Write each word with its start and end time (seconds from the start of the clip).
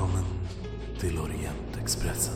Välkommen 0.00 0.24
till 0.98 1.18
Orientexpressen. 1.18 2.34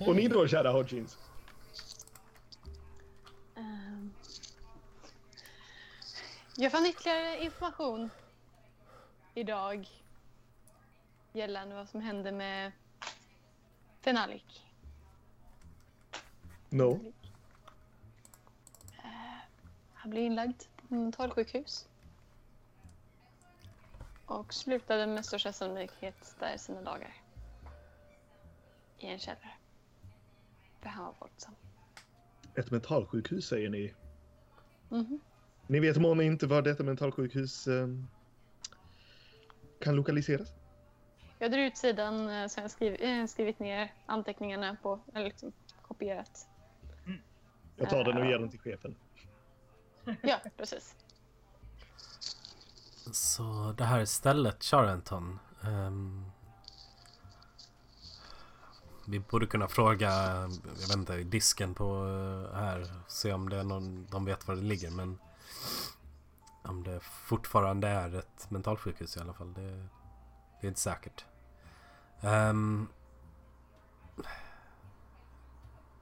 Och 0.00 0.16
ni 0.16 0.28
då, 0.28 0.48
kära 0.48 0.70
Hodgins? 0.70 1.18
Ehm. 3.56 4.12
Jag 6.56 6.72
fann 6.72 6.86
ytterligare 6.86 7.44
information 7.44 8.10
idag 9.34 9.88
gällande 11.32 11.74
vad 11.74 11.88
som 11.88 12.00
hände 12.00 12.32
med 12.32 12.72
Fenalik. 14.00 14.66
No. 16.68 17.12
Han 20.00 20.10
blev 20.10 20.24
inlagd 20.24 20.62
på 20.88 20.94
mentalsjukhus. 20.94 21.88
Och 24.26 24.54
slutade 24.54 25.06
med 25.06 25.24
största 25.24 25.52
sannolikhet 25.52 26.36
där 26.38 26.56
sina 26.56 26.82
dagar. 26.82 27.14
I 28.98 29.06
en 29.06 29.18
källare. 29.18 29.50
För 30.80 30.88
han 30.88 31.04
var 31.04 31.14
våldsam. 31.20 31.54
Ett 32.54 32.70
mentalsjukhus 32.70 33.48
säger 33.48 33.70
ni. 33.70 33.94
Mhm. 34.88 35.20
Ni 35.66 35.80
vet 35.80 35.96
månne 35.96 36.24
inte 36.24 36.46
var 36.46 36.62
detta 36.62 36.82
mentalsjukhus 36.82 37.66
eh, 37.66 37.88
kan 39.80 39.96
lokaliseras? 39.96 40.52
Jag 41.38 41.50
drar 41.50 41.58
ut 41.58 41.76
sidan 41.76 42.28
eh, 42.28 42.46
så 42.46 42.58
jag 42.58 42.64
har 42.64 42.68
skrivit, 42.68 43.00
eh, 43.00 43.26
skrivit 43.26 43.58
ner 43.58 43.92
anteckningarna 44.06 44.76
på, 44.82 45.00
eller 45.14 45.24
liksom 45.24 45.52
kopierat. 45.82 46.46
Jag 47.76 47.90
tar 47.90 48.04
den 48.04 48.16
och 48.16 48.26
ger 48.26 48.38
den 48.38 48.50
till 48.50 48.60
chefen. 48.60 48.96
Ja, 50.22 50.40
precis. 50.56 50.94
Så 53.12 53.74
det 53.78 53.84
här 53.84 54.04
stället, 54.04 54.62
Charenton. 54.64 55.38
Um, 55.60 56.30
vi 59.06 59.20
borde 59.20 59.46
kunna 59.46 59.68
fråga, 59.68 60.10
jag 60.80 60.88
vet 60.88 60.96
inte, 60.96 61.16
disken 61.16 61.74
på 61.74 61.84
eh, 61.84 62.58
här. 62.58 62.94
Se 63.08 63.32
om 63.32 63.48
det 63.48 63.56
är 63.56 63.64
någon, 63.64 64.06
de 64.10 64.24
vet 64.24 64.48
var 64.48 64.54
det 64.54 64.62
ligger. 64.62 64.90
Men 64.90 65.18
om 66.62 66.82
det 66.82 67.00
fortfarande 67.00 67.88
är 67.88 68.14
ett 68.14 68.50
mentalsjukhus 68.50 69.16
i 69.16 69.20
alla 69.20 69.32
fall. 69.32 69.54
Det, 69.54 69.86
det 70.60 70.66
är 70.66 70.68
inte 70.68 70.80
säkert. 70.80 71.24
Um, 72.20 72.88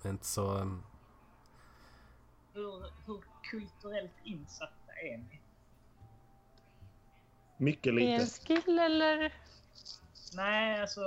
det 0.03 0.09
är 0.09 0.13
inte 0.13 0.27
så... 0.27 0.55
Um, 0.55 0.83
hur, 2.53 2.83
hur 3.07 3.23
kulturellt 3.51 4.13
insatta 4.25 4.93
är 5.03 5.19
ni? 5.19 5.41
Mycket 7.57 7.87
Är 7.93 7.97
det 7.97 8.13
en 8.13 8.21
lite. 8.21 8.41
skill 8.47 8.79
eller? 8.79 9.35
Nej, 10.35 10.81
alltså... 10.81 11.01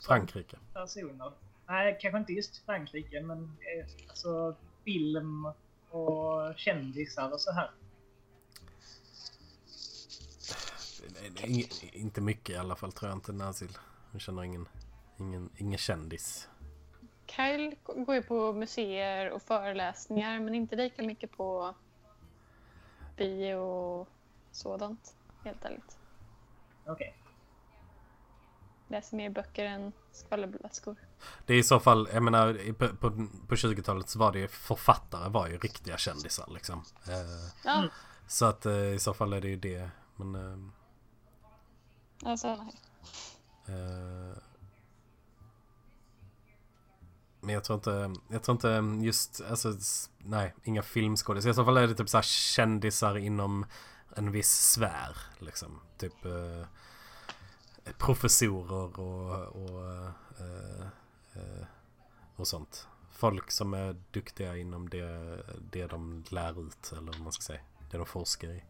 Frankrike. 0.00 0.56
Personer. 0.74 1.32
Nej, 1.66 1.98
kanske 2.00 2.18
inte 2.18 2.32
just 2.32 2.56
Frankrike, 2.64 3.20
men 3.20 3.42
eh, 3.44 3.86
alltså 4.08 4.56
film 4.84 5.44
och 5.90 6.54
kändisar 6.58 7.32
och 7.32 7.40
så 7.40 7.52
här. 7.52 7.70
Nej, 11.20 11.30
det 11.34 11.42
är 11.42 11.46
ing- 11.46 11.90
Inte 11.92 12.20
mycket 12.20 12.50
i 12.50 12.56
alla 12.58 12.76
fall 12.76 12.92
tror 12.92 13.10
jag 13.10 13.16
inte 13.16 13.32
Nazil. 13.32 13.78
Jag 14.12 14.20
känner 14.20 14.42
ingen, 14.42 14.68
ingen, 15.18 15.50
ingen 15.56 15.78
kändis. 15.78 16.48
Kyle 17.38 17.76
går 17.84 18.14
ju 18.14 18.22
på 18.22 18.52
museer 18.52 19.30
och 19.30 19.42
föreläsningar 19.42 20.40
men 20.40 20.54
inte 20.54 20.76
lika 20.76 21.02
mycket 21.02 21.32
på 21.36 21.74
bio 23.16 23.54
och 23.54 24.08
sådant. 24.52 25.16
Helt 25.44 25.64
ärligt. 25.64 25.98
Okej. 26.86 27.14
Läser 28.88 29.16
mer 29.16 29.30
böcker 29.30 29.64
än 29.64 29.92
skvallerblaskor. 30.12 30.96
Det 31.46 31.54
är 31.54 31.58
i 31.58 31.62
så 31.62 31.80
fall, 31.80 32.08
jag 32.12 32.22
menar 32.22 32.72
på, 32.72 32.88
på, 32.96 33.10
på 33.48 33.54
20-talet 33.54 34.08
så 34.08 34.18
var 34.18 34.32
det 34.32 34.38
ju 34.38 34.48
författare 34.48 35.28
var 35.28 35.48
ju 35.48 35.58
riktiga 35.58 35.96
kändisar 35.96 36.46
liksom. 36.54 36.84
Eh, 37.08 37.50
Ja, 37.64 37.78
Mm. 37.78 37.90
så 38.26 38.46
att 38.46 38.66
eh, 38.66 38.72
i 38.94 38.98
så 38.98 39.14
fall 39.14 39.32
är 39.32 39.40
det 39.40 39.48
ju 39.48 39.56
det. 39.56 39.90
Men 40.16 40.34
eh, 40.34 42.28
alltså 42.30 42.48
nej. 42.56 42.74
eh, 43.66 44.36
men 47.48 47.54
jag 47.54 47.64
tror 47.64 47.76
inte, 47.76 48.20
jag 48.28 48.42
tror 48.42 48.54
inte 48.54 49.04
just, 49.04 49.40
alltså 49.50 49.74
nej, 50.18 50.54
inga 50.64 50.82
filmskådisar. 50.82 51.50
I 51.50 51.54
så 51.54 51.64
fall 51.64 51.76
är 51.76 51.86
det 51.86 51.94
typ 51.94 52.08
så 52.08 52.22
kändisar 52.22 53.18
inom 53.18 53.66
en 54.16 54.32
viss 54.32 54.72
sfär 54.72 55.16
liksom. 55.38 55.80
Typ 55.98 56.24
eh, 56.24 56.66
professorer 57.98 58.98
och, 58.98 59.56
och, 59.56 59.84
eh, 59.84 60.86
eh, 61.34 61.66
och 62.36 62.48
sånt. 62.48 62.88
Folk 63.12 63.50
som 63.50 63.74
är 63.74 63.96
duktiga 64.10 64.56
inom 64.56 64.88
det, 64.88 65.38
det 65.70 65.86
de 65.86 66.24
lär 66.28 66.66
ut 66.66 66.92
eller 66.92 67.12
vad 67.12 67.20
man 67.20 67.32
ska 67.32 67.42
säga. 67.42 67.60
Det 67.90 67.96
de 67.96 68.06
forskar 68.06 68.48
i. 68.48 68.62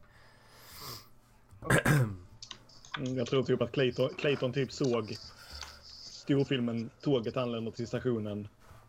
Mm, 2.99 3.17
jag 3.17 3.27
tror 3.27 3.43
typ 3.43 3.63
att 3.63 3.73
Clayton, 3.73 4.11
Clayton 4.19 4.53
typ 4.53 4.73
såg 4.73 5.17
storfilmen 6.29 6.91
Tåget 7.01 7.37
anländer 7.37 7.73
till 7.73 7.87
stationen. 7.87 8.49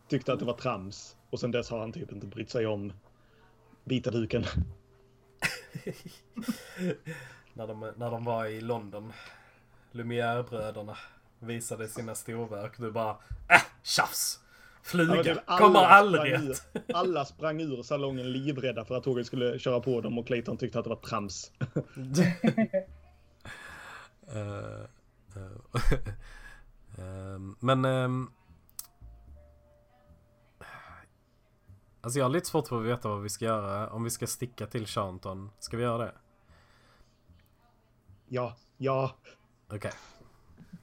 Tyckte 0.09 0.34
att 0.34 0.40
det 0.40 0.46
var 0.46 0.53
trams. 0.53 1.16
Och 1.30 1.40
sen 1.40 1.52
dess 1.52 1.70
har 1.70 1.80
han 1.80 1.92
typ 1.92 2.12
inte 2.12 2.28
brytt 2.28 2.50
sig 2.50 2.68
om 2.68 2.94
vita 3.84 4.12
duken. 4.12 4.44
när, 7.53 7.68
de, 7.68 7.94
när 7.97 8.12
de 8.12 8.24
var 8.24 8.46
i 8.46 8.62
London. 8.62 9.14
Lumière-bröderna 9.92 10.97
visade 11.40 11.88
sina 11.88 12.16
storverk. 12.16 12.78
Du 12.78 12.92
bara 12.92 13.18
äh, 13.50 13.62
tjafs! 13.84 14.40
Fluga! 14.84 15.16
Ja, 15.16 15.24
typ 15.24 15.38
alla 15.46 15.59
Kommer 15.59 15.80
aldrig 15.80 16.34
sprang 16.34 16.47
ur- 16.47 16.56
Alla 16.94 17.26
sprang 17.26 17.62
ur 17.62 17.84
salongen 17.84 18.31
livrädda 18.31 18.86
för 18.86 18.97
att 18.97 19.03
tåget 19.03 19.28
skulle 19.28 19.59
köra 19.59 19.80
på 19.80 20.02
dem 20.02 20.18
och 20.18 20.28
Clayton 20.28 20.58
tyckte 20.58 20.80
att 20.80 20.86
det 20.86 20.90
var 20.90 21.02
trams. 21.02 21.52
Eh, 24.31 24.81
eh, 25.36 25.52
ehm, 26.97 27.56
men... 27.59 27.86
ehm, 27.86 28.30
alltså 32.01 32.19
jag 32.19 32.25
har 32.25 32.29
lite 32.29 32.47
svårt 32.47 32.67
för 32.67 32.79
att 32.79 32.85
veta 32.85 33.09
vad 33.09 33.21
vi 33.21 33.29
ska 33.29 33.45
göra. 33.45 33.89
Om 33.89 34.03
vi 34.03 34.09
ska 34.09 34.27
sticka 34.27 34.67
till 34.67 34.85
Chanton. 34.85 35.51
Ska 35.59 35.77
vi 35.77 35.83
göra 35.83 36.05
det? 36.05 36.13
Ja, 38.27 38.55
ja. 38.77 39.15
Okej. 39.67 39.91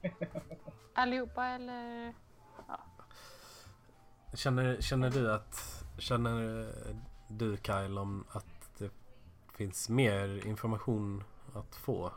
Allihopa 0.94 1.46
eller? 1.46 2.14
Känner, 4.34 4.80
känner 4.80 5.10
du 5.10 5.32
att... 5.32 5.84
Känner 5.98 6.66
du 7.28 7.56
Kyle 7.56 7.98
om 7.98 8.24
att 8.30 8.78
det 8.78 8.90
finns 9.54 9.88
mer 9.88 10.46
information 10.46 11.24
att 11.54 11.76
få? 11.76 12.12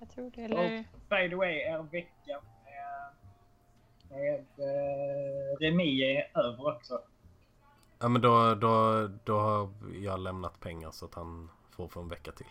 Jag 0.00 0.10
tror 0.10 0.30
det. 0.30 0.42
Eller? 0.42 0.84
By 1.08 1.30
the 1.30 1.36
way, 1.36 1.54
er 1.54 1.82
vecka 1.82 2.40
Remi 5.60 6.02
är 6.02 6.38
över 6.38 6.76
också. 6.76 7.00
Ja 7.98 8.08
men 8.08 8.22
då, 8.22 8.54
då, 8.54 9.08
då 9.24 9.38
har 9.38 9.68
jag 10.02 10.20
lämnat 10.20 10.60
pengar 10.60 10.90
så 10.90 11.04
att 11.04 11.14
han 11.14 11.50
får 11.70 11.88
för 11.88 12.00
en 12.00 12.08
vecka 12.08 12.32
till. 12.32 12.46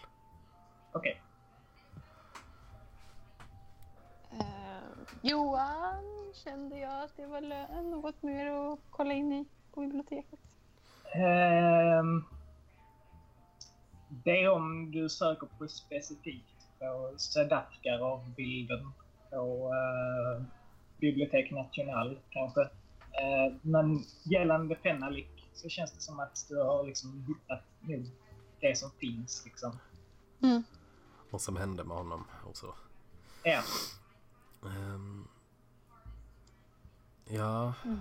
Okej. 0.92 1.22
Eh, 4.32 5.04
Johan 5.22 6.34
kände 6.34 6.80
jag 6.80 7.04
att 7.04 7.18
det 7.18 7.26
var 7.26 7.42
lö- 7.42 7.82
något 7.82 8.24
mer 8.24 8.52
att 8.52 8.80
kolla 8.90 9.14
in 9.14 9.34
i 9.34 9.46
på 9.74 9.80
biblioteket. 9.80 10.40
Ehm, 11.16 12.24
det 14.10 14.44
är 14.44 14.50
om 14.50 14.92
du 14.92 15.10
söker 15.10 15.48
på 15.58 15.68
specifikt 15.68 16.68
på 16.80 17.14
Sedafkarov-bilden 17.18 18.92
på 19.30 19.72
uh, 19.74 20.44
Bibliotek 21.04 21.52
National 21.52 22.20
kanske. 22.30 22.62
Eh, 22.62 23.56
men 23.62 24.04
gällande 24.24 24.76
Fenalik 24.76 25.50
så 25.54 25.70
känns 25.70 25.94
det 25.94 26.02
som 26.02 26.20
att 26.20 26.46
du 26.50 26.58
har 26.58 26.84
liksom 26.84 27.26
hittat 27.28 27.64
det 28.62 28.78
som 28.78 28.92
finns 28.92 29.46
liksom. 29.46 29.80
Mm. 30.42 30.64
Vad 31.30 31.42
som 31.42 31.56
hände 31.56 31.84
med 31.84 31.98
honom 31.98 32.24
och 32.46 32.58
så. 32.58 32.74
Ja. 33.44 33.62
Ehm, 34.66 35.28
ja. 37.28 37.74
Mm. 37.86 38.00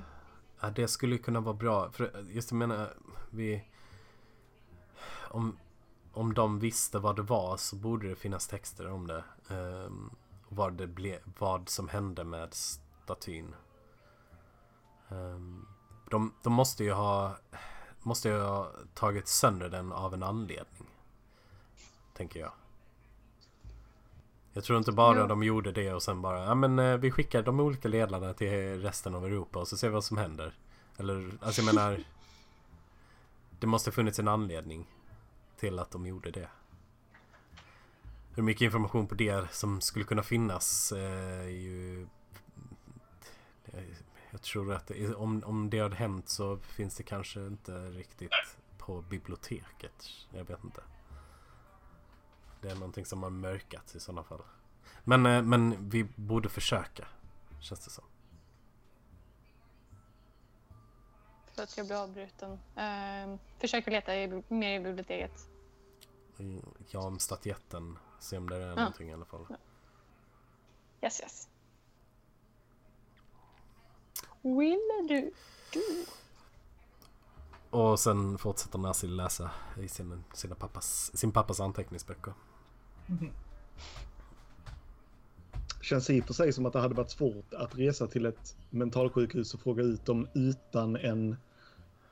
ja, 0.60 0.70
det 0.70 0.88
skulle 0.88 1.18
kunna 1.18 1.40
vara 1.40 1.54
bra. 1.54 1.90
För 1.90 2.26
just 2.30 2.50
jag 2.50 2.58
menar, 2.58 2.94
vi... 3.30 3.64
Om, 5.30 5.58
om 6.12 6.34
de 6.34 6.58
visste 6.58 6.98
vad 6.98 7.16
det 7.16 7.22
var 7.22 7.56
så 7.56 7.76
borde 7.76 8.08
det 8.08 8.16
finnas 8.16 8.48
texter 8.48 8.90
om 8.90 9.06
det. 9.06 9.24
Ehm, 9.50 10.10
vad, 10.48 10.72
det 10.72 10.86
ble, 10.86 11.18
vad 11.38 11.68
som 11.68 11.88
hände 11.88 12.24
med 12.24 12.54
statyn. 13.04 13.54
Ehm, 15.08 15.66
de, 16.10 16.34
de 16.42 16.52
måste 16.52 16.84
ju 16.84 16.92
ha 16.92 17.36
måste 18.02 18.28
ju 18.28 18.40
ha 18.40 18.70
tagit 18.94 19.28
sönder 19.28 19.68
den 19.68 19.92
av 19.92 20.14
en 20.14 20.22
anledning. 20.22 20.88
Tänker 22.14 22.40
jag. 22.40 22.52
Jag 24.52 24.64
tror 24.64 24.78
inte 24.78 24.92
bara 24.92 25.20
Jo. 25.20 25.26
de 25.26 25.42
gjorde 25.42 25.72
det 25.72 25.92
och 25.92 26.02
sen 26.02 26.22
bara, 26.22 26.44
ja 26.44 26.54
men 26.54 26.78
eh, 26.78 26.96
vi 26.96 27.10
skickar 27.10 27.42
de 27.42 27.60
olika 27.60 27.88
ledarna 27.88 28.34
till 28.34 28.82
resten 28.82 29.14
av 29.14 29.26
Europa 29.26 29.58
och 29.58 29.68
så 29.68 29.76
ser 29.76 29.88
vi 29.88 29.94
vad 29.94 30.04
som 30.04 30.16
händer. 30.16 30.54
Eller, 30.98 31.30
alltså 31.40 31.62
jag 31.62 31.74
menar. 31.74 32.04
Det 33.60 33.66
måste 33.66 33.92
funnits 33.92 34.18
en 34.18 34.28
anledning 34.28 34.86
till 35.56 35.78
att 35.78 35.90
de 35.90 36.06
gjorde 36.06 36.30
det. 36.30 36.48
Hur 38.34 38.42
mycket 38.42 38.62
information 38.62 39.06
på 39.06 39.14
det 39.14 39.54
som 39.54 39.80
skulle 39.80 40.04
kunna 40.04 40.22
finnas 40.22 40.92
eh, 40.92 41.40
är 41.40 41.48
ju... 41.48 42.06
eh, 44.60 44.62
tror 44.64 44.72
att 44.74 44.86
det, 44.86 45.14
om, 45.14 45.42
om 45.46 45.70
det 45.70 45.78
hade 45.80 45.96
hänt 45.96 46.28
så 46.28 46.56
finns 46.58 46.96
det 46.96 47.02
kanske 47.02 47.46
inte 47.46 47.72
riktigt 47.90 48.30
på 48.78 49.02
biblioteket. 49.02 50.08
Jag 50.30 50.44
vet 50.44 50.64
inte. 50.64 50.82
Det 52.60 52.70
är 52.70 52.74
någonting 52.74 53.06
som 53.06 53.22
har 53.22 53.30
mörkats 53.30 53.96
i 53.96 54.00
sådana 54.00 54.22
fall. 54.24 54.42
Men, 55.04 55.26
eh, 55.26 55.42
men 55.42 55.88
vi 55.88 56.04
borde 56.04 56.48
försöka. 56.48 57.06
Känns 57.60 57.84
det 57.84 57.90
som. 57.90 58.04
Förlåt, 61.46 61.76
jag 61.76 61.86
blir 61.86 62.02
avbruten. 62.02 62.50
Uh, 62.52 63.38
försöker 63.58 63.90
leta 63.90 64.16
i, 64.16 64.42
mer 64.48 64.80
i 64.80 64.84
biblioteket. 64.84 65.48
Mm, 66.38 66.64
Ja, 66.90 67.00
om 67.00 67.18
statyetten. 67.18 67.98
Se 68.20 68.38
om 68.38 68.50
det 68.50 68.56
är 68.56 68.68
Ja. 68.68 68.74
någonting 68.74 69.10
i 69.10 69.12
alla 69.12 69.24
fall. 69.24 69.46
Yes, 71.02 71.20
yes. 71.20 71.48
Will 74.42 74.78
du? 75.08 75.32
du? 75.72 76.04
Och 77.70 78.00
sen 78.00 78.38
fortsätter 78.38 78.78
Nasil 78.78 79.16
läsa 79.16 79.50
i 79.80 79.88
sin, 79.88 80.24
sina 80.32 80.54
pappas, 80.54 81.16
sin 81.16 81.32
pappas 81.32 81.60
anteckningsböcker. 81.60 82.32
Känns 85.80 86.10
i 86.10 86.20
och 86.20 86.24
för 86.24 86.34
sig 86.34 86.52
som 86.52 86.66
att 86.66 86.72
det 86.72 86.80
hade 86.80 86.94
varit 86.94 87.10
svårt 87.10 87.54
att 87.54 87.74
resa 87.78 88.06
till 88.06 88.26
ett 88.26 88.56
mentalsjukhus 88.70 89.54
och 89.54 89.60
fråga 89.60 89.82
ut 89.82 90.06
dem 90.06 90.28
utan 90.34 90.96
en 90.96 91.36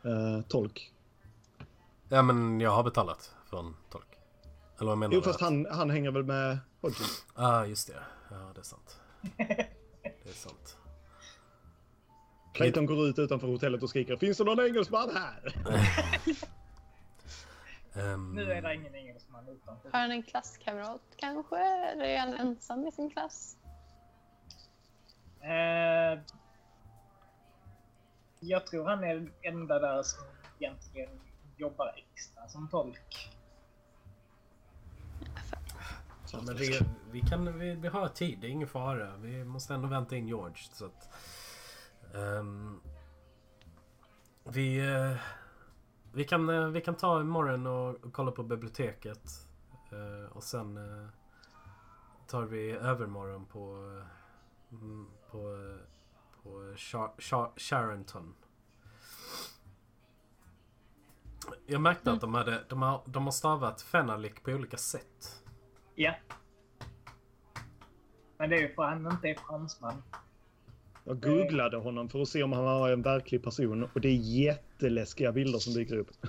eh, 0.03 0.41
tolk. 0.49 0.93
Ja 2.09 2.23
men 2.23 2.61
jag 2.61 2.71
har 2.71 2.83
betalat 2.83 3.35
för 3.47 3.59
en 3.59 3.75
tolk. 3.91 4.07
Eller 4.79 4.89
vad 4.89 4.99
menar 4.99 5.15
Jo, 5.15 5.21
du? 5.21 5.25
fast 5.25 5.37
Att- 5.37 5.41
han, 5.43 5.67
han 5.71 5.91
hänger 5.91 6.11
väl 6.11 6.25
med 6.25 6.59
Hodgins. 6.81 7.25
ah, 7.35 7.65
just 7.65 7.89
det. 7.89 8.03
Ja, 8.31 8.51
det 8.55 8.61
är 8.61 8.65
sant. 8.65 9.01
Det 10.03 10.31
är 10.31 10.35
sant. 10.35 10.77
Clayton 12.53 12.87
går 12.87 13.07
ut 13.07 13.19
utanför 13.19 13.47
hotellet 13.47 13.83
och 13.83 13.91
skriker 13.91 14.17
Finns 14.17 14.39
det 14.39 14.45
någon 14.45 14.61
engelsman 14.67 15.11
här? 15.15 15.55
Ehm, 17.95 18.35
Nu 18.35 18.53
är 18.53 18.63
det 18.63 18.75
ingen 18.75 18.95
engelsman 18.95 19.49
utanför. 19.49 19.91
Har 19.93 20.01
han 20.01 20.11
en 20.11 20.23
klasskamrat 20.23 21.03
kanske? 21.17 21.57
Eller 21.93 22.05
är 22.05 22.19
han 22.19 22.35
ensam 22.35 22.87
i 22.87 22.93
sin 22.93 23.11
klass? 23.11 23.57
Eh, 25.41 26.21
jag 28.41 28.67
tror 28.67 28.85
han 28.85 29.05
är 29.05 29.15
den 29.15 29.33
enda 29.43 29.79
där 29.79 30.03
som 30.03 30.25
egentligen 30.59 31.21
jobbar 31.57 31.95
extra 31.97 32.49
som 32.49 32.69
tolk. 32.69 33.31
Ja, 36.33 36.41
men 36.47 36.57
vi, 36.57 36.81
vi, 37.11 37.21
kan, 37.21 37.59
vi, 37.59 37.75
vi 37.75 37.89
har 37.89 38.09
tid, 38.09 38.39
det 38.41 38.47
är 38.47 38.51
ingen 38.51 38.69
fara. 38.69 39.17
Vi 39.17 39.45
måste 39.45 39.75
ändå 39.75 39.89
vänta 39.89 40.17
in 40.17 40.29
George. 40.29 40.57
Så 40.73 40.85
att, 40.87 41.09
ehm, 42.15 42.81
vi, 44.45 44.79
eh, 44.79 45.17
vi, 46.13 46.25
kan, 46.25 46.49
eh, 46.49 46.67
vi 46.67 46.81
kan 46.81 46.95
ta 46.95 47.21
imorgon 47.21 47.67
och, 47.67 48.05
och 48.05 48.13
kolla 48.13 48.31
på 48.33 48.43
biblioteket. 48.43 49.49
Eh, 49.93 50.37
och 50.37 50.43
sen 50.43 50.79
tar 52.27 52.43
vi 52.43 52.71
övermorgon 52.71 53.47
på, 53.47 53.77
mm, 54.71 55.07
på, 55.31 55.39
på 56.43 56.75
Char, 56.77 57.11
Char, 57.19 57.53
Charenton. 57.57 58.35
Jag 61.67 61.81
märkte 61.81 62.13
att 62.13 62.21
de, 62.21 62.35
hade, 62.35 62.65
de, 62.69 62.83
har, 62.83 63.03
de 63.07 63.25
har 63.25 63.33
stavat 63.33 63.83
Fenalik 63.83 64.43
på 64.43 64.51
olika 64.51 64.77
sätt. 64.77 65.43
Ja. 65.95 66.15
Men 68.37 68.51
det 68.51 68.57
är 68.57 68.61
ju 68.61 68.75
för 68.75 68.83
att 68.83 68.89
han 68.89 69.13
inte 69.13 69.29
är 69.29 69.35
fransman. 69.35 70.03
Jag 71.05 71.21
googlade 71.21 71.77
honom 71.77 72.09
för 72.09 72.23
att 72.23 72.29
se 72.29 72.43
om 72.43 72.53
han 72.53 72.65
var 72.65 72.91
en 72.91 73.03
verklig 73.03 73.43
person 73.43 73.89
och 73.95 74.01
det 74.01 74.09
är 74.09 74.17
jätteläskiga 74.17 75.33
bilder 75.33 75.59
som 75.59 75.75
dyker 75.75 75.97
upp. 75.97 76.11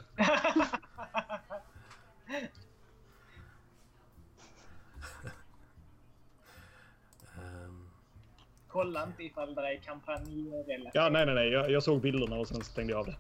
Kolla 8.68 9.04
inte 9.04 9.24
ifall 9.24 9.56
det 9.56 9.62
är 9.62 9.80
kampanjrelaterat. 9.80 10.92
Ja, 10.94 11.10
nej, 11.10 11.26
nej, 11.26 11.36
nej. 11.36 11.50
Jag, 11.50 11.72
jag 11.72 11.84
såg 11.84 12.02
bilderna 12.02 12.36
och 12.36 12.48
sen 12.48 12.64
stängde 12.64 12.94
jag 12.94 13.00
av 13.00 13.06
det. 13.06 13.18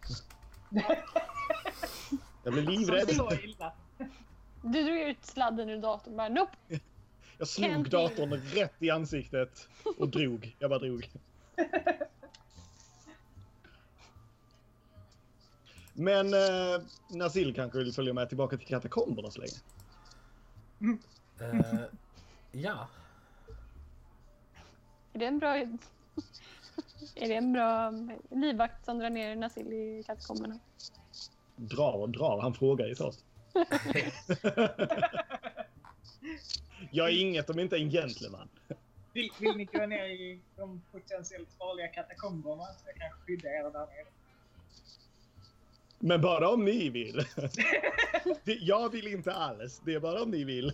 Jag 2.43 2.53
blev 2.53 2.69
livrädd. 2.69 3.09
Så 3.09 3.31
illa. 3.43 3.73
Du 4.63 4.83
drog 4.83 4.99
ut 4.99 5.25
sladden 5.25 5.69
ur 5.69 5.81
datorn 5.81 6.17
bara 6.17 6.29
nope. 6.29 6.57
Jag 7.37 7.47
slog 7.47 7.69
Can't 7.69 7.89
datorn 7.89 8.33
rätt 8.33 8.73
i 8.79 8.89
ansiktet 8.89 9.69
och 9.97 10.09
drog. 10.09 10.55
Jag 10.59 10.69
bara 10.69 10.79
drog. 10.79 11.09
Men 15.93 16.33
eh, 16.33 16.81
Nasil 17.09 17.55
kanske 17.55 17.77
vill 17.77 17.93
följa 17.93 18.13
med 18.13 18.29
tillbaka 18.29 18.57
till 18.57 18.67
katakomberna 18.67 19.31
så 19.31 19.41
länge. 19.41 19.53
eh, 21.39 21.81
ja. 22.51 22.87
Är 25.13 25.19
det 25.19 25.25
en 25.25 25.39
bra... 25.39 25.55
är 27.15 27.27
det 27.27 27.35
en 27.35 27.53
bra 27.53 27.93
livvakt 28.29 28.85
som 28.85 28.99
drar 28.99 29.09
ner 29.09 29.35
Nasil 29.35 29.73
i 29.73 30.03
katakomberna? 30.07 30.59
Drar, 31.55 32.07
drar. 32.07 32.39
Han 32.41 32.53
frågar 32.53 32.87
ju 32.87 32.95
först. 32.95 33.19
jag 36.91 37.09
är 37.09 37.21
inget 37.21 37.49
om 37.49 37.59
inte 37.59 37.77
en 37.77 37.89
gentleman. 37.89 38.49
Vill, 39.13 39.29
vill 39.39 39.57
ni 39.57 39.65
gå 39.65 39.85
ner 39.85 40.05
i 40.05 40.41
de 40.55 40.81
potentiellt 40.91 41.49
farliga 41.57 41.87
katakomberna 41.87 42.63
så 42.63 42.87
jag 42.87 42.95
kan 42.95 43.11
skydda 43.11 43.49
er 43.49 43.63
där 43.63 43.71
nere? 43.71 44.05
Men 45.99 46.21
bara 46.21 46.49
om 46.49 46.65
ni 46.65 46.89
vill. 46.89 47.25
Jag 48.45 48.89
vill 48.89 49.07
inte 49.07 49.33
alls. 49.33 49.81
Det 49.85 49.93
är 49.93 49.99
bara 49.99 50.21
om 50.21 50.31
ni 50.31 50.43
vill. 50.43 50.73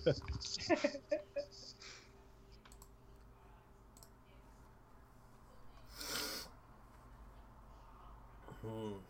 Mm. 8.63 9.01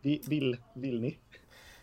Vi, 0.00 0.22
vill, 0.28 0.56
vill 0.74 1.00
ni? 1.00 1.18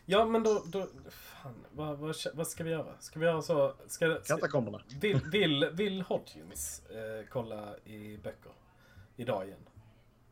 Ja 0.05 0.25
men 0.25 0.43
då, 0.43 0.63
då 0.65 0.87
fan, 1.09 1.65
vad, 1.71 1.97
vad, 1.97 2.15
vad 2.33 2.47
ska 2.47 2.63
vi 2.63 2.69
göra? 2.69 2.99
Ska 2.99 3.19
vi 3.19 3.25
göra 3.25 3.41
så? 3.41 3.73
Ska, 3.87 4.19
ska, 4.23 4.35
Katakomberna. 4.35 4.81
vill, 5.01 5.21
vill, 5.31 5.69
vill 5.73 6.01
Hodgins 6.01 6.81
eh, 6.89 7.25
kolla 7.29 7.77
i 7.77 8.17
böcker 8.17 8.51
idag 9.15 9.47
igen? 9.47 9.59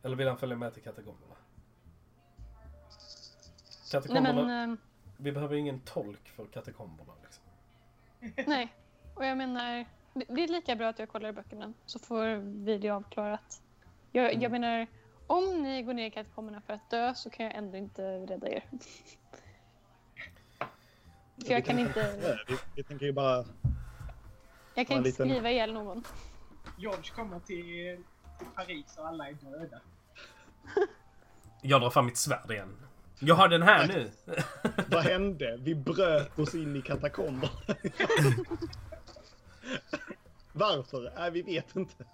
Eller 0.02 0.16
vill 0.16 0.28
han 0.28 0.38
följa 0.38 0.56
med 0.56 0.74
till 0.74 0.82
katakomberna? 0.82 1.34
Nej 3.92 4.02
Katakomberna, 4.02 4.44
men... 4.44 4.70
eh, 4.70 4.76
vi 5.16 5.32
behöver 5.32 5.56
ingen 5.56 5.80
tolk 5.80 6.28
för 6.28 6.46
katakomberna 6.46 7.12
liksom. 7.22 7.44
Nej. 8.50 8.74
Och 9.14 9.24
jag 9.24 9.38
menar, 9.38 9.84
det 10.14 10.42
är 10.44 10.48
lika 10.48 10.76
bra 10.76 10.88
att 10.88 10.98
jag 10.98 11.08
kollar 11.08 11.28
i 11.28 11.32
böckerna 11.32 11.72
så 11.86 11.98
får 11.98 12.36
vi 12.64 12.78
det 12.78 12.90
avklarat. 12.90 13.62
Jag, 14.12 14.42
jag 14.42 14.52
menar, 14.52 14.86
om 15.26 15.62
ni 15.62 15.82
går 15.82 15.94
ner 15.94 16.06
i 16.06 16.10
katakomberna 16.10 16.60
för 16.60 16.72
att 16.72 16.90
dö 16.90 17.14
så 17.14 17.30
kan 17.30 17.46
jag 17.46 17.54
ändå 17.54 17.76
inte 17.76 18.02
rädda 18.26 18.48
er. 18.48 18.64
För 21.44 21.52
jag 21.52 21.64
kan 21.64 21.78
inte, 21.78 22.34
Vi, 22.48 22.56
vi 22.74 22.82
tänker 22.82 23.06
ju 23.06 23.12
bara... 23.12 23.36
jag 23.36 23.44
Ja, 24.74 24.84
kan 24.84 24.96
inte 24.96 25.08
liten- 25.08 25.28
skriva 25.28 25.50
ihjäl 25.50 25.72
någon. 25.72 26.04
George 26.78 27.10
kommer 27.16 27.40
till, 27.40 27.64
till 28.38 28.46
Paris 28.54 28.98
och 28.98 29.08
alla 29.08 29.28
är 29.28 29.32
döda. 29.32 29.80
Jag 31.62 31.80
drar 31.80 31.90
fram 31.90 32.06
mitt 32.06 32.16
svärd 32.16 32.50
igen. 32.50 32.76
Jag 33.18 33.34
har 33.34 33.48
den 33.48 33.62
här 33.62 33.88
nu! 33.88 34.10
Vad 34.88 35.02
hände? 35.04 35.56
Vi 35.60 35.74
bröt 35.74 36.38
oss 36.38 36.54
in 36.54 36.76
i 36.76 36.82
katakomber. 36.82 37.50
Varför? 40.52 41.12
Nej, 41.16 41.30
vi 41.30 41.42
vet 41.42 41.76
inte. 41.76 42.04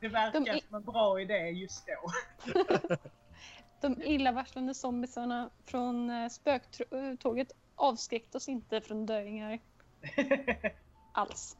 Det 0.00 0.08
verkar 0.08 0.40
De 0.40 0.60
som 0.60 0.74
en 0.76 0.84
bra 0.84 1.20
idé 1.20 1.34
just 1.48 1.86
då. 1.86 2.12
De 3.80 4.02
illavarslande 4.02 4.74
zombisarna 4.74 5.50
från 5.64 6.10
eh, 6.10 6.28
spöktåget 6.28 7.48
avskräckte 7.78 8.36
oss 8.36 8.48
inte 8.48 8.80
från 8.80 9.06
döingar 9.06 9.58
alls. 11.12 11.56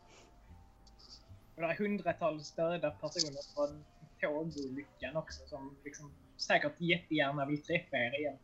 Och 1.54 1.62
det 1.62 1.68
är 1.68 1.76
hundratals 1.76 2.52
döda 2.52 2.90
personer 2.90 3.54
från 3.54 3.84
tågolyckan 4.20 5.16
också 5.16 5.46
som 5.46 5.76
liksom 5.84 6.12
säkert 6.36 6.80
jättegärna 6.80 7.46
vill 7.46 7.62
träffa 7.62 7.96
er 7.96 8.18
igen. 8.20 8.38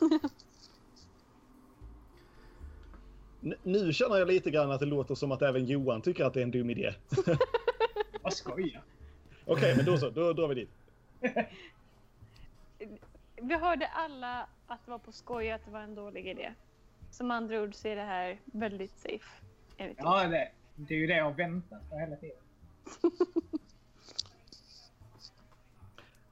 Nu 3.62 3.92
känner 3.92 4.16
jag 4.16 4.28
lite 4.28 4.50
grann 4.50 4.70
att 4.70 4.80
det 4.80 4.86
låter 4.86 5.14
som 5.14 5.32
att 5.32 5.42
även 5.42 5.66
Johan 5.66 6.02
tycker 6.02 6.24
att 6.24 6.34
det 6.34 6.40
är 6.40 6.44
en 6.44 6.50
dum 6.50 6.70
idé. 6.70 6.94
Vad 8.22 8.32
skojar. 8.32 8.82
Okej, 9.46 9.76
men 9.76 9.84
då 9.84 9.98
så. 9.98 10.10
Då 10.10 10.32
drar 10.32 10.48
vi 10.48 10.54
dit. 10.54 10.70
Vi 13.36 13.54
hörde 13.54 13.86
alla 13.86 14.46
att 14.66 14.84
det 14.84 14.90
var 14.90 14.98
på 14.98 15.12
skoj 15.12 15.50
att 15.50 15.64
det 15.64 15.70
var 15.70 15.80
en 15.80 15.94
dålig 15.94 16.26
idé. 16.26 16.54
Som 17.10 17.30
andra 17.30 17.62
ord 17.62 17.74
så 17.74 17.88
är 17.88 17.96
det 17.96 18.02
här 18.02 18.40
väldigt 18.44 18.98
safe. 18.98 19.44
Enligt. 19.76 19.98
Ja, 20.00 20.26
det, 20.26 20.50
det 20.76 20.94
är 20.94 20.98
ju 20.98 21.06
det 21.06 21.16
jag 21.16 21.36
väntat 21.36 21.90
på 21.90 21.98
hela 21.98 22.16
tiden. 22.16 22.36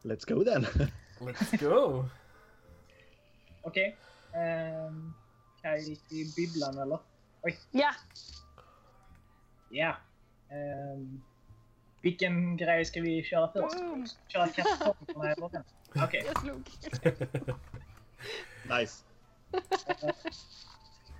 Let's 0.02 0.34
go 0.34 0.44
then. 0.44 0.64
Let's 1.20 1.56
go! 1.68 2.04
Okej. 3.62 3.96
Um, 4.34 5.14
Kyle 5.62 5.96
i 6.10 6.32
bibblan 6.36 6.78
eller? 6.78 6.98
Ja! 7.70 7.94
Ja. 9.70 9.96
Ehm, 10.50 11.22
vilken 12.02 12.56
grej 12.56 12.84
ska 12.84 13.00
vi 13.00 13.22
köra 13.22 13.52
först? 13.52 13.76
Boom. 13.76 14.06
Köra 14.28 14.48
katakomberna 14.48 15.32
eller 15.32 15.48
den? 15.48 15.64
Okej. 16.04 16.22
Jag 16.34 16.40
slog. 16.40 16.70
Nice. 18.78 19.04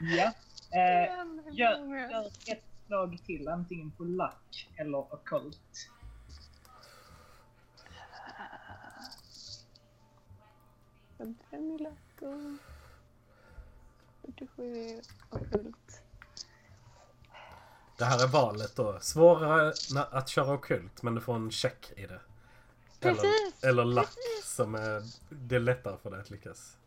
Ja. 0.00 0.32
Eh, 0.70 1.04
Igen, 1.04 1.42
hur 1.44 1.52
gör, 1.52 2.11
gör 2.11 2.26
ett 2.26 2.64
slag 2.87 3.18
till, 3.26 3.49
antingen 3.49 3.90
på 3.90 4.04
luck 4.04 4.68
eller 4.76 4.99
ockult. 5.14 5.90
Femtiofem 11.18 11.73
i 11.73 11.78
lack 11.78 12.23
och 12.23 12.58
47 14.37 15.00
ockult. 15.30 16.02
Det 17.99 18.04
här 18.04 18.25
är 18.25 18.28
valet 18.28 18.76
då. 18.76 18.99
Svårare 19.00 19.73
att 20.11 20.28
köra 20.28 20.54
okult 20.54 21.02
men 21.02 21.14
du 21.14 21.20
får 21.20 21.35
en 21.35 21.50
check 21.50 21.92
i 21.97 22.06
det. 22.06 22.20
Precis! 23.00 23.25
Eller, 23.62 23.70
eller 23.70 23.85
lack 23.85 24.06
precis. 24.06 24.50
som 24.54 24.75
är, 24.75 25.02
det 25.28 25.56
är 25.56 25.61
lättare 25.61 25.97
för 26.02 26.11
dig 26.11 26.20
att 26.20 26.30
lyckas. 26.30 26.77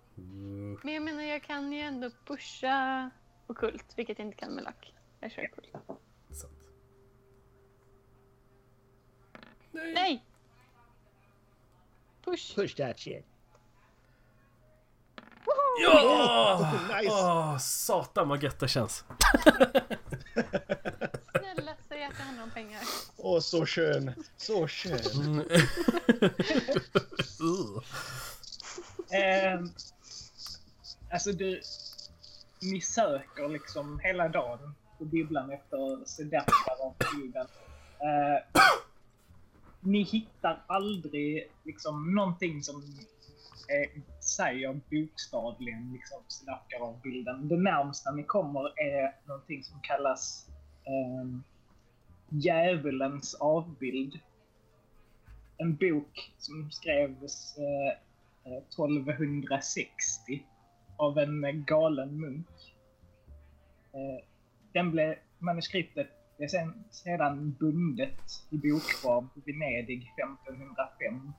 Men 0.83 0.93
jag 0.93 1.03
menar, 1.03 1.23
jag 1.23 1.43
kan 1.43 1.73
ju 1.73 1.79
ändå 1.79 2.09
pusha 2.25 3.09
ockult, 3.47 3.85
vilket 3.95 4.19
jag 4.19 4.27
inte 4.27 4.37
kan 4.37 4.55
med 4.55 4.63
lack. 4.63 4.93
Jag 5.19 5.31
kör 5.31 5.49
ockult. 5.51 5.73
Sant. 6.31 6.53
Nej! 9.71 10.25
Push! 12.25 12.55
Push 12.55 12.75
that 12.75 12.99
shit. 12.99 13.25
Woho! 15.45 15.81
Ja! 15.81 16.71
Nice. 16.87 17.11
Åh, 17.11 17.57
satan 17.57 18.29
vad 18.29 18.43
gött 18.43 18.59
det 18.59 18.67
känns. 18.67 18.99
Snälla 21.39 21.75
säg 21.87 22.03
att 22.03 22.17
det 22.17 22.23
handlar 22.23 22.43
om 22.43 22.51
pengar. 22.51 22.81
Åh, 23.17 23.39
så 23.39 23.65
skön. 23.65 24.13
Så 24.37 24.67
skön. 24.67 24.99
Mm. 25.15 25.45
Uh. 29.11 29.65
Alltså 31.11 31.31
du, 31.31 31.61
ni 32.61 32.81
söker 32.81 33.49
liksom 33.49 33.99
hela 33.99 34.29
dagen 34.29 34.75
på 34.97 35.05
bibblan 35.05 35.51
efter 35.51 36.05
sedaptar 36.05 36.85
av 36.85 36.95
bilden. 37.15 37.47
Eh, 37.99 38.61
ni 39.79 40.03
hittar 40.03 40.63
aldrig 40.67 41.51
liksom 41.63 42.15
någonting 42.15 42.63
som 42.63 42.83
eh, 43.69 44.01
säger 44.19 44.73
bokstavligen 44.73 45.93
liksom 45.93 46.19
sedaptar 46.27 46.79
av 46.79 47.01
bilden. 47.01 47.47
Det 47.47 47.57
närmsta 47.57 48.11
ni 48.11 48.23
kommer 48.23 48.79
är 48.79 49.15
någonting 49.25 49.63
som 49.63 49.79
kallas 49.81 50.47
eh, 50.83 51.25
Djävulens 52.29 53.33
avbild. 53.33 54.19
En 55.57 55.75
bok 55.75 56.31
som 56.37 56.71
skrevs 56.71 57.57
eh, 57.57 57.97
eh 58.53 58.57
1260 58.57 60.43
av 61.01 61.17
en 61.17 61.63
galen 61.65 62.19
munk. 62.21 62.47
Eh, 63.93 64.25
Den 64.73 64.91
blev, 64.91 65.15
manuskriptet 65.39 66.07
är 66.37 66.47
sen, 66.47 66.83
sedan 66.91 67.55
bundet 67.59 68.47
i 68.49 68.57
bokform 68.57 69.29
i 69.35 69.51
Venedig 69.51 70.11
1505. 70.17 71.33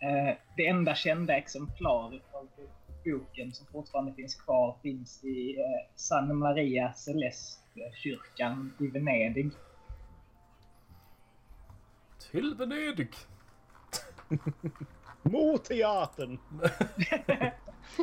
Eh, 0.00 0.36
Det 0.56 0.66
enda 0.66 0.94
kända 0.94 1.36
exemplaret 1.36 2.22
av 2.32 2.48
boken 3.04 3.52
som 3.52 3.66
fortfarande 3.66 4.12
finns 4.14 4.34
kvar 4.34 4.76
finns 4.82 5.24
i 5.24 5.56
eh, 5.60 5.90
San 5.96 6.36
Maria 6.36 6.92
Celeste-kyrkan 6.92 8.72
i 8.80 8.86
Venedig. 8.86 9.50
Till 12.30 12.54
Venedig. 12.58 13.10
Mot 15.22 15.64
teatern. 15.64 16.38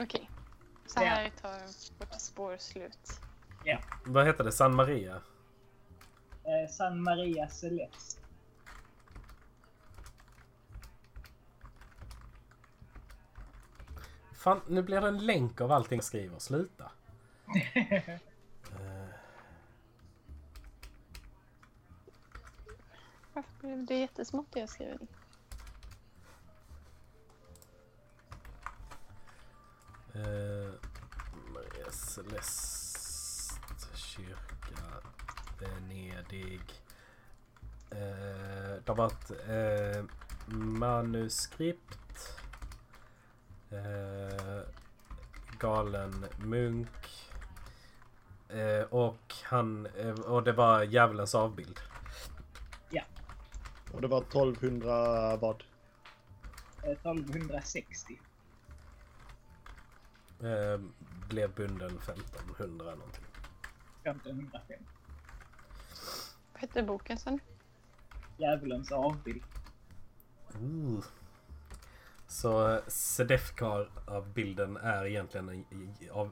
Okej. 0.00 0.30
Så 0.86 1.00
Ja. 1.02 1.08
här 1.08 1.30
tar 1.30 1.60
vårt 1.98 2.20
spår 2.20 2.56
slut. 2.58 3.20
Vad 4.04 4.26
heter 4.26 4.44
det? 4.44 4.52
San 4.52 4.74
Maria? 4.76 5.14
Eh, 6.44 6.70
San 6.70 7.02
Maria 7.02 7.48
Celeste. 7.48 8.20
Fan, 14.32 14.60
nu 14.68 14.82
blir 14.82 15.00
det 15.00 15.08
en 15.08 15.26
länk 15.26 15.60
av 15.60 15.72
allting 15.72 15.96
jag 15.96 16.04
skriver. 16.04 16.38
Sluta. 16.38 16.90
Eh, 18.72 19.08
Varför 23.32 23.50
blev 23.60 23.86
det 23.86 23.94
jättesmått 23.94 24.46
det 24.52 24.60
jag 24.60 24.68
skrev? 24.68 24.98
Maria 32.16 32.42
Celeste 32.42 33.96
kyrka 33.96 34.82
Venedig. 35.58 36.60
Eh, 37.90 38.74
det 38.84 38.92
var 38.92 39.06
ett 39.06 39.30
eh, 39.30 40.04
manuskript. 40.56 42.38
Eh, 43.70 44.60
galen 45.58 46.26
munk. 46.38 46.88
Eh, 48.48 48.82
och 48.90 49.34
han 49.44 49.86
eh, 49.86 50.20
och 50.20 50.42
det 50.42 50.52
var 50.52 50.82
djävulens 50.82 51.34
avbild. 51.34 51.80
Och 53.92 54.00
det 54.00 54.08
var 54.08 54.20
1200 54.20 55.36
vad? 55.36 55.64
Eh, 56.82 56.90
1260. 56.90 58.18
Eh, 60.42 60.80
blev 61.28 61.54
bunden 61.54 61.98
1500 61.98 62.94
någonting. 62.94 63.24
1505. 64.02 64.78
Vad 66.52 66.60
hette 66.60 66.82
boken 66.82 67.18
sen? 67.18 67.40
Djävulens 68.38 68.92
avbild. 68.92 69.42
Ooh. 70.60 71.04
Så 72.26 72.80
Sedefkar 72.86 73.90
av 74.06 74.32
bilden 74.32 74.76
är 74.76 75.06
egentligen 75.06 75.48
en, 75.48 75.94
av 76.10 76.30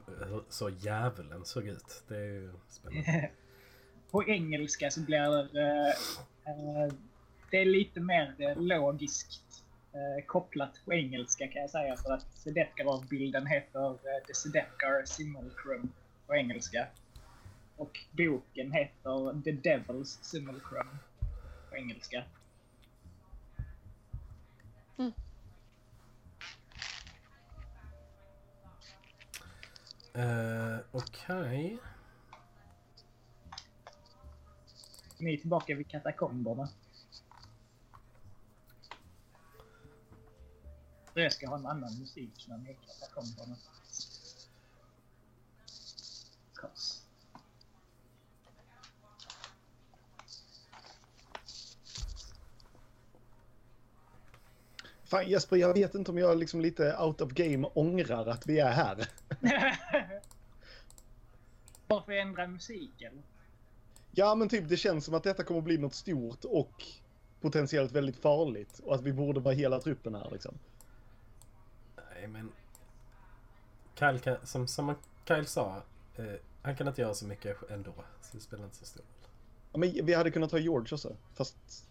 så 0.49 0.69
djävulen 0.69 1.45
såg 1.45 1.67
ut. 1.67 2.03
Det 2.07 2.15
är 2.15 2.23
ju 2.23 2.53
spännande. 2.67 3.29
På 4.11 4.23
engelska 4.23 4.91
så 4.91 5.01
blir 5.01 5.53
det... 5.53 5.95
eh, 6.45 6.93
det 7.51 7.57
är 7.57 7.65
lite 7.65 7.99
mer 7.99 8.35
eh, 8.37 8.61
logiskt 8.61 9.63
eh, 9.93 10.25
kopplat 10.25 10.81
på 10.85 10.93
engelska 10.93 11.47
kan 11.47 11.61
jag 11.61 11.69
säga 11.69 11.95
för 11.95 12.13
att 12.13 12.25
Sedefkar-bilden 12.33 13.47
heter 13.47 13.89
eh, 13.89 14.25
The 14.27 14.33
Sedefkar 14.33 15.05
Simulacrum 15.05 15.91
på 16.27 16.35
engelska. 16.35 16.87
Och 17.77 17.99
boken 18.11 18.71
heter 18.71 19.41
The 19.43 19.51
Devil's 19.51 20.23
Simulacrum 20.23 20.97
på 21.69 21.75
engelska. 21.75 22.23
Uh, 30.17 30.79
Okej. 30.91 31.77
Ni 35.17 35.33
är 35.33 35.37
tillbaka 35.37 35.75
vid 35.75 35.87
katakomberna. 35.87 36.69
Jag 41.13 41.33
ska 41.33 41.47
ha 41.47 41.57
en 41.57 41.65
annan 41.65 41.99
musik 41.99 42.45
när 42.47 42.57
ni 42.57 42.69
är 42.69 42.73
i 42.73 42.77
katakomberna. 42.87 43.55
Kors. 46.53 47.01
Fan 55.03 55.29
Jesper, 55.29 55.55
jag 55.55 55.73
vet 55.73 55.95
inte 55.95 56.11
om 56.11 56.17
jag 56.17 56.37
liksom 56.37 56.61
lite 56.61 56.97
out 56.97 57.21
of 57.21 57.31
game 57.31 57.67
ångrar 57.67 58.27
att 58.27 58.47
vi 58.47 58.59
är 58.59 58.71
här. 58.71 59.07
Varför 61.87 62.11
ändra 62.11 62.47
musiken? 62.47 63.23
Ja, 64.11 64.35
men 64.35 64.49
typ 64.49 64.69
det 64.69 64.77
känns 64.77 65.05
som 65.05 65.13
att 65.13 65.23
detta 65.23 65.43
kommer 65.43 65.61
bli 65.61 65.77
något 65.77 65.93
stort 65.93 66.45
och 66.45 66.83
potentiellt 67.41 67.91
väldigt 67.91 68.17
farligt 68.17 68.79
och 68.83 68.95
att 68.95 69.01
vi 69.01 69.13
borde 69.13 69.39
vara 69.39 69.53
hela 69.53 69.79
truppen 69.79 70.15
här 70.15 70.29
liksom. 70.31 70.57
Nej 72.21 72.29
men... 72.29 72.51
Kyle 73.95 74.19
kan, 74.19 74.47
som, 74.47 74.67
som 74.67 74.95
Kyle 75.27 75.45
sa, 75.45 75.83
eh, 76.15 76.25
han 76.61 76.75
kan 76.75 76.87
inte 76.87 77.01
göra 77.01 77.13
så 77.13 77.25
mycket 77.25 77.69
ändå. 77.69 77.93
Så 78.21 78.37
det 78.37 78.39
spelar 78.43 78.63
inte 78.63 78.75
så 78.77 78.85
stor 78.85 78.99
roll. 78.99 79.29
Ja, 79.71 79.79
men 79.79 80.05
vi 80.05 80.13
hade 80.13 80.31
kunnat 80.31 80.51
ha 80.51 80.59
George 80.59 80.95
också, 80.95 81.15
fast 81.33 81.85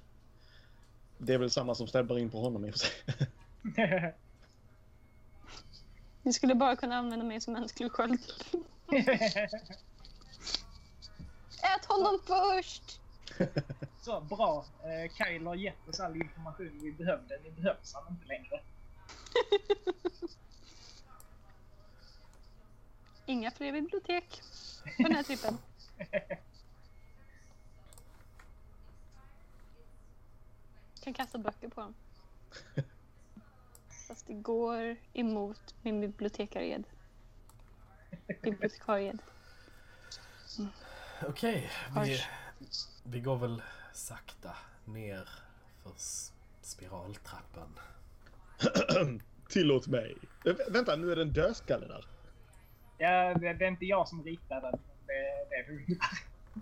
det 1.18 1.34
är 1.34 1.38
väl 1.38 1.50
samma 1.50 1.74
som 1.74 1.86
stäbbar 1.86 2.18
in 2.18 2.30
på 2.30 2.40
honom 2.40 2.64
i 2.64 2.70
och 2.70 2.74
för 2.74 2.78
sig. 2.78 2.92
Ni 6.22 6.32
skulle 6.32 6.54
bara 6.54 6.76
kunna 6.76 6.96
använda 6.96 7.24
mig 7.24 7.40
som 7.40 7.52
mänsklig 7.52 7.92
sköld. 7.92 8.20
Ät 11.62 11.84
honom 11.88 12.20
först! 12.26 13.00
Så 14.00 14.20
bra. 14.20 14.64
Eh, 14.82 15.12
Kyle 15.12 15.46
har 15.46 15.54
gett 15.54 15.88
oss 15.88 16.00
all 16.00 16.16
information 16.16 16.78
vi 16.82 16.92
behövde. 16.92 17.38
Nu 17.44 17.50
behövs 17.50 17.94
han 17.94 18.14
inte 18.14 18.26
längre. 18.26 18.60
Inga 23.26 23.50
fler 23.50 23.72
bibliotek 23.72 24.42
på 24.96 25.02
den 25.02 25.14
här 25.14 25.22
trippen. 25.22 25.58
kan 31.14 31.26
kasta 31.26 31.38
böcker 31.38 31.68
på 31.68 31.80
dem. 31.80 31.94
Fast 34.08 34.26
det 34.26 34.34
går 34.34 34.96
emot 35.12 35.74
min 35.82 36.00
bibliotekared. 36.00 36.84
Bibliotekarie. 38.42 39.18
Okej, 41.26 41.70
vi, 41.94 42.00
Hörs. 42.00 42.28
vi 43.02 43.20
går 43.20 43.36
väl 43.36 43.62
sakta 43.92 44.56
ner 44.84 45.28
för 45.82 45.92
spiraltrappan. 46.60 47.78
Tillåt 49.48 49.86
mig. 49.86 50.16
Äh, 50.44 50.52
vä- 50.54 50.72
vänta, 50.72 50.96
nu 50.96 51.12
är 51.12 51.16
det 51.16 51.22
en 51.22 51.32
dödskalle 51.32 51.86
där. 51.86 52.04
Ja, 52.98 53.34
det, 53.34 53.52
det 53.52 53.64
är 53.64 53.68
inte 53.68 53.84
jag 53.84 54.08
som 54.08 54.24
ritar 54.24 54.60
den. 54.60 54.80
Det, 55.06 55.46
det 55.50 55.54
är 55.56 55.66
du. 55.68 55.98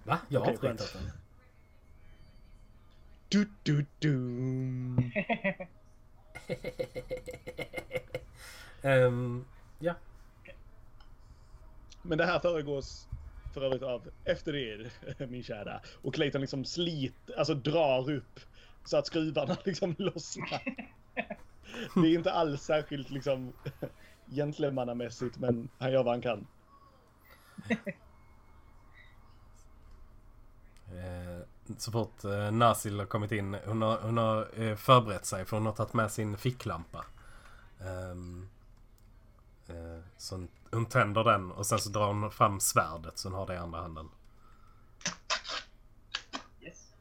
Va? 0.05 0.19
Jag 0.29 0.41
har 0.41 0.51
inte 0.51 0.73
ritat 0.73 0.93
den. 0.93 1.11
Du, 3.29 3.49
du, 3.63 3.87
du. 3.99 4.13
Ehm, 8.83 9.45
ja. 9.79 9.95
Men 12.03 12.19
det 12.19 12.27
här 12.27 12.41
föregås 12.41 13.09
för 13.55 13.61
övrigt 13.65 13.83
av 13.83 14.11
efter 14.25 14.57
er, 14.57 14.91
min 15.29 15.43
kära. 15.43 15.81
Och 16.03 16.15
Clayton 16.15 16.41
liksom 16.41 16.65
slit, 16.65 17.31
alltså 17.37 17.55
drar 17.55 18.11
upp 18.11 18.41
så 18.85 18.97
att 18.97 19.07
skruvarna 19.07 19.57
liksom 19.65 19.95
lossnar. 19.99 20.63
Det 21.95 22.01
är 22.01 22.15
inte 22.15 22.33
alls 22.33 22.63
särskilt 22.63 23.11
liksom 23.11 23.53
gentlemannamässigt, 24.27 25.39
men 25.39 25.69
han 25.79 25.93
gör 25.93 26.05
vad 26.05 26.15
han 26.15 26.23
kan. 26.23 26.47
Eh, 30.89 31.47
så 31.77 31.93
fort 31.93 32.25
eh, 32.25 32.51
Nasil 32.51 32.99
har 32.99 33.07
kommit 33.07 33.33
in, 33.33 33.57
hon 33.67 33.83
har, 33.83 34.01
hon 34.01 34.17
har 34.17 34.61
eh, 34.63 34.77
förberett 34.77 35.27
sig 35.27 35.45
för 35.45 35.57
hon 35.57 35.67
har 35.67 35.73
tagit 35.73 35.93
med 35.93 36.13
sin 36.13 36.37
ficklampa. 36.37 37.05
Ehm, 37.81 38.49
eh, 39.69 40.03
så 40.17 40.35
hon, 40.35 40.49
hon 40.71 40.87
tänder 40.87 41.25
den 41.25 41.53
och 41.53 41.67
sen 41.67 41.79
så 41.79 41.91
drar 41.91 42.07
hon 42.07 42.31
fram 42.31 42.61
svärdet 42.61 43.19
så 43.19 43.29
hon 43.29 43.39
har 43.39 43.47
det 43.47 43.55
i 43.55 43.57
andra 43.57 43.81
handen. 43.81 44.09
Yes. 46.63 46.93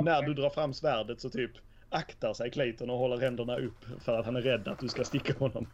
När 0.00 0.22
du 0.22 0.34
drar 0.34 0.50
fram 0.50 0.74
svärdet 0.74 1.20
så 1.20 1.30
typ 1.30 1.52
aktar 1.92 2.34
sig 2.34 2.50
Clayton 2.50 2.90
och 2.90 2.98
håller 2.98 3.20
händerna 3.20 3.56
upp 3.56 3.84
för 4.00 4.18
att 4.18 4.24
han 4.24 4.36
är 4.36 4.42
rädd 4.42 4.68
att 4.68 4.78
du 4.78 4.88
ska 4.88 5.04
sticka 5.04 5.38
honom. 5.38 5.66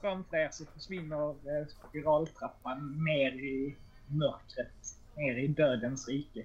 Framför 0.00 0.36
er 0.36 0.48
så 0.52 0.64
försvinner 0.64 1.30
eh, 1.30 1.66
spiraltrappan 1.66 3.04
ner 3.04 3.32
i 3.32 3.76
mörkret. 4.06 4.98
Ner 5.16 5.36
i 5.36 5.46
dödens 5.46 6.08
rike. 6.08 6.44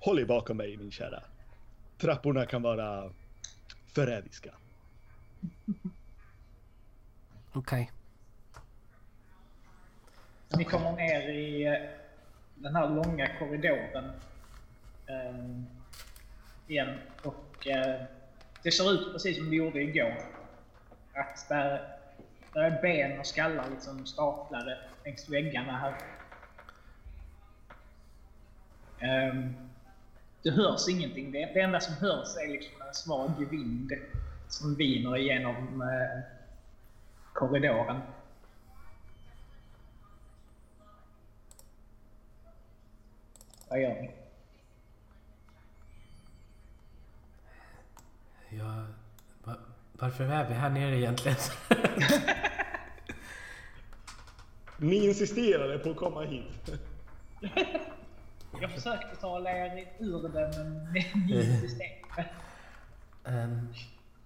Håll 0.00 0.18
er 0.18 0.24
bakom 0.24 0.56
mig 0.56 0.76
min 0.76 0.90
kära. 0.90 1.22
Trapporna 1.98 2.46
kan 2.46 2.62
vara 2.62 3.12
förrädiska. 3.86 4.54
Okej. 7.52 7.90
Ni 10.56 10.64
kommer 10.64 10.92
ner 10.92 11.28
i 11.28 11.66
eh, 11.66 11.74
den 12.58 12.76
här 12.76 12.88
långa 12.88 13.38
korridoren 13.38 14.12
eh, 15.06 15.48
igen 16.66 16.98
och 17.22 17.66
eh, 17.66 18.00
det 18.62 18.70
ser 18.70 18.92
ut 18.92 19.12
precis 19.12 19.36
som 19.36 19.50
det 19.50 19.56
gjorde 19.56 19.82
igår. 19.82 20.14
Att 21.14 21.48
där, 21.48 21.98
där 22.52 22.62
är 22.62 22.82
ben 22.82 23.20
och 23.20 23.26
skallar 23.26 23.70
liksom 23.70 24.06
staplade 24.06 24.78
längs 25.04 25.28
väggarna 25.28 25.78
här. 25.78 25.94
Eh, 28.98 29.34
det 30.42 30.50
hörs 30.50 30.88
ingenting. 30.88 31.32
Det, 31.32 31.50
det 31.54 31.60
enda 31.60 31.80
som 31.80 31.94
hörs 31.94 32.36
är 32.36 32.48
liksom 32.48 32.82
en 32.88 32.94
svag 32.94 33.46
vind 33.50 33.92
som 34.48 34.74
viner 34.74 35.16
igenom 35.16 35.82
eh, 35.82 36.20
korridoren. 37.32 38.00
Vad 43.68 43.80
gör 43.80 43.88
ni? 44.02 44.10
Ja, 48.50 48.86
va, 49.44 49.56
varför 49.92 50.24
är 50.24 50.48
vi 50.48 50.54
här 50.54 50.70
nere 50.70 50.96
egentligen? 50.96 51.36
Ni 54.78 55.06
insisterade 55.06 55.78
på 55.78 55.90
att 55.90 55.96
komma 55.96 56.22
hit. 56.22 56.70
Jag 58.60 58.70
försökte 58.72 59.16
tala 59.20 59.50
er 59.50 59.92
ur 59.98 60.22
det 60.28 60.50
men 60.58 60.92
ni 60.92 61.06
insisterade. 61.30 62.28
um, 63.24 63.74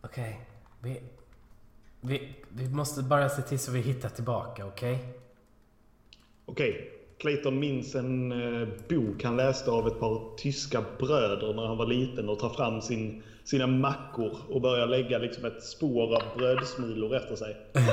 Okej, 0.02 0.40
vi, 0.80 1.02
vi, 2.00 2.34
vi 2.48 2.68
måste 2.68 3.02
bara 3.02 3.28
se 3.28 3.42
till 3.42 3.58
så 3.58 3.72
vi 3.72 3.80
hittar 3.80 4.08
tillbaka, 4.08 4.66
okej? 4.66 5.14
Okej, 6.46 6.92
Clayton 7.22 7.58
minns 7.58 7.94
en 7.94 8.32
eh, 8.32 8.68
bok 8.88 9.24
han 9.24 9.36
läste 9.36 9.70
av 9.70 9.86
ett 9.86 10.00
par 10.00 10.36
tyska 10.36 10.84
bröder 10.98 11.54
när 11.54 11.66
han 11.66 11.76
var 11.76 11.86
liten 11.86 12.28
och 12.28 12.38
tar 12.38 12.48
fram 12.48 12.80
sin, 12.80 13.22
sina 13.44 13.66
mackor 13.66 14.36
och 14.48 14.60
börjar 14.60 14.86
lägga 14.86 15.18
liksom 15.18 15.44
ett 15.44 15.62
spår 15.62 16.16
av 16.16 16.22
brödsmulor 16.36 17.16
efter 17.16 17.36
sig. 17.36 17.56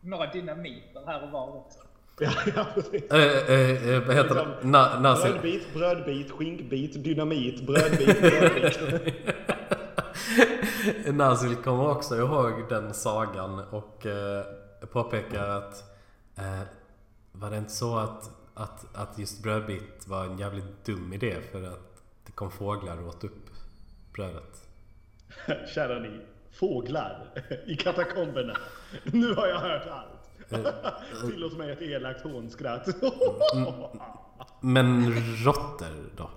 Några 0.00 0.32
dynamiter 0.32 1.02
här 1.06 1.22
och 1.22 1.30
var 1.30 1.56
också. 1.56 1.78
Ja, 2.18 2.30
ja 2.56 2.66
precis. 2.74 3.10
Eh, 3.10 3.94
eh, 3.94 4.06
vad 4.06 4.16
heter 4.16 4.34
det? 4.34 4.46
Liksom, 4.46 4.70
Na, 4.70 5.00
Nasil. 5.00 5.32
Brödbit, 5.32 5.74
brödbit, 5.74 6.30
skinkbit, 6.30 7.04
dynamit, 7.04 7.66
brödbit, 7.66 8.20
brödbit. 8.20 9.18
Nasil 11.14 11.56
kommer 11.56 11.90
också 11.90 12.16
ihåg 12.16 12.52
den 12.68 12.94
sagan 12.94 13.58
och 13.70 14.06
eh, 14.06 14.44
påpekar 14.92 15.48
att 15.48 15.90
eh, 16.40 16.62
var 17.32 17.50
det 17.50 17.58
inte 17.58 17.72
så 17.72 17.98
att, 17.98 18.30
att, 18.54 18.96
att 18.96 19.18
just 19.18 19.42
brödbit 19.42 20.08
var 20.08 20.24
en 20.24 20.38
jävligt 20.38 20.84
dum 20.84 21.12
idé 21.12 21.36
för 21.52 21.62
att 21.62 22.02
det 22.26 22.32
kom 22.32 22.50
fåglar 22.50 23.02
och 23.02 23.08
åt 23.08 23.24
upp 23.24 23.50
brödet? 24.12 24.68
Kära 25.74 25.98
ni, 25.98 26.20
fåglar 26.50 27.26
i 27.66 27.76
katakomberna. 27.76 28.56
Nu 29.04 29.34
har 29.34 29.46
jag 29.46 29.58
hört 29.58 29.86
allt. 29.86 30.30
Tillåt 31.30 31.56
mig 31.58 31.70
ett 31.70 31.82
elakt 31.82 32.20
hånskratt. 32.20 32.86
Men 34.60 35.14
råttor 35.44 36.10
då? 36.16 36.30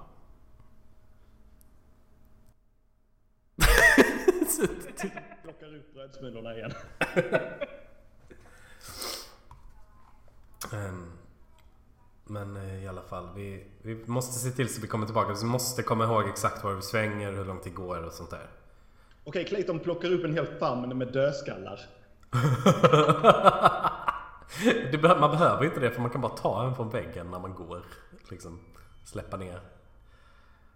Plockar 5.43 5.75
upp 5.75 5.93
brödsmulorna 5.93 6.55
igen. 6.55 6.71
Ehm, 10.73 11.11
men 12.25 12.57
eh, 12.57 12.83
i 12.83 12.87
alla 12.87 13.01
fall, 13.01 13.29
vi, 13.35 13.67
vi 13.81 14.03
måste 14.07 14.39
se 14.39 14.49
till 14.55 14.73
så 14.73 14.81
vi 14.81 14.87
kommer 14.87 15.05
tillbaka. 15.05 15.33
Vi 15.41 15.45
måste 15.45 15.83
komma 15.83 16.03
ihåg 16.03 16.29
exakt 16.29 16.63
var 16.63 16.73
vi 16.73 16.81
svänger, 16.81 17.31
hur 17.31 17.45
långt 17.45 17.63
det 17.63 17.69
går 17.69 18.03
och 18.03 18.13
sånt 18.13 18.29
där. 18.29 18.47
Okej, 19.23 19.45
Clayton 19.45 19.79
plockar 19.79 20.11
upp 20.11 20.23
en 20.23 20.33
hel 20.33 20.45
famn 20.45 20.97
med 20.97 21.07
dödskallar. 21.13 21.79
Det 24.91 24.97
be- 25.01 25.19
man 25.19 25.31
behöver 25.31 25.65
inte 25.65 25.79
det 25.79 25.91
för 25.91 26.01
man 26.01 26.09
kan 26.09 26.21
bara 26.21 26.31
ta 26.37 26.67
en 26.67 26.75
från 26.75 26.89
väggen 26.89 27.31
när 27.31 27.39
man 27.39 27.53
går. 27.55 27.81
Liksom 28.29 28.59
släppa 29.03 29.37
ner. 29.37 29.59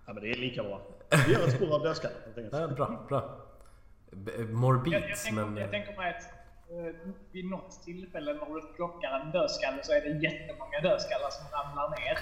Ja, 0.05 0.13
men 0.13 0.23
det 0.23 0.29
är 0.31 0.35
lika 0.35 0.63
bra. 0.63 0.81
Vi 1.27 1.33
gör 1.33 1.47
ett 1.47 1.55
spår 1.55 1.75
av 1.75 1.81
dödskallar. 1.83 2.17
Ja, 2.51 2.67
bra, 2.67 3.05
bra. 3.09 3.37
B- 4.11 4.31
Morbid, 4.49 4.93
Jag, 4.93 5.09
jag, 5.09 5.17
tänker, 5.17 5.41
men... 5.45 5.57
jag 5.57 5.71
tänker 5.71 5.95
mig 5.97 6.09
att 6.15 6.23
eh, 6.23 6.29
vid 7.31 7.45
något 7.45 7.83
tillfälle 7.83 8.33
när 8.33 8.55
du 8.55 8.73
plockar 8.75 9.19
en 9.19 9.31
dödskalle 9.31 9.83
så 9.83 9.91
är 9.91 10.01
det 10.01 10.23
jättemånga 10.23 10.79
dödskallar 10.81 11.29
som 11.29 11.45
ramlar 11.51 11.89
ner. 11.89 12.17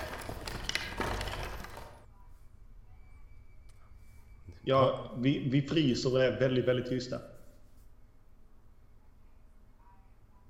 Ja, 4.63 5.11
vi, 5.17 5.49
vi 5.49 5.61
fryser 5.61 6.13
och 6.13 6.23
är 6.23 6.39
väldigt, 6.39 6.65
väldigt 6.65 6.89
tysta. 6.89 7.19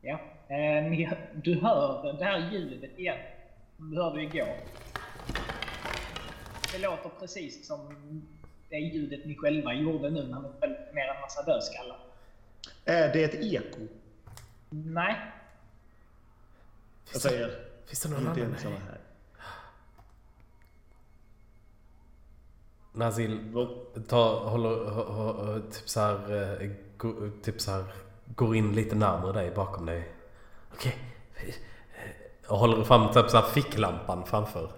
Ja. 0.01 0.19
Eh, 0.47 0.83
ni, 0.89 1.09
du 1.43 1.55
hör 1.55 2.13
det 2.19 2.25
här 2.25 2.51
ljudet 2.51 2.99
igen. 2.99 3.17
Du 3.77 4.01
hörde 4.01 4.21
igår. 4.21 4.55
Det 6.71 6.81
låter 6.81 7.09
precis 7.19 7.67
som 7.67 7.95
det 8.69 8.77
ljudet 8.77 9.25
ni 9.25 9.35
själva 9.35 9.73
gjorde 9.73 10.09
nu 10.09 10.23
när 10.27 10.41
ni 10.41 10.49
föll 10.59 10.69
ner 10.69 11.07
en 11.15 11.21
massa 11.21 11.43
dödskallar. 11.43 12.04
Är 12.85 13.13
det 13.13 13.23
ett 13.23 13.35
eko? 13.35 13.79
Nej, 14.69 15.31
Jag 17.13 17.21
säger, 17.21 17.65
Finns 17.85 18.01
det 18.01 18.09
någon 18.09 18.27
annan? 18.27 18.39
ensamma 18.41 18.75
här. 18.75 18.99
Nazil 22.93 23.53
tar, 24.07 24.39
håller, 24.49 24.69
ho- 24.69 25.07
ho- 25.09 25.71
typ 25.71 25.89
så 25.89 25.99
här, 25.99 26.61
eh, 26.61 26.71
gå- 26.97 27.29
typ 27.43 27.61
så 27.61 27.71
här, 27.71 27.85
går 28.35 28.55
in 28.55 28.75
lite 28.75 28.95
närmare 28.95 29.31
dig 29.33 29.51
bakom 29.51 29.85
dig. 29.85 30.11
Okej. 30.73 30.95
Eh, 31.35 31.53
Och 32.51 32.57
håller 32.57 32.83
fram 32.83 33.13
typ 33.13 33.29
så 33.29 33.37
här 33.37 33.47
ficklampan 33.49 34.25
framför. 34.25 34.71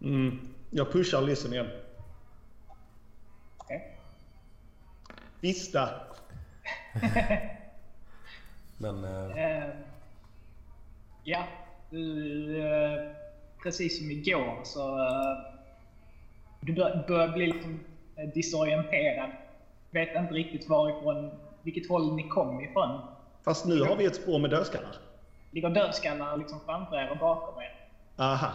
Mm, 0.00 0.54
jag 0.70 0.92
pushar 0.92 1.22
Listen 1.22 1.52
igen. 1.52 1.68
Okej. 3.56 3.98
Vista. 5.40 5.90
Men... 8.78 9.04
Eh, 9.04 9.36
Eh, 9.36 9.70
ja, 11.24 11.44
du... 11.90 12.62
Eh, 12.62 13.12
precis 13.62 13.98
som 13.98 14.10
igår 14.10 14.60
så... 14.64 14.98
Eh, 14.98 15.38
du 16.60 16.72
bör, 16.72 17.04
börjar 17.08 17.28
bli 17.28 17.46
liksom 17.46 17.80
disorienterad. 18.34 19.30
Vet 19.90 20.16
inte 20.16 20.34
riktigt 20.34 20.68
varifrån, 20.68 21.30
vilket 21.62 21.88
håll 21.88 22.14
ni 22.14 22.28
kom 22.28 22.60
ifrån. 22.60 23.00
Fast 23.44 23.66
nu 23.66 23.82
har 23.82 23.96
vi 23.96 24.04
ett 24.04 24.16
spår 24.16 24.38
med 24.38 24.50
dödskallar. 24.50 24.96
Ligger 25.50 25.70
dödskallar 25.70 26.36
liksom 26.36 26.60
framför 26.66 26.96
er 26.96 27.10
och 27.10 27.18
bakom 27.18 27.62
er. 27.62 27.74
Aha. 28.16 28.52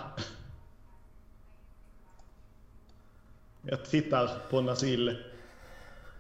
Jag 3.61 3.85
tittar 3.85 4.29
på 4.49 4.61
Nasil. 4.61 5.23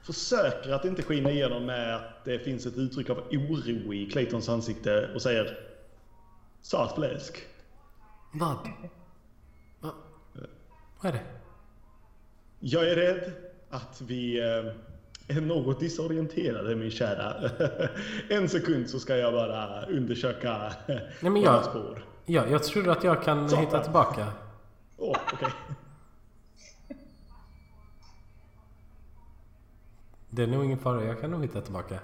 Försöker 0.03 0.69
att 0.73 0.85
inte 0.85 1.03
skina 1.03 1.31
igenom 1.31 1.65
med 1.65 1.95
att 1.95 2.25
det 2.25 2.39
finns 2.39 2.65
ett 2.65 2.77
uttryck 2.77 3.09
av 3.09 3.17
oro 3.17 3.93
i 3.93 4.05
Claytons 4.11 4.49
ansikte 4.49 5.09
och 5.15 5.21
säger 5.21 5.57
Sart 6.61 6.95
fläsk. 6.95 7.37
vad? 8.33 8.57
Va? 9.79 9.91
Vad 11.01 11.09
är 11.09 11.11
det? 11.11 11.23
Jag 12.59 12.89
är 12.89 12.95
rädd 12.95 13.31
att 13.69 14.01
vi 14.01 14.39
eh, 14.39 15.35
är 15.37 15.41
något 15.41 15.79
disorienterade 15.79 16.75
min 16.75 16.91
kära. 16.91 17.49
en 18.29 18.49
sekund 18.49 18.89
så 18.89 18.99
ska 18.99 19.17
jag 19.17 19.33
bara 19.33 19.85
undersöka 19.85 20.73
men 21.19 21.33
våra 21.33 21.43
jag- 21.43 21.65
spår. 21.65 22.05
Ja, 22.25 22.43
jag 22.47 22.63
tror 22.63 22.89
att 22.89 23.03
jag 23.03 23.23
kan 23.23 23.49
Så. 23.49 23.55
hitta 23.55 23.79
tillbaka. 23.79 24.27
Åh, 24.97 25.17
okej. 25.33 25.49
Det 30.35 30.43
är 30.43 30.47
nog 30.47 30.65
ingen 30.65 30.77
fara, 30.77 31.03
jag 31.03 31.21
kan 31.21 31.31
nog 31.31 31.41
hitta 31.41 31.61
tillbaka. 31.61 31.99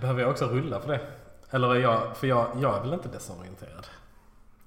Behöver 0.00 0.20
jag 0.20 0.30
också 0.30 0.46
rulla 0.46 0.80
för 0.80 0.88
det? 0.88 1.00
Eller 1.50 1.74
är 1.74 1.80
jag, 1.80 2.16
för 2.16 2.26
jag, 2.26 2.48
jag 2.60 2.76
är 2.76 2.80
väl 2.80 2.92
inte 2.92 3.08
desorienterad? 3.08 3.86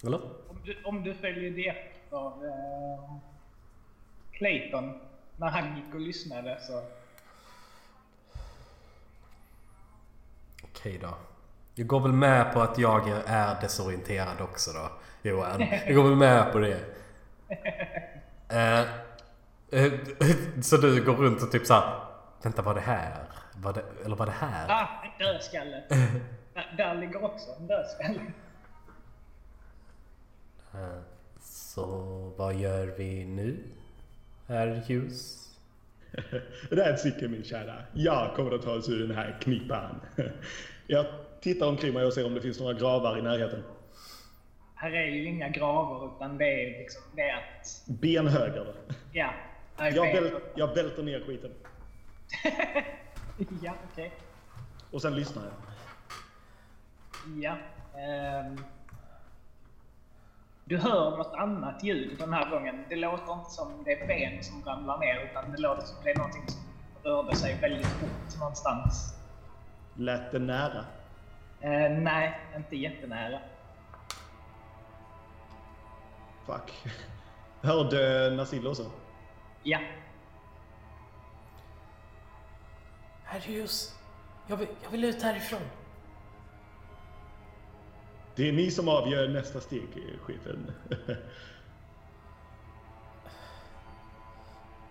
Eller? 0.03 0.19
Om 0.49 0.57
du, 0.63 0.77
om 0.83 1.03
du 1.03 1.13
följer 1.13 1.51
det 1.51 1.67
efter 1.67 2.17
eh, 2.17 3.17
Clayton 4.31 4.99
när 5.37 5.47
han 5.47 5.75
gick 5.75 5.93
och 5.93 5.99
lyssnade 5.99 6.57
så... 6.61 6.83
Okej 10.63 10.99
då. 11.01 11.13
Jag 11.75 11.87
går 11.87 11.99
väl 11.99 12.13
med 12.13 12.53
på 12.53 12.61
att 12.61 12.77
jag 12.77 13.09
är 13.25 13.61
desorienterad 13.61 14.41
också 14.41 14.71
då, 14.73 14.91
Johan. 15.29 15.61
Jag 15.85 15.95
går 15.95 16.03
väl 16.03 16.15
med 16.15 16.51
på 16.51 16.59
det. 16.59 16.79
Eh, 18.49 18.79
eh, 18.79 18.87
så 20.61 20.77
du 20.77 21.03
går 21.05 21.13
runt 21.15 21.43
och 21.43 21.51
typ 21.51 21.65
såhär, 21.65 21.99
vänta 22.43 22.61
var 22.61 22.73
det 22.73 22.81
här? 22.81 23.23
Var 23.57 23.73
det, 23.73 23.83
eller 24.05 24.15
var 24.15 24.25
det 24.25 24.31
här? 24.31 24.65
Ah, 24.69 24.87
en 25.03 25.25
dödskalle! 25.25 25.83
där, 26.53 26.73
där 26.77 26.95
ligger 26.95 27.23
också 27.23 27.49
en 27.59 27.67
dödskalle. 27.67 28.21
Eh, 30.73 30.99
Så 31.41 31.85
vad 32.37 32.55
gör 32.55 32.87
vi 32.97 33.25
nu? 33.25 33.63
Herr 34.47 34.83
Hughes? 34.87 35.41
Det 36.69 36.81
är 36.81 36.93
ett 36.93 36.99
stycke 36.99 37.27
min 37.27 37.43
kära. 37.43 37.75
Jag 37.93 38.35
kommer 38.35 38.51
att 38.55 38.61
ta 38.61 38.71
oss 38.71 38.89
ur 38.89 39.07
den 39.07 39.15
här 39.17 39.37
knipan. 39.41 40.01
Jag 40.87 41.05
tittar 41.41 41.67
omkring 41.67 41.93
mig 41.93 42.05
och 42.05 42.13
ser 42.13 42.25
om 42.25 42.33
det 42.33 42.41
finns 42.41 42.59
några 42.59 42.73
gravar 42.73 43.17
i 43.17 43.21
närheten. 43.21 43.63
Här 44.75 44.91
är 44.91 45.05
ju 45.05 45.25
inga 45.25 45.49
gravar 45.49 46.15
utan 46.15 46.37
det 46.37 46.45
är 46.45 46.79
liksom 46.79 47.01
det 47.15 47.21
är 47.21 47.35
att... 47.35 47.83
Ben 48.01 48.27
höger. 48.27 48.73
Ja. 49.11 49.29
Jag, 49.77 49.93
ben. 49.93 50.23
väl, 50.23 50.41
jag 50.55 50.75
välter 50.75 51.03
ner 51.03 51.19
skiten. 51.27 51.51
ja, 53.61 53.73
okej. 53.91 54.13
Och 54.91 55.01
sen 55.01 55.15
lyssnar 55.15 55.43
jag. 55.43 55.53
Ja. 57.43 57.57
ehm. 57.99 58.57
du 60.65 60.77
hör 60.77 61.17
något 61.17 61.33
annat 61.33 61.83
ljud 61.83 62.19
den 62.19 62.33
här 62.33 62.49
gången. 62.49 62.85
Det 62.89 62.95
låter 62.95 63.33
inte 63.33 63.49
som 63.49 63.83
det 63.83 63.91
är 63.91 64.07
ben 64.07 64.43
som 64.43 64.63
ramlar 64.63 64.97
ner 64.97 65.29
utan 65.31 65.51
det 65.51 65.61
låter 65.61 65.81
som 65.81 65.97
det 66.03 66.11
är 66.11 66.17
någonting 66.17 66.47
som 66.47 66.61
rörde 67.03 67.35
sig 67.35 67.57
väldigt 67.61 67.87
fort 67.87 68.39
någonstans. 68.39 69.15
Lät 69.95 70.31
det 70.31 70.39
nära? 70.39 70.85
Eh, 71.61 71.91
nej, 71.91 72.39
inte 72.55 72.75
jättenära. 72.75 73.39
Fuck. 76.45 76.73
Hörde 77.61 78.29
Nasil 78.35 78.67
också? 78.67 78.91
Ja. 79.67 79.79
Herr 83.23 83.39
Hughes, 83.39 83.95
jag 84.47 84.57
vill, 84.57 84.67
jag 84.83 84.89
vill 84.89 85.03
ut 85.03 85.21
härifrån. 85.21 85.61
Det 88.35 88.49
är 88.49 88.53
ni 88.53 88.71
som 88.71 88.89
avgör 88.89 89.27
nästa 89.27 89.61
steg, 89.61 89.87
chefen. 90.21 90.71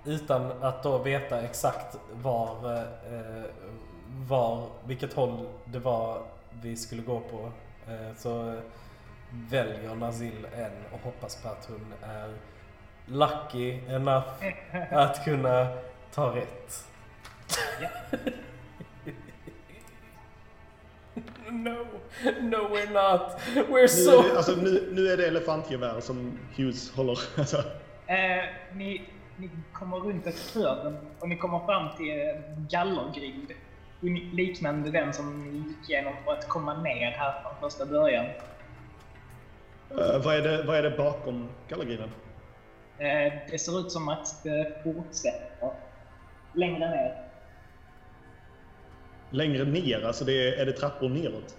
Utan 0.05 0.63
att 0.63 0.83
då 0.83 0.99
veta 0.99 1.43
exakt 1.43 1.99
var, 2.13 2.77
eh, 2.77 3.45
var, 4.29 4.69
vilket 4.87 5.13
håll 5.13 5.49
det 5.65 5.79
var 5.79 6.27
vi 6.63 6.77
skulle 6.77 7.03
gå 7.03 7.21
på. 7.21 7.53
Eh, 7.93 8.17
så 8.17 8.61
väljer 9.31 9.95
Nazil 9.95 10.47
en 10.53 10.85
och 10.93 11.01
hoppas 11.01 11.43
på 11.43 11.49
att 11.49 11.67
hon 11.67 11.95
är 12.03 12.35
lucky 13.07 13.79
enough 13.89 14.27
att 14.93 15.25
kunna 15.25 15.67
ta 16.15 16.37
rätt. 16.37 16.85
Ja. 17.81 17.89
no, 21.51 21.77
no 22.41 22.57
we're 22.69 22.93
not. 22.93 23.39
We're 23.69 23.81
Nu, 23.83 23.89
so... 23.89 24.19
är 24.19 24.29
det, 24.29 24.37
alltså, 24.37 24.53
nu, 24.57 24.89
nu 24.93 25.09
är 25.09 25.17
det 25.17 25.27
elefantgevär 25.27 26.01
som 26.01 26.39
Hughes 26.57 26.93
håller. 26.97 27.19
Alltså, 27.39 27.65
Eh, 28.07 28.45
ni, 28.73 29.03
ni 29.37 29.51
kommer 29.73 29.97
runt 29.97 30.27
ett 30.27 30.55
hörn 30.55 30.97
och 31.19 31.29
ni 31.29 31.37
kommer 31.37 31.59
fram 31.67 31.97
till 31.97 32.11
en 32.11 32.67
gallergrind. 32.71 33.53
Liknande 34.33 34.91
den 34.91 35.13
som 35.13 35.45
ni 35.45 35.59
gick 35.69 35.91
igenom 35.91 36.15
för 36.25 36.33
att 36.33 36.49
komma 36.49 36.83
ner 36.83 37.11
här 37.11 37.43
från 37.43 37.53
första 37.61 37.87
början. 37.87 38.25
eh, 39.91 40.25
vad, 40.25 40.35
är 40.37 40.43
det, 40.43 40.63
vad 40.63 40.77
är 40.77 40.83
det 40.83 40.91
bakom 40.91 41.49
gallergrinden? 41.69 42.09
Eh, 42.99 43.33
det 43.51 43.59
ser 43.59 43.81
ut 43.81 43.93
som 43.93 44.09
att 44.09 44.43
det 44.43 44.83
fortsätter 44.85 45.71
längre 46.53 46.91
ner. 46.91 47.25
Längre 49.31 49.65
ner, 49.65 50.07
alltså 50.07 50.25
det 50.25 50.49
är, 50.49 50.53
är 50.61 50.67
det 50.67 50.73
trappor 50.73 51.09
neråt? 51.09 51.57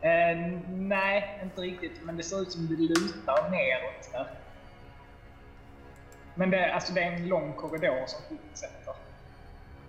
Eh, 0.00 0.38
nej, 0.68 1.40
inte 1.42 1.60
riktigt. 1.60 2.00
Men 2.02 2.16
det 2.16 2.22
ser 2.22 2.42
ut 2.42 2.52
som 2.52 2.66
det 2.66 2.76
lutar 2.76 3.50
neråt 3.50 4.12
där. 4.12 4.26
Men 6.34 6.50
det, 6.50 6.74
alltså 6.74 6.94
det 6.94 7.00
är 7.00 7.12
en 7.12 7.28
lång 7.28 7.52
korridor 7.52 8.06
som 8.06 8.20
fortsätter. 8.28 8.94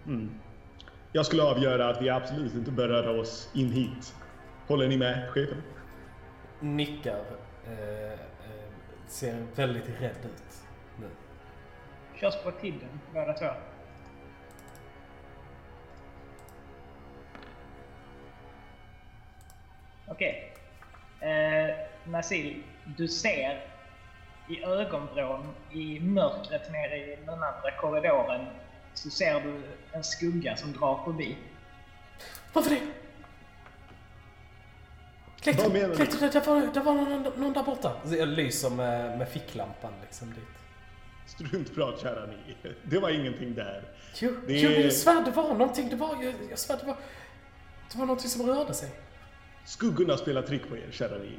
Mm. 0.07 0.29
Jag 1.11 1.25
skulle 1.25 1.43
avgöra 1.43 1.89
att 1.89 2.01
vi 2.01 2.09
absolut 2.09 2.53
inte 2.53 2.71
bör 2.71 2.87
röra 2.87 3.21
oss 3.21 3.49
in 3.53 3.71
hit. 3.71 4.15
Håller 4.67 4.87
ni 4.87 4.97
med, 4.97 5.29
chefen? 5.29 5.63
Nickar. 6.59 7.21
Eh, 7.67 8.11
eh, 8.11 8.19
ser 9.07 9.45
väldigt 9.55 9.89
rädd 10.01 10.25
ut. 10.25 10.68
Körs 12.19 12.43
på 12.43 12.51
tiden, 12.51 12.99
båda 13.13 13.33
två. 13.33 13.47
Okej. 20.07 20.53
Eh, 21.19 21.75
Nasil, 22.03 22.63
du 22.97 23.07
ser 23.07 23.65
i 24.49 24.63
ögonvrån 24.63 25.53
i 25.71 25.99
mörkret 25.99 26.71
nere 26.71 26.97
i 26.97 27.17
den 27.25 27.29
andra 27.29 27.71
korridoren 27.81 28.45
så 28.93 29.09
ser 29.09 29.41
du 29.41 29.61
en 29.91 30.03
skugga 30.03 30.55
som 30.55 30.73
drar 30.73 31.03
förbi. 31.05 31.37
Varför 32.53 32.69
det? 32.69 32.81
Clayton, 35.41 35.73
det, 35.73 36.33
det 36.33 36.47
var, 36.47 36.73
det 36.73 36.79
var 36.79 36.93
någon, 36.93 37.23
någon 37.23 37.53
där 37.53 37.63
borta. 37.63 37.91
Så 38.05 38.15
Jag 38.15 38.27
lyser 38.27 38.69
med, 38.69 39.17
med 39.17 39.29
ficklampan 39.29 39.93
liksom 40.01 40.33
dit. 40.33 40.58
Struntprat, 41.29 42.01
kära 42.01 42.25
ni. 42.25 42.55
Det 42.83 42.99
var 42.99 43.09
ingenting 43.09 43.55
där. 43.55 43.83
Jo, 44.19 44.31
Det 44.47 44.59
jo 44.59 44.69
jag 44.69 44.93
svär 44.93 45.25
det 45.25 45.31
var 45.31 45.53
någonting. 45.53 45.89
Det 45.89 45.95
var, 45.95 46.23
jag, 46.23 46.33
jag 46.49 46.59
svär 46.59 46.77
det 46.77 46.85
var, 46.85 46.95
det 47.91 47.97
var 47.99 48.05
någonting 48.05 48.29
som 48.29 48.47
rörde 48.47 48.73
sig. 48.73 48.89
Skuggorna 49.65 50.17
spelar 50.17 50.41
trick 50.41 50.69
på 50.69 50.77
er, 50.77 50.87
kära 50.91 51.17
ni. 51.17 51.31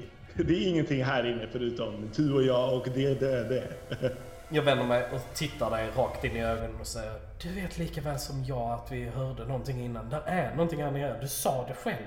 Det 0.45 0.55
är 0.55 0.69
ingenting 0.69 1.05
här 1.05 1.27
inne 1.33 1.47
förutom 1.53 2.11
du 2.17 2.33
och 2.35 2.43
jag 2.43 2.75
och 2.75 2.89
det, 2.95 3.21
det, 3.21 3.49
det. 3.49 4.17
Jag 4.49 4.63
vänder 4.63 4.85
mig 4.85 5.05
och 5.13 5.21
tittar 5.35 5.71
dig 5.71 5.89
rakt 5.97 6.25
in 6.25 6.37
i 6.37 6.43
ögonen 6.43 6.77
och 6.81 6.87
säger 6.87 7.21
Du 7.43 7.55
vet 7.55 7.79
lika 7.79 8.01
väl 8.01 8.19
som 8.19 8.45
jag 8.45 8.71
att 8.71 8.93
vi 8.93 9.05
hörde 9.05 9.45
någonting 9.47 9.85
innan. 9.85 10.11
Där 10.11 10.23
är 10.27 10.51
någonting 10.51 10.83
här 10.83 10.91
nere. 10.91 11.19
Du 11.21 11.29
sa 11.29 11.65
det 11.69 11.75
själv. 11.75 12.07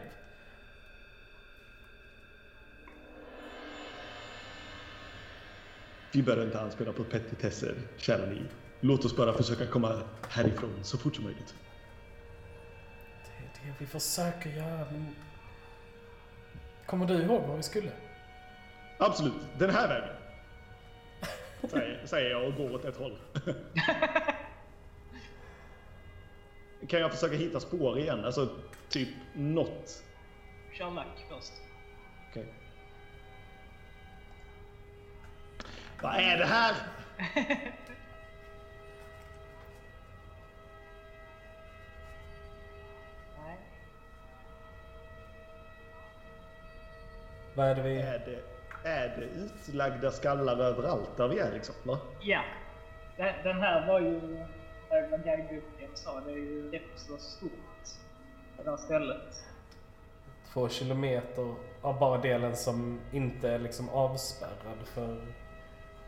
Vi 6.14 6.24
behöver 6.24 6.46
inte 6.46 6.62
anspela 6.62 6.94
på 6.94 7.04
petitesser, 7.04 7.76
kära 7.98 8.26
ni. 8.26 8.42
Låt 8.80 9.06
oss 9.06 9.16
bara 9.16 9.34
försöka 9.34 9.68
komma 9.68 10.02
härifrån 10.30 10.80
så 10.84 10.98
fort 10.98 11.16
som 11.16 11.24
möjligt. 11.24 11.56
Det 13.26 13.66
är 13.66 13.68
det 13.68 13.74
vi 13.80 13.86
försöker 13.86 14.50
göra. 14.50 14.88
Men... 14.92 15.16
Kommer 16.86 17.06
du 17.06 17.14
ihåg 17.14 17.42
vad 17.42 17.58
vi 17.58 17.64
skulle? 17.64 17.92
Absolut, 18.98 19.34
den 19.60 19.70
här 19.70 19.88
vägen. 19.88 20.16
Säger, 21.70 22.06
säger 22.06 22.30
jag 22.30 22.48
och 22.48 22.56
går 22.56 22.76
åt 22.76 22.86
ett 22.86 22.98
håll. 22.98 23.18
Kan 26.88 27.00
jag 27.00 27.12
försöka 27.12 27.36
hitta 27.36 27.60
spår 27.60 28.00
igen? 28.00 28.26
Alltså, 28.26 28.50
typ 28.90 29.10
något. 29.34 30.04
Kör 30.74 30.92
lack 30.92 31.26
först. 31.30 31.54
Okej. 32.30 32.63
Vad 36.04 36.16
är 36.16 36.38
det 36.38 36.46
här? 36.46 36.76
Nej. 43.38 43.58
Vad 47.56 47.68
är 47.68 47.76
det 47.76 47.82
vi... 47.82 47.98
Är 47.98 48.20
det, 48.26 48.40
är 48.90 49.18
det 49.18 49.26
utlagda 49.26 50.12
skallar 50.12 50.58
överallt 50.58 51.18
där 51.18 51.28
vi 51.28 51.40
är 51.40 51.52
liksom? 51.54 51.76
Va? 51.84 52.00
Ja. 52.22 52.42
Den, 53.18 53.34
den 53.44 53.62
här 53.62 53.88
var 53.88 54.00
ju, 54.00 54.20
var 54.90 55.18
guideboken 55.18 55.90
sa, 55.94 56.20
det 56.20 56.32
är 56.32 56.36
ju 56.36 56.72
rätt 56.72 56.92
så 56.96 57.18
stort. 57.18 57.52
Det 58.58 58.70
här 58.70 58.78
stället. 58.78 59.44
Två 60.54 60.70
kilometer 60.70 61.56
av 61.82 62.00
bara 62.00 62.18
delen 62.18 62.56
som 62.56 63.00
inte 63.12 63.50
är 63.50 63.60
liksom 63.60 63.90
avspärrad 63.90 64.78
för 64.86 65.18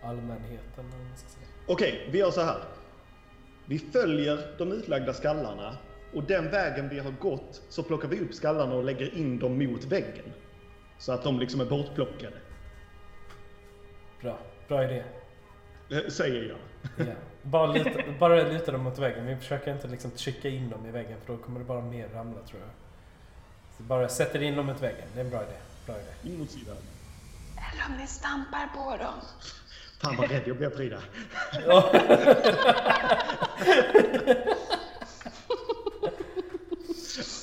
allmänheten. 0.10 0.80
eller 0.80 0.90
vad 0.98 1.08
man 1.08 1.18
ska 1.18 1.30
säga. 1.30 1.48
Okej, 1.68 2.10
vi 2.12 2.18
gör 2.18 2.32
så 2.32 2.42
här. 2.42 2.60
Vi 3.66 3.80
följer 3.80 4.56
de 4.58 4.72
utlagda 4.72 5.14
skallarna 5.14 5.78
och 6.14 6.24
den 6.24 6.52
vägen 6.52 6.90
vi 6.90 7.00
har 7.00 7.12
gått 7.12 7.62
så 7.70 7.84
plockar 7.84 8.08
vi 8.08 8.20
upp 8.20 8.34
skallarna 8.34 8.76
och 8.76 8.84
lägger 8.84 9.16
in 9.18 9.40
dem 9.40 9.58
mot 9.58 9.84
väggen. 9.84 10.34
Så 10.98 11.12
att 11.12 11.24
de 11.24 11.40
liksom 11.40 11.62
är 11.62 11.66
bortplockade. 11.66 12.38
Bra, 14.22 14.40
bra 14.68 14.84
idé. 14.84 15.04
Eh, 15.90 16.10
Säger 16.10 16.50
jag. 16.50 16.58
Ja. 17.08 17.14
Bara, 17.42 17.74
luta, 17.74 17.90
bara 18.20 18.44
luta 18.44 18.72
dem 18.72 18.82
mot 18.84 19.00
väggen. 19.00 19.26
Vi 19.26 19.36
försöker 19.36 19.74
inte 19.74 19.88
liksom 19.88 20.12
trycka 20.12 20.50
in 20.50 20.70
dem 20.70 20.86
i 20.86 20.92
väggen 20.92 21.18
för 21.26 21.34
då 21.34 21.40
kommer 21.40 21.60
det 21.60 21.66
bara 21.66 21.82
mer 21.82 22.08
ramla 22.10 22.42
tror 22.42 22.62
jag. 22.62 22.70
Så 23.78 23.84
bara 23.84 24.10
sätter 24.10 24.42
in 24.42 24.56
dem 24.56 24.66
mot 24.66 24.82
väggen. 24.82 25.08
Det 25.14 25.20
är 25.20 25.24
en 25.24 25.30
bra 25.30 25.42
idé. 25.42 25.56
Bra 25.86 25.96
idé. 25.96 26.34
In 26.34 26.40
mot 26.40 26.50
sidan. 26.52 26.76
Eller 27.74 27.84
om 27.96 28.02
ni 28.02 28.08
stampar 28.08 28.68
på 28.76 28.98
dem. 29.04 29.14
Fan 30.06 30.16
vad 30.18 30.32
rädd 30.32 30.42
jag 30.46 30.58
blev 30.58 30.70
Frida. 30.76 30.98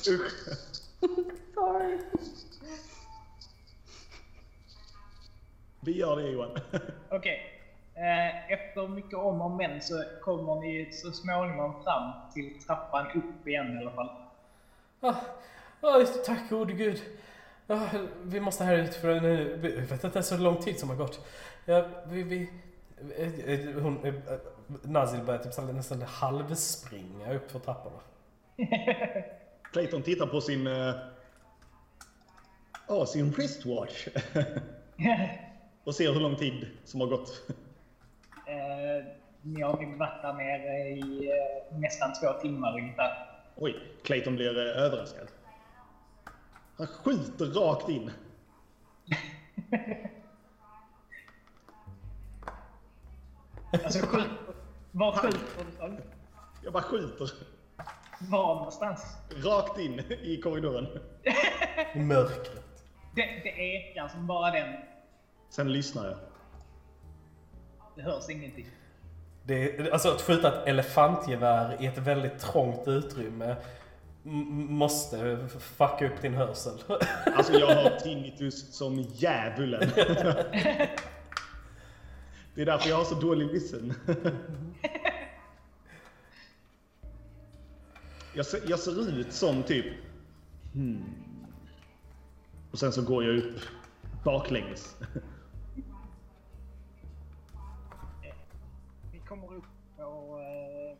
Usch. 0.09 0.57
Sorry. 1.53 1.99
Vi 5.79 5.97
gör 5.97 6.15
det 6.15 6.29
Johan. 6.29 6.51
Okej. 7.09 7.39
Eh, 7.95 8.51
Efter 8.51 8.87
mycket 8.87 9.13
om 9.13 9.41
och 9.41 9.51
men 9.51 9.81
så 9.81 10.03
kommer 10.21 10.55
ni 10.61 10.89
så 10.91 11.11
småningom 11.11 11.83
fram 11.83 12.11
till 12.33 12.63
trappan 12.67 13.07
upp 13.11 13.47
igen 13.47 13.77
i 13.77 13.77
alla 13.81 13.91
fall. 13.91 14.09
Ah, 15.01 15.15
ah, 15.81 16.05
tack 16.25 16.49
gode 16.49 16.73
gud. 16.73 17.01
Ah, 17.67 17.79
vi 18.23 18.39
måste 18.39 18.63
här 18.63 18.77
ut 18.77 18.95
för 18.95 19.19
nu. 19.21 19.59
Jag 19.79 19.81
vet 19.87 20.03
inte 20.03 20.23
så 20.23 20.37
lång 20.37 20.57
tid 20.61 20.79
som 20.79 20.89
har 20.89 20.95
gått. 20.95 21.25
Ja, 21.65 21.85
vi, 22.09 22.23
vi, 22.23 22.49
eh, 23.17 23.39
eh, 23.39 23.81
hon, 23.81 24.05
eh, 24.05 24.13
Nazil 24.81 25.23
börjar 25.25 25.39
typ 25.39 25.75
nästan 25.75 26.01
halvspringa 26.01 27.33
upp 27.33 27.51
för 27.51 27.59
trapporna. 27.59 27.99
Clayton 29.71 30.01
tittar 30.01 30.27
på 30.27 30.41
sin... 30.41 30.65
Ja, 32.87 33.05
sin 33.05 33.31
wristwatch. 33.31 34.07
och 35.83 35.95
ser 35.95 36.13
hur 36.13 36.19
lång 36.19 36.35
tid 36.35 36.67
som 36.83 37.01
har 37.01 37.07
gått. 37.07 37.47
Ni 39.41 39.61
har 39.61 39.81
nog 39.81 39.97
varit 39.97 40.21
där 40.21 40.33
nere 40.33 40.89
i 40.89 41.31
nästan 41.71 42.13
två 42.13 42.41
timmar 42.41 42.79
ungefär. 42.79 43.29
Oj, 43.55 43.75
Clayton 44.03 44.35
blir 44.35 44.57
överraskad. 44.57 45.27
Han 46.77 46.87
skjuter 46.87 47.45
rakt 47.45 47.89
in. 47.89 48.11
Alltså 53.83 54.05
skjut, 54.05 54.29
var 54.91 55.11
skjuter 55.11 55.39
du? 55.79 55.97
Jag 56.63 56.73
bara 56.73 56.83
skjuter 56.83 57.29
Var 58.19 58.55
någonstans? 58.55 59.17
rakt 59.43 59.79
in 59.79 59.99
i 59.99 60.41
korridoren. 60.41 60.87
I 61.93 61.99
mörkret. 61.99 62.83
Det, 63.15 63.21
det 63.21 63.49
ekar 63.49 64.07
som 64.07 64.27
bara 64.27 64.51
den. 64.51 64.73
Sen 65.49 65.73
lyssnar 65.73 66.05
jag. 66.05 66.17
Det 67.95 68.01
hörs 68.01 68.29
ingenting. 68.29 68.67
Det 69.43 69.79
är, 69.79 69.91
alltså 69.91 70.09
att 70.09 70.21
skjuta 70.21 70.47
ett 70.61 70.67
elefantgevär 70.67 71.77
i 71.81 71.85
ett 71.85 71.97
väldigt 71.97 72.39
trångt 72.39 72.87
utrymme 72.87 73.55
måste 74.23 75.47
fucka 75.59 76.07
upp 76.07 76.21
din 76.21 76.33
hörsel. 76.33 76.73
Alltså 77.35 77.53
jag 77.53 77.75
har 77.75 77.89
tinnitus 78.03 78.77
som 78.77 78.99
djävulen. 78.99 79.91
Det 82.55 82.61
är 82.61 82.65
därför 82.65 82.89
jag 82.89 82.97
har 82.97 83.05
så 83.05 83.15
dålig 83.15 83.51
listen. 83.51 83.93
Jag 88.35 88.45
ser, 88.45 88.69
jag 88.69 88.79
ser 88.79 89.19
ut 89.19 89.33
som 89.33 89.63
typ... 89.63 89.85
Hmm. 90.73 91.03
Och 92.71 92.79
sen 92.79 92.91
så 92.91 93.01
går 93.01 93.23
jag 93.23 93.37
upp 93.37 93.59
baklänges. 94.23 94.97
Vi 99.11 99.19
kommer 99.19 99.53
upp 99.53 99.63
på 99.97 100.39
eh, 100.39 100.97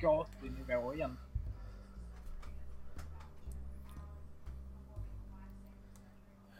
gatunivå 0.00 0.94
igen. 0.94 1.18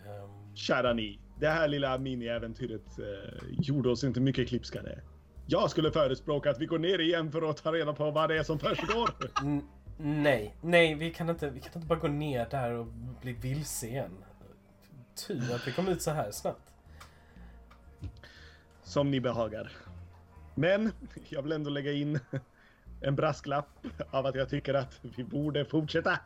Ehm, 0.07 0.55
Kära 0.57 0.93
ni, 0.93 1.19
det 1.39 1.49
här 1.49 1.69
lilla 1.69 1.99
mini-äventyret 1.99 2.99
eh, 2.99 3.45
gjorde 3.51 3.91
oss 3.91 4.05
inte 4.05 4.21
mycket 4.21 4.49
klipskare. 4.49 5.01
Jag 5.47 5.71
skulle 5.71 5.91
förespråka 5.91 6.51
att 6.51 6.61
vi 6.61 6.67
går 6.67 6.79
ner 6.79 6.99
igen 6.99 7.33
för 7.33 7.51
att 7.51 7.63
ta 7.63 7.73
reda 7.73 7.93
på 7.93 8.11
vad 8.11 8.29
det 8.29 8.39
är 8.39 8.43
som 8.43 8.59
försiggår. 8.59 9.11
nej, 9.99 10.57
nej 10.61 10.95
vi 10.95 11.11
kan, 11.11 11.31
inte, 11.31 11.51
vi 11.51 11.61
kan 11.61 11.73
inte 11.75 11.87
bara 11.87 11.99
gå 11.99 12.09
ner 12.09 12.47
där 12.51 12.73
och 12.73 12.87
bli 13.23 13.33
vilse 13.33 13.87
igen. 13.87 14.25
Tur 15.27 15.55
att 15.55 15.69
vi 15.69 15.73
kom 15.73 15.89
ut 15.89 16.03
så 16.03 16.11
här 16.11 16.31
snabbt. 16.31 16.73
Som 18.83 19.11
ni 19.11 19.21
behagar. 19.21 19.73
Men 20.55 20.93
jag 21.29 21.43
vill 21.43 21.53
ändå 21.53 21.71
lägga 21.71 21.93
in 21.93 22.21
en 23.01 23.17
brasklapp 23.17 23.87
av 24.11 24.27
att 24.27 24.35
jag 24.35 24.49
tycker 24.49 24.75
att 24.75 25.01
vi 25.17 25.25
borde 25.25 25.65
fortsätta. 25.65 26.19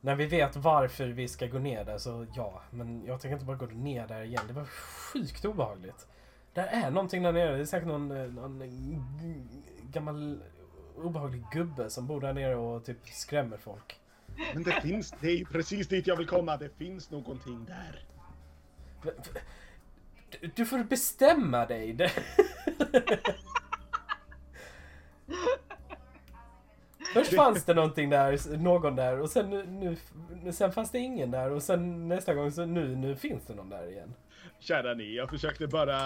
När 0.00 0.14
vi 0.14 0.26
vet 0.26 0.56
varför 0.56 1.08
vi 1.08 1.28
ska 1.28 1.46
gå 1.46 1.58
ner 1.58 1.84
där 1.84 1.98
så 1.98 2.26
ja, 2.34 2.62
men 2.70 3.04
jag 3.04 3.20
tänker 3.20 3.32
inte 3.32 3.46
bara 3.46 3.56
gå 3.56 3.66
ner 3.66 4.06
där 4.06 4.22
igen. 4.22 4.42
Det 4.46 4.52
var 4.52 4.64
sjukt 4.64 5.44
obehagligt. 5.44 6.06
Där 6.52 6.66
är 6.66 6.90
någonting 6.90 7.22
där 7.22 7.32
nere. 7.32 7.56
Det 7.56 7.60
är 7.60 7.64
säkert 7.64 7.88
någon, 7.88 8.10
eh, 8.10 8.32
någon 8.32 8.62
gammal 9.82 10.42
obehaglig 10.96 11.44
gubbe 11.52 11.90
som 11.90 12.06
bor 12.06 12.20
där 12.20 12.32
nere 12.32 12.56
och 12.56 12.84
typ 12.84 13.08
skrämmer 13.08 13.56
folk. 13.56 14.00
Men 14.54 14.62
det 14.62 14.80
finns, 14.80 15.14
det 15.20 15.26
är 15.26 15.36
ju 15.36 15.44
precis 15.44 15.88
dit 15.88 16.06
jag 16.06 16.16
vill 16.16 16.26
komma. 16.26 16.56
Det 16.56 16.68
finns 16.78 17.10
någonting 17.10 17.64
där. 17.64 18.04
Du 20.54 20.66
får 20.66 20.84
bestämma 20.84 21.66
dig. 21.66 21.96
Först 27.14 27.34
fanns 27.34 27.64
det 27.64 27.74
någonting 27.74 28.10
där, 28.10 28.56
någon 28.58 28.96
där 28.96 29.20
och 29.20 29.30
sen, 29.30 29.50
nu, 29.50 29.96
sen 30.52 30.72
fanns 30.72 30.90
det 30.90 30.98
ingen 30.98 31.30
där 31.30 31.50
och 31.50 31.62
sen 31.62 32.08
nästa 32.08 32.34
gång 32.34 32.52
så 32.52 32.66
nu, 32.66 32.96
nu 32.96 33.16
finns 33.16 33.46
det 33.46 33.54
någon 33.54 33.70
där 33.70 33.90
igen. 33.90 34.14
Kära 34.60 34.94
ni, 34.94 35.14
jag 35.16 35.30
försökte 35.30 35.66
bara 35.66 36.00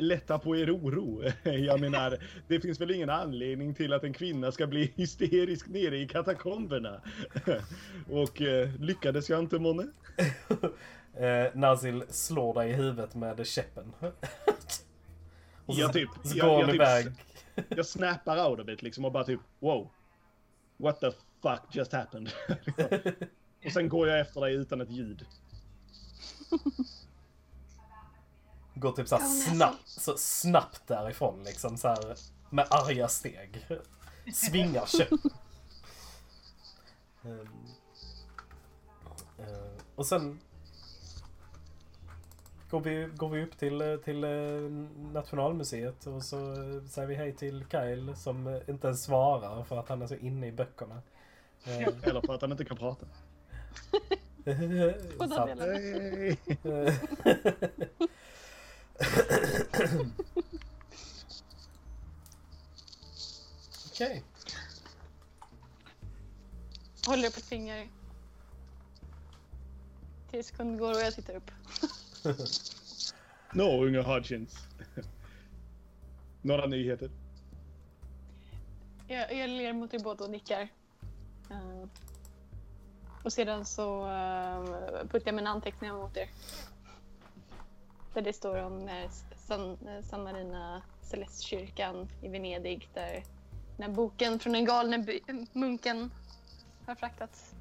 lätta 0.00 0.38
på 0.38 0.56
er 0.56 0.76
oro. 0.76 1.22
Jag 1.42 1.80
menar, 1.80 2.18
det 2.48 2.60
finns 2.60 2.80
väl 2.80 2.90
ingen 2.90 3.10
anledning 3.10 3.74
till 3.74 3.92
att 3.92 4.04
en 4.04 4.12
kvinna 4.12 4.52
ska 4.52 4.66
bli 4.66 4.92
hysterisk 4.96 5.68
nere 5.68 5.98
i 5.98 6.08
katakomberna. 6.08 7.00
Och 8.10 8.42
eh, 8.42 8.68
lyckades 8.80 9.30
jag 9.30 9.38
inte 9.38 9.58
månne? 9.58 9.86
eh, 11.16 11.54
Nazil 11.54 12.04
slår 12.08 12.54
dig 12.54 12.70
i 12.70 12.72
huvudet 12.72 13.14
med 13.14 13.46
käppen. 13.46 13.92
och 15.66 15.74
så, 15.74 15.80
jag 15.80 15.92
typ, 15.92 16.08
så 16.24 16.38
jag, 16.38 16.46
går 16.46 16.54
jag 16.54 16.60
hon 16.60 16.66
typ, 16.66 16.74
iväg. 16.74 17.06
Jag 17.68 17.86
snappar 17.86 18.50
out 18.50 18.60
of 18.60 18.68
it 18.68 18.82
liksom 18.82 19.04
och 19.04 19.12
bara 19.12 19.24
typ 19.24 19.40
wow. 19.58 19.90
What 20.76 21.00
the 21.00 21.10
fuck 21.42 21.62
just 21.70 21.92
happened? 21.92 22.30
och 23.64 23.72
sen 23.72 23.88
går 23.88 24.08
jag 24.08 24.20
efter 24.20 24.40
dig 24.40 24.54
utan 24.54 24.80
ett 24.80 24.90
ljud. 24.90 25.26
Går 28.74 28.92
typ 28.92 29.08
såhär 29.08 29.26
snabbt, 29.26 29.88
så 29.88 30.14
snabbt 30.16 30.86
därifrån 30.86 31.44
liksom 31.44 31.76
så 31.76 31.88
här 31.88 32.16
med 32.50 32.66
arga 32.70 33.08
steg. 33.08 33.66
Svingar 34.34 34.86
käppen. 34.86 35.18
Ehm, 37.24 37.48
eh, 39.38 39.82
och 39.94 40.06
sen 40.06 40.40
går 42.70 42.80
vi, 42.80 43.08
går 43.16 43.28
vi 43.28 43.42
upp 43.42 43.58
till, 43.58 43.80
eh, 43.80 43.96
till 43.96 44.24
eh, 44.24 44.30
Nationalmuseet 45.12 46.06
och 46.06 46.22
så 46.22 46.52
eh, 46.52 46.82
säger 46.84 47.08
vi 47.08 47.14
hej 47.14 47.32
till 47.32 47.64
Kyle 47.70 48.16
som 48.16 48.60
inte 48.68 48.86
ens 48.86 49.04
svarar 49.04 49.64
för 49.64 49.78
att 49.78 49.88
han 49.88 50.02
är 50.02 50.06
så 50.06 50.14
inne 50.14 50.46
i 50.46 50.52
böckerna. 50.52 51.02
Eller 51.64 52.20
för 52.20 52.34
att 52.34 52.40
han 52.40 52.52
inte 52.52 52.64
kan 52.64 52.76
prata. 52.76 53.06
Båda. 55.18 55.44
Okej. 63.92 64.22
Håller 67.06 67.28
upp 67.28 67.36
ett 67.36 67.44
finger. 67.44 67.88
Tills 70.30 70.46
sekunden 70.46 70.78
går 70.78 70.90
och 70.90 71.00
jag 71.00 71.14
tittar 71.14 71.34
upp. 71.34 71.50
Nå, 73.52 73.84
unge 73.84 74.02
Hodgins. 74.02 74.68
Några 76.42 76.66
nyheter? 76.66 77.10
Jag, 79.08 79.32
jag 79.36 79.50
ler 79.50 79.72
mot 79.72 79.94
er 79.94 79.98
båda 79.98 80.24
och 80.24 80.30
nickar. 80.30 80.68
Uh, 81.50 81.84
och 83.24 83.32
sedan 83.32 83.64
så 83.64 84.02
uh, 84.06 84.64
puttar 85.08 85.26
jag 85.26 85.34
mina 85.34 85.50
anteckningar 85.50 85.94
mot 85.94 86.16
er. 86.16 86.30
Där 88.14 88.22
det 88.22 88.32
står 88.32 88.62
om 88.62 88.82
uh, 88.82 89.10
San, 89.36 89.70
eh, 89.88 90.02
San 90.04 90.24
Marina 90.24 90.82
Celestkyrkan 91.02 92.08
i 92.22 92.28
Venedig 92.28 92.88
där 92.94 93.24
den 93.76 93.88
här 93.88 93.96
boken 93.96 94.38
från 94.38 94.52
den 94.52 94.64
galne 94.64 94.98
by- 94.98 95.46
munken 95.52 96.10
har 96.86 96.94
fraktats. 96.94 97.54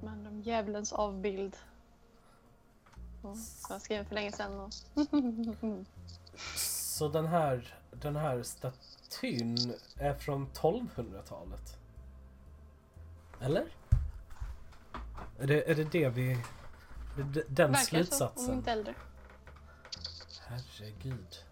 Men 0.00 0.08
handlar 0.08 0.30
om 0.30 0.42
djävulens 0.42 0.92
avbild. 0.92 1.56
Som 3.22 3.36
jag 3.70 3.82
skrev 3.82 4.04
för 4.04 4.14
länge 4.14 4.32
sedan. 4.32 4.60
Och 4.60 4.72
Så 6.56 7.08
den 7.08 7.26
här, 7.26 7.78
den 7.90 8.16
här 8.16 8.42
statyn 8.42 9.56
är 9.96 10.14
från 10.14 10.48
1200-talet? 10.48 11.78
Eller? 13.40 13.66
Är 15.38 15.46
det, 15.46 15.70
är 15.70 15.74
det 15.74 15.84
det 15.84 16.08
vi... 16.08 16.38
det 17.16 17.44
Den 17.48 17.72
Verkar 17.72 17.74
så, 17.74 17.96
om 17.96 18.04
slutsatsen? 18.04 18.54
inte 18.54 18.72
äldre. 18.72 18.94
Herregud. 20.46 21.44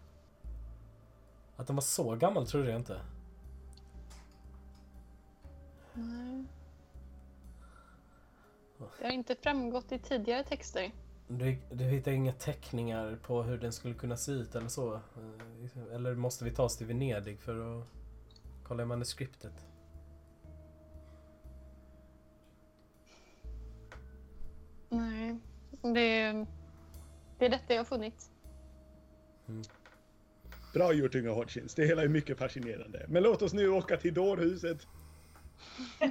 Att 1.56 1.66
den 1.66 1.76
var 1.76 1.82
så 1.82 2.16
gammal 2.16 2.46
trodde 2.46 2.70
jag 2.70 2.80
inte. 2.80 3.00
Nej. 5.94 6.44
Det 8.98 9.04
har 9.04 9.12
inte 9.12 9.36
framgått 9.36 9.92
i 9.92 9.98
tidigare 9.98 10.44
texter. 10.44 10.92
Du, 11.38 11.58
du 11.70 11.84
hittar 11.84 12.12
inga 12.12 12.32
teckningar 12.32 13.18
på 13.22 13.42
hur 13.42 13.58
den 13.58 13.72
skulle 13.72 13.94
kunna 13.94 14.16
se 14.16 14.32
ut 14.32 14.54
eller 14.54 14.68
så? 14.68 14.94
Eh, 14.94 15.94
Eller 15.94 16.14
måste 16.14 16.44
vi 16.44 16.50
ta 16.50 16.62
oss 16.62 16.76
till 16.76 16.86
Venedig 16.86 17.40
för 17.40 17.80
att 17.80 17.86
kolla 18.62 18.82
i 18.82 18.86
manuskriptet? 18.86 19.66
Nej. 24.88 25.36
Det, 25.82 26.32
det 27.38 27.46
är 27.46 27.50
detta 27.50 27.74
jag 27.74 27.80
har 27.80 27.84
funnit. 27.84 28.30
Bra 30.74 30.92
gjort 30.92 31.14
unge 31.14 31.28
Hodgins. 31.28 31.74
Det 31.74 31.86
hela 31.86 32.02
är 32.02 32.08
mycket 32.08 32.38
fascinerande. 32.38 33.06
Men 33.08 33.22
låt 33.22 33.42
oss 33.42 33.52
nu 33.52 33.68
åka 33.68 33.96
till 33.96 34.14
dårhuset. 34.14 34.86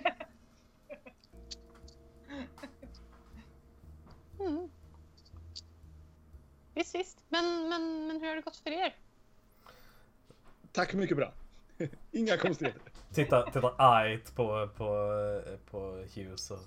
Mm. 4.39 4.69
Visst, 6.75 6.95
visst. 6.95 7.17
Men, 7.29 7.69
men, 7.69 8.07
men 8.07 8.21
hur 8.21 8.27
har 8.27 8.28
det 8.39 8.45
gått 8.45 8.57
för 8.57 8.69
er? 8.69 8.95
Tack 10.71 10.93
mycket 10.93 11.17
bra. 11.17 11.33
Inga 12.11 12.37
konstigheter. 12.37 12.81
Titta, 13.13 13.51
titta 13.51 13.75
argt 13.77 14.35
på, 14.35 14.69
på, 14.77 14.87
på 15.71 16.05
Hughes 16.15 16.51
och 16.51 16.59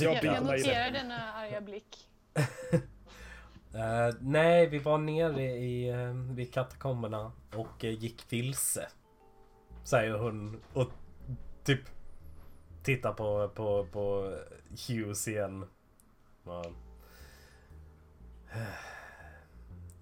Jag 0.00 0.24
Jag, 0.24 0.44
noterar 0.44 0.90
denna 0.90 1.32
arga 1.32 1.60
blick. 1.60 2.08
Eh, 3.74 4.14
nej, 4.20 4.66
vi 4.66 4.78
var 4.78 4.98
nere 4.98 5.42
i, 5.42 5.92
uh, 5.92 6.14
vid 6.32 6.54
katakomberna 6.54 7.32
och 7.54 7.84
eh, 7.84 7.90
gick 7.90 8.32
vilse. 8.32 8.88
Säger 9.84 10.12
hon 10.12 10.62
och 10.72 10.90
typ 11.64 11.80
tittar 12.82 13.12
på, 13.12 13.48
på, 13.48 13.86
på 13.92 14.36
Hughes 14.88 15.28
igen. 15.28 15.66
Ja. 16.44 16.64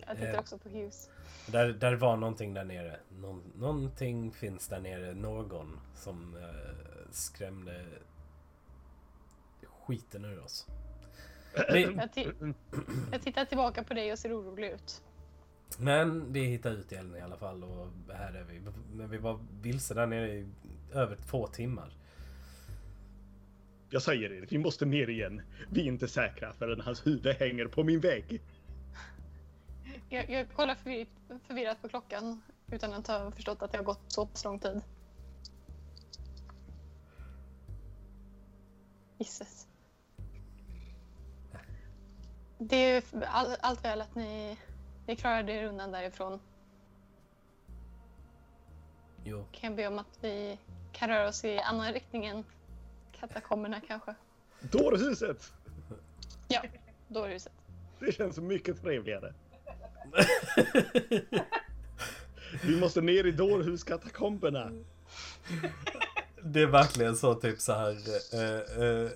Jag 0.06 0.16
tittar 0.16 0.34
Eh. 0.34 0.38
också 0.40 0.58
på 0.58 0.68
Hughes. 0.68 1.10
Där, 1.46 1.68
där 1.72 1.94
var 1.94 2.16
någonting 2.16 2.54
där 2.54 2.64
nere. 2.64 2.96
Någon, 3.18 3.42
någonting 3.56 4.32
finns 4.32 4.68
där 4.68 4.80
nere. 4.80 5.14
Någon 5.14 5.80
som 5.94 6.36
eh, 6.36 7.10
skrämde 7.10 7.84
skiten 9.86 10.24
ur 10.24 10.40
oss. 10.44 10.66
Vi, 11.72 11.82
Jag, 11.82 11.92
ti- 12.10 12.54
jag 13.12 13.22
tittar 13.22 13.44
tillbaka 13.44 13.84
på 13.84 13.94
dig 13.94 14.12
och 14.12 14.18
ser 14.18 14.40
orolig 14.40 14.68
ut. 14.70 15.02
men 15.78 16.32
vi 16.32 16.44
hittade 16.44 16.76
ut 16.76 16.92
igen 16.92 17.16
i 17.16 17.20
alla 17.20 17.36
fall 17.36 17.64
och 17.64 17.88
här 18.14 18.32
är 18.34 18.44
vi. 18.44 18.60
Men 18.92 19.10
vi 19.10 19.18
var 19.18 19.40
vilse 19.62 19.94
där 19.94 20.06
nere 20.06 20.28
i 20.32 20.48
över 20.92 21.16
två 21.16 21.46
timmar. 21.46 21.96
Jag 23.90 24.02
säger 24.02 24.28
det, 24.30 24.52
vi 24.52 24.58
måste 24.58 24.86
ner 24.86 25.08
igen. 25.10 25.42
Vi 25.70 25.80
är 25.80 25.84
inte 25.84 26.08
säkra 26.08 26.52
förrän 26.52 26.80
hans 26.80 27.06
huvud 27.06 27.36
hänger 27.36 27.66
på 27.66 27.84
min 27.84 28.00
vägg. 28.00 28.40
Jag, 30.12 30.30
jag 30.30 30.52
kollar 30.52 30.74
förvirrat, 30.74 31.08
förvirrat 31.46 31.82
på 31.82 31.88
klockan 31.88 32.42
utan 32.72 32.92
att 32.92 33.06
ha 33.06 33.30
förstått 33.30 33.62
att 33.62 33.72
det 33.72 33.78
har 33.78 33.84
gått 33.84 34.00
så 34.08 34.26
pass 34.26 34.44
lång 34.44 34.58
tid. 34.58 34.82
Gisses. 39.18 39.66
Det 42.58 42.76
är 42.76 42.94
ju 43.14 43.24
all, 43.24 43.56
allt 43.60 43.84
väl 43.84 44.00
att 44.00 44.14
ni, 44.14 44.58
ni 45.06 45.16
klarade 45.16 45.52
er 45.52 45.64
undan 45.64 45.90
därifrån. 45.90 46.40
Jo, 49.24 49.44
Kan 49.52 49.70
jag 49.70 49.76
be 49.76 49.86
om 49.86 49.98
att 49.98 50.18
vi 50.20 50.58
kan 50.92 51.08
röra 51.08 51.28
oss 51.28 51.44
i 51.44 51.58
annan 51.58 51.92
riktning 51.92 52.26
än 52.26 52.44
katakomberna 53.12 53.80
kanske? 53.80 54.14
Dårhuset! 54.60 55.52
Ja, 56.48 56.62
dårhuset. 57.08 57.52
Det 57.98 58.12
känns 58.12 58.38
mycket 58.38 58.82
trevligare. 58.82 59.34
Vi 62.62 62.80
måste 62.80 63.00
ner 63.00 63.26
i 63.26 63.32
dårhuskatakomberna. 63.32 64.70
Det 66.42 66.62
är 66.62 66.66
verkligen 66.66 67.16
så 67.16 67.34
typ 67.34 67.60
så 67.60 67.72
här. 67.72 67.96
Uh, 68.34 68.82
uh, 68.82 69.10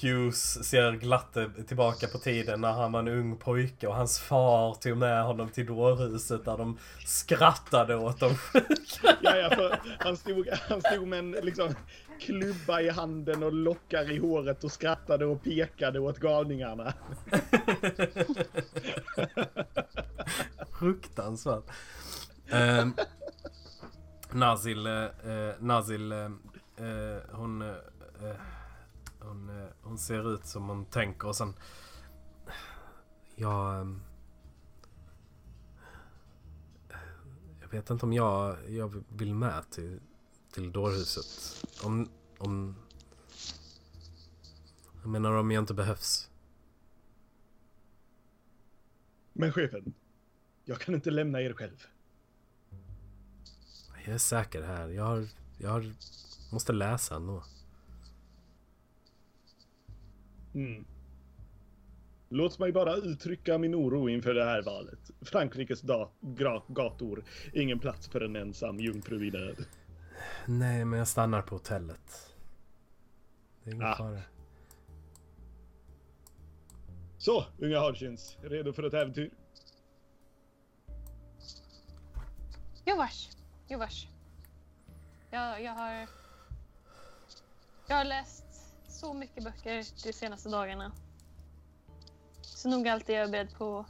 Hughes 0.00 0.68
ser 0.68 0.92
glatt 0.92 1.36
tillbaka 1.68 2.06
på 2.06 2.18
tiden 2.18 2.60
när 2.60 2.72
han 2.72 2.92
var 2.92 3.00
en 3.00 3.08
ung 3.08 3.36
pojke 3.36 3.86
och 3.86 3.94
hans 3.94 4.20
far 4.20 4.74
tog 4.74 4.96
med 4.96 5.24
honom 5.24 5.48
till 5.48 5.66
dårhuset 5.66 6.44
där 6.44 6.58
de 6.58 6.78
skrattade 7.06 7.96
åt 7.96 8.20
dem. 8.20 8.34
ja, 9.22 9.36
ja, 9.36 9.50
för 9.50 9.78
han 9.98 10.16
stod, 10.16 10.48
han 10.68 10.80
stod 10.80 11.08
med 11.08 11.18
en 11.18 11.30
liksom, 11.30 11.74
klubba 12.20 12.80
i 12.80 12.90
handen 12.90 13.42
och 13.42 13.52
lockar 13.52 14.12
i 14.12 14.18
håret 14.18 14.64
och 14.64 14.72
skrattade 14.72 15.26
och 15.26 15.42
pekade 15.42 16.00
åt 16.00 16.18
galningarna. 16.18 16.92
Fruktansvärt. 20.78 21.64
Ehm, 22.48 22.94
eh, 22.98 23.04
Nazil, 24.32 24.86
eh, 24.86 25.08
Nazil, 25.60 26.12
eh, 26.12 26.30
hon, 27.30 27.62
eh, 27.62 27.74
hon, 29.20 29.48
eh, 29.48 29.68
hon 29.82 29.98
ser 29.98 30.34
ut 30.34 30.46
som 30.46 30.68
hon 30.68 30.84
tänker 30.84 31.28
och 31.28 31.36
sen... 31.36 31.54
Jag... 33.34 33.80
Ehm, 33.80 34.02
jag 37.60 37.68
vet 37.68 37.90
inte 37.90 38.06
om 38.06 38.12
jag, 38.12 38.56
jag 38.70 39.04
vill 39.08 39.34
med 39.34 39.70
till, 39.70 40.00
till 40.52 40.72
dårhuset. 40.72 41.66
Om, 41.84 42.08
om... 42.38 42.76
Jag 45.02 45.10
menar 45.10 45.32
om 45.32 45.50
jag 45.50 45.62
inte 45.62 45.74
behövs. 45.74 46.30
Men 49.32 49.52
chefen, 49.52 49.94
jag 50.68 50.78
kan 50.80 50.94
inte 50.94 51.10
lämna 51.10 51.42
er 51.42 51.52
själv. 51.52 51.86
Jag 54.04 54.14
är 54.14 54.18
säker 54.18 54.62
här. 54.62 54.88
Jag, 54.88 55.04
har, 55.04 55.26
jag 55.58 55.70
har, 55.70 55.84
måste 56.52 56.72
läsa 56.72 57.16
ändå. 57.16 57.44
Mm. 60.54 60.84
Låt 62.28 62.58
mig 62.58 62.72
bara 62.72 62.94
uttrycka 62.96 63.58
min 63.58 63.74
oro 63.74 64.08
inför 64.08 64.34
det 64.34 64.44
här 64.44 64.62
valet. 64.62 65.10
Frankrikes 65.20 65.82
gator, 66.68 67.24
ingen 67.52 67.78
plats 67.78 68.08
för 68.08 68.20
en 68.20 68.36
ensam 68.36 68.80
jungfru 68.80 69.26
i 69.26 69.30
nöd. 69.30 69.64
Nej, 70.46 70.84
men 70.84 70.98
jag 70.98 71.08
stannar 71.08 71.42
på 71.42 71.54
hotellet. 71.54 72.34
Det 73.62 73.70
är 73.70 73.74
ingen 73.74 73.86
ah. 73.86 73.96
fara. 73.96 74.20
Så, 77.18 77.44
unga 77.58 77.78
Hodgins. 77.78 78.36
Redo 78.42 78.72
för 78.72 78.82
ett 78.82 78.94
äventyr? 78.94 79.30
Jovars, 82.86 83.28
jovars. 83.68 84.08
Jag, 85.30 85.62
jag 85.62 85.72
har... 85.72 86.06
Jag 87.88 87.96
har 87.96 88.04
läst 88.04 88.44
så 88.88 89.14
mycket 89.14 89.44
böcker 89.44 89.84
de 90.04 90.12
senaste 90.12 90.48
dagarna. 90.48 90.92
Så 92.40 92.68
nog 92.68 92.88
alltid 92.88 93.16
är 93.16 93.20
jag 93.20 93.30
beredd 93.30 93.54
på 93.54 93.86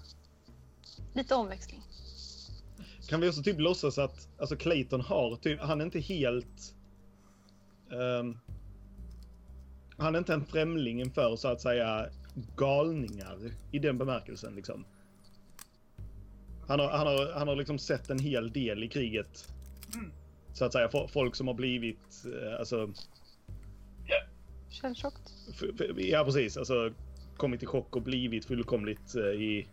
lite 1.14 1.34
omväxling. 1.34 1.82
Kan 3.08 3.20
vi 3.20 3.28
också 3.28 3.42
typ 3.42 3.60
låtsas 3.60 3.98
att 3.98 4.28
alltså 4.38 4.56
Clayton 4.56 5.00
har 5.00 5.36
typ, 5.36 5.60
han 5.60 5.80
är 5.80 5.84
inte 5.84 6.00
helt... 6.00 6.74
Um, 7.90 8.38
han 9.96 10.14
är 10.14 10.18
inte 10.18 10.34
en 10.34 10.46
främling 10.46 11.00
inför 11.00 11.36
så 11.36 11.48
att 11.48 11.60
säga 11.60 12.06
galningar 12.56 13.52
i 13.70 13.78
den 13.78 13.98
bemärkelsen 13.98 14.54
liksom. 14.54 14.84
Han 16.66 16.80
har, 16.80 16.88
han 16.88 17.06
har, 17.06 17.32
han 17.32 17.48
har 17.48 17.56
liksom 17.56 17.78
sett 17.78 18.10
en 18.10 18.18
hel 18.18 18.52
del 18.52 18.84
i 18.84 18.88
kriget. 18.88 19.52
Mm. 19.94 20.12
Så 20.52 20.64
att 20.64 20.72
säga 20.72 20.88
folk 21.08 21.34
som 21.34 21.46
har 21.46 21.54
blivit, 21.54 22.24
eh, 22.24 22.58
alltså... 22.58 22.90
Källtjockt? 24.68 25.32
Ja, 25.96 26.24
precis. 26.24 26.56
Alltså 26.56 26.92
kommit 27.36 27.62
i 27.62 27.66
chock 27.66 27.96
och 27.96 28.02
blivit 28.02 28.44
fullkomligt 28.44 29.16
uh, 29.16 29.24
i, 29.24 29.68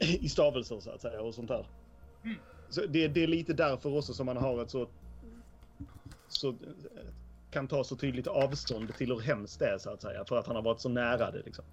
i 0.00 0.28
stavelser 0.28 0.80
så 0.80 0.90
att 0.90 1.00
säga 1.00 1.20
och 1.20 1.34
sånt 1.34 1.48
där. 1.48 1.66
Mm. 2.24 2.36
Så 2.70 2.86
det, 2.86 3.08
det, 3.08 3.22
är 3.22 3.26
lite 3.26 3.52
därför 3.52 3.96
också 3.96 4.14
som 4.14 4.26
man 4.26 4.36
har 4.36 4.62
ett 4.62 4.70
så... 4.70 4.88
så 6.28 6.54
kan 7.50 7.68
ta 7.68 7.84
så 7.84 7.96
tydligt 7.96 8.26
avstånd 8.26 8.94
till 8.94 9.12
hur 9.12 9.20
hemskt 9.20 9.58
det 9.58 9.66
är 9.66 9.78
så 9.78 9.90
att 9.90 10.02
säga. 10.02 10.24
För 10.24 10.36
att 10.36 10.46
han 10.46 10.56
har 10.56 10.62
varit 10.62 10.80
så 10.80 10.88
nära 10.88 11.30
det 11.30 11.42
liksom. 11.44 11.64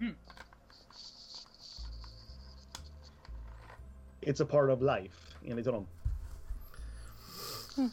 Mm. 0.00 0.14
It's 4.26 4.40
a 4.40 4.46
part 4.46 4.70
of 4.70 4.82
life, 4.82 5.36
enligt 5.44 5.66
honom. 5.66 5.86
Mm. 7.76 7.90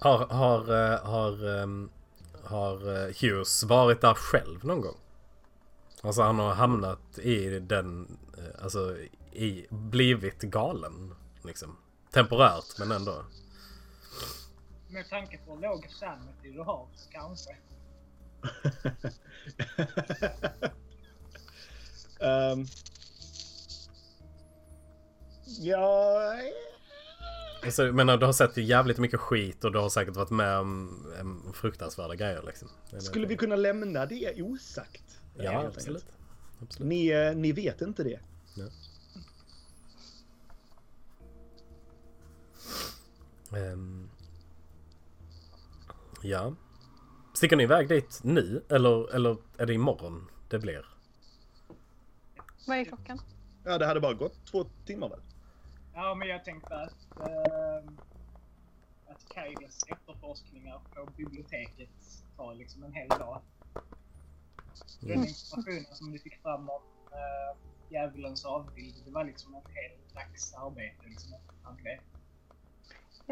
Har, 0.00 0.26
har, 0.26 0.92
eh, 0.92 1.00
har, 1.04 1.44
um, 1.44 1.90
har 2.44 2.74
eh, 2.96 3.14
Hughes 3.20 3.62
varit 3.62 4.00
där 4.00 4.14
själv 4.14 4.64
någon 4.64 4.80
gång? 4.80 4.96
Alltså 6.02 6.22
han 6.22 6.38
har 6.38 6.54
hamnat 6.54 7.18
i 7.18 7.58
den, 7.58 8.18
eh, 8.38 8.62
alltså 8.64 8.96
i, 9.32 9.66
blivit 9.70 10.40
galen 10.40 11.14
liksom. 11.42 11.76
Temporärt 12.10 12.78
men 12.78 12.92
ändå. 12.92 13.24
Med 14.88 15.08
tanke 15.08 15.38
på 15.38 15.54
hur 15.54 15.62
låg 15.62 15.88
sanity 15.90 16.52
du 16.52 16.60
har 16.60 16.86
så 16.94 17.10
kanske. 17.10 17.56
um, 22.20 22.66
ja... 25.58 26.32
Alltså, 27.64 27.82
menar, 27.82 28.16
du 28.16 28.26
har 28.26 28.32
sett 28.32 28.56
jävligt 28.56 28.98
mycket 28.98 29.20
skit 29.20 29.64
och 29.64 29.72
du 29.72 29.78
har 29.78 29.88
säkert 29.88 30.16
varit 30.16 30.30
med 30.30 30.58
om 30.58 31.52
fruktansvärda 31.54 32.14
grejer 32.14 32.42
liksom. 32.46 32.68
Skulle 32.98 33.26
vi 33.26 33.36
kunna 33.36 33.56
lämna 33.56 34.06
det 34.06 34.42
osagt? 34.42 35.20
Ja, 35.34 35.66
absolut. 35.66 36.06
absolut. 36.62 36.88
Ni, 36.88 37.08
eh, 37.08 37.36
ni 37.36 37.52
vet 37.52 37.80
inte 37.80 38.04
det? 38.04 38.20
Ja. 38.54 38.64
Um, 43.50 44.10
ja. 46.22 46.54
Sticker 47.34 47.56
ni 47.56 47.62
iväg 47.62 47.88
dit 47.88 48.20
nu 48.22 48.62
eller, 48.68 49.14
eller 49.14 49.36
är 49.58 49.66
det 49.66 49.74
imorgon 49.74 50.30
det 50.48 50.58
blir? 50.58 50.86
Vad 52.66 52.78
är 52.78 52.84
klockan? 52.84 53.20
Ja, 53.64 53.78
det 53.78 53.86
hade 53.86 54.00
bara 54.00 54.14
gått 54.14 54.46
två 54.46 54.64
timmar 54.86 55.08
väl? 55.08 55.20
Ja, 55.98 56.14
men 56.14 56.28
jag 56.28 56.44
tänkte 56.44 56.76
att, 56.76 57.20
äh, 57.20 57.92
att 59.06 59.28
Kailes 59.28 59.78
efterforskningar 59.88 60.80
på 60.94 61.10
biblioteket 61.16 61.88
tar 62.36 62.54
liksom 62.54 62.82
en 62.82 62.92
hel 62.92 63.08
dag. 63.08 63.42
Den 65.00 65.10
mm. 65.10 65.24
informationen 65.28 65.94
som 65.94 66.12
vi 66.12 66.18
fick 66.18 66.42
fram 66.42 66.68
om 66.70 66.82
äh, 67.12 67.58
djävulens 67.88 68.44
avbild, 68.44 68.94
det 69.04 69.10
var 69.10 69.24
liksom 69.24 69.54
ett 69.54 69.68
helt 69.68 70.14
dags 70.14 70.54
arbete. 70.54 71.06
Liksom, 71.06 71.30
det. 71.84 72.00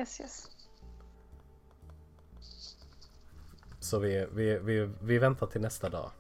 Yes, 0.01 0.21
yes. 0.21 0.51
Så 3.81 3.99
vi, 3.99 4.27
vi, 4.33 4.59
vi, 4.59 4.91
vi 5.03 5.19
väntar 5.19 5.47
till 5.47 5.61
nästa 5.61 5.89
dag. 5.89 6.11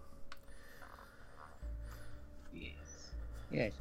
Yes. 2.52 3.12
Yes. 3.52 3.74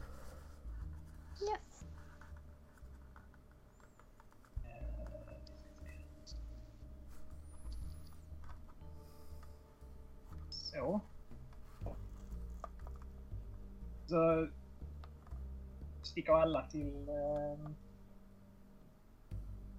Så 14.08 14.48
sticker 16.04 16.34
alla 16.34 16.66
till 16.68 17.10
eh, 17.10 17.70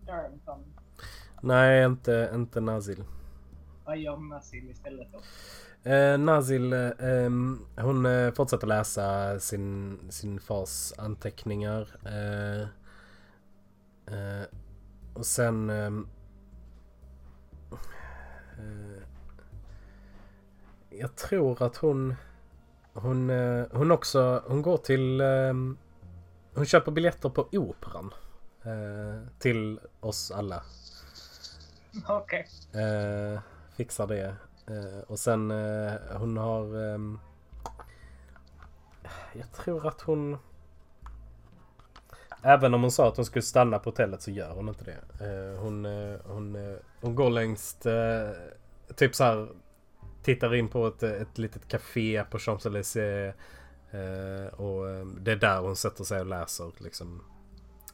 Darrington. 0.06 0.64
Nej, 1.42 1.84
inte, 1.84 2.30
inte 2.34 2.60
Nazil. 2.60 3.04
Vad 3.84 3.98
gör 3.98 4.16
Nazil 4.16 4.70
istället 4.70 5.08
då? 5.12 5.20
Eh, 5.90 6.18
Nazil, 6.18 6.72
eh, 6.72 7.30
hon 7.76 8.06
eh, 8.06 8.32
fortsätter 8.32 8.66
läsa 8.66 9.38
sin, 9.40 9.98
sin 10.10 10.40
fars 10.40 10.92
anteckningar. 10.98 11.88
Eh, 12.06 12.60
eh, 14.16 14.46
och 15.14 15.26
sen 15.26 15.70
ehm, 15.70 16.08
eh, 18.58 19.02
jag 20.90 21.16
tror 21.16 21.62
att 21.62 21.76
hon... 21.76 22.14
Hon, 22.98 23.30
eh, 23.30 23.66
hon 23.72 23.90
också... 23.90 24.42
Hon 24.46 24.62
går 24.62 24.76
till... 24.76 25.20
Ehm, 25.20 25.78
hon 26.54 26.66
köper 26.66 26.92
biljetter 26.92 27.28
på 27.28 27.48
Operan. 27.52 28.14
Eh, 28.62 29.28
till 29.38 29.80
oss 30.00 30.30
alla. 30.30 30.62
Okej. 32.08 32.46
Okay. 32.70 32.82
Eh, 32.82 33.40
fixar 33.76 34.06
det. 34.06 34.36
Och 35.06 35.18
sen 35.18 35.50
hon 36.12 36.36
har... 36.36 36.94
Ehm, 36.94 37.18
jag 39.32 39.52
tror 39.52 39.86
att 39.86 40.00
hon... 40.00 40.38
Även 42.42 42.74
om 42.74 42.82
hon 42.82 42.90
sa 42.90 43.08
att 43.08 43.16
hon 43.16 43.24
skulle 43.24 43.42
stanna 43.42 43.78
på 43.78 43.90
hotellet 43.90 44.22
så 44.22 44.30
gör 44.30 44.50
hon 44.50 44.68
inte 44.68 44.84
det. 44.84 45.26
Hon, 45.58 45.84
hon, 46.24 46.78
hon 47.00 47.14
går 47.14 47.30
längst... 47.30 47.86
Typ 48.96 49.14
så 49.14 49.24
här... 49.24 49.48
Tittar 50.26 50.54
in 50.54 50.68
på 50.68 50.86
ett, 50.86 51.02
ett 51.02 51.38
litet 51.38 51.68
café 51.68 52.24
på 52.30 52.38
Champs-Élysées. 52.38 53.32
Eh, 53.90 54.54
och 54.54 54.90
eh, 54.90 55.06
det 55.06 55.32
är 55.32 55.36
där 55.36 55.60
hon 55.60 55.76
sätter 55.76 56.04
sig 56.04 56.20
och 56.20 56.26
läser 56.26 56.72
liksom 56.78 57.24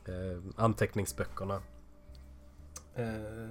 eh, 0.04 0.64
anteckningsböckerna. 0.64 1.62
Eh, 2.94 3.50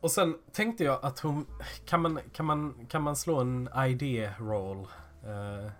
och 0.00 0.10
sen 0.10 0.38
tänkte 0.52 0.84
jag 0.84 0.98
att 1.02 1.18
hon... 1.18 1.46
Kan 1.84 2.00
man, 2.02 2.20
kan 2.32 2.46
man, 2.46 2.86
kan 2.88 3.02
man 3.02 3.16
slå 3.16 3.40
en 3.40 3.68
ID-roll? 3.76 4.86
Eh, 5.24 5.70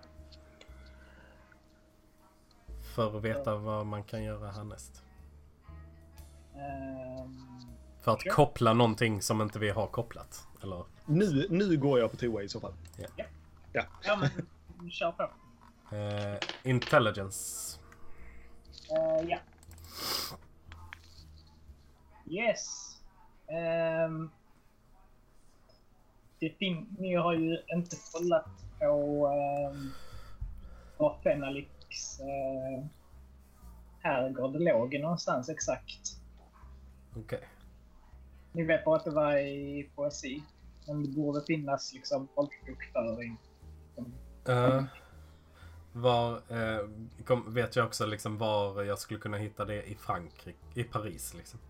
för 2.95 3.17
att 3.17 3.25
veta 3.25 3.57
vad 3.57 3.87
man 3.87 4.05
kan 4.05 4.25
göra 4.25 4.51
härnäst. 4.51 5.03
Um... 6.55 7.72
För 8.03 8.13
att 8.13 8.29
koppla 8.31 8.73
någonting 8.73 9.23
som 9.23 9.41
inte 9.43 9.59
vi 9.59 9.71
har 9.71 9.87
kopplat. 9.87 10.47
Eller? 10.63 10.85
Nu, 11.07 11.47
nu 11.51 11.77
går 11.77 11.99
jag 11.99 12.11
på 12.11 12.17
toa 12.17 12.43
i 12.43 12.49
så 12.49 12.61
fall. 12.61 12.73
ja, 14.05 14.17
men 14.17 14.91
kör 14.91 15.13
på. 15.13 15.23
Eh, 15.97 16.39
intelligence. 16.63 17.79
Eh, 18.91 19.29
ja. 19.29 19.39
Yes. 22.27 22.93
Ehm, 23.47 24.31
det 26.39 26.51
fin- 26.59 26.97
ni 26.99 27.15
har 27.15 27.33
ju 27.33 27.59
inte 27.69 27.97
kollat 28.13 28.47
på 28.79 29.27
um, 29.73 29.93
var 30.97 31.19
Fenalix 31.23 32.21
uh, 32.21 32.87
herrgård 34.01 34.57
låg 34.57 35.01
någonstans 35.01 35.49
exakt. 35.49 36.17
Okej. 37.17 37.41
Ni 38.53 38.65
vet 38.65 38.85
bara 38.85 38.97
att 38.97 39.05
det 39.05 39.11
var 39.11 39.37
i 39.37 39.91
poesi. 39.95 40.43
Men 40.87 41.03
det 41.03 41.09
borde 41.09 41.41
finnas 41.47 41.93
liksom 41.95 42.29
folkbokföring. 42.35 43.39
Eh, 44.49 44.85
var, 45.93 46.35
eh, 46.35 46.89
kom, 47.25 47.55
vet 47.55 47.77
jag 47.77 47.87
också 47.87 48.07
liksom 48.07 48.39
var 48.39 48.83
jag 48.83 48.99
skulle 48.99 49.21
kunna 49.21 49.37
hitta 49.37 49.65
det 49.65 49.83
i 49.83 49.95
Frankrike, 49.95 50.59
i 50.75 50.85
Paris 50.85 51.35
liksom. 51.35 51.61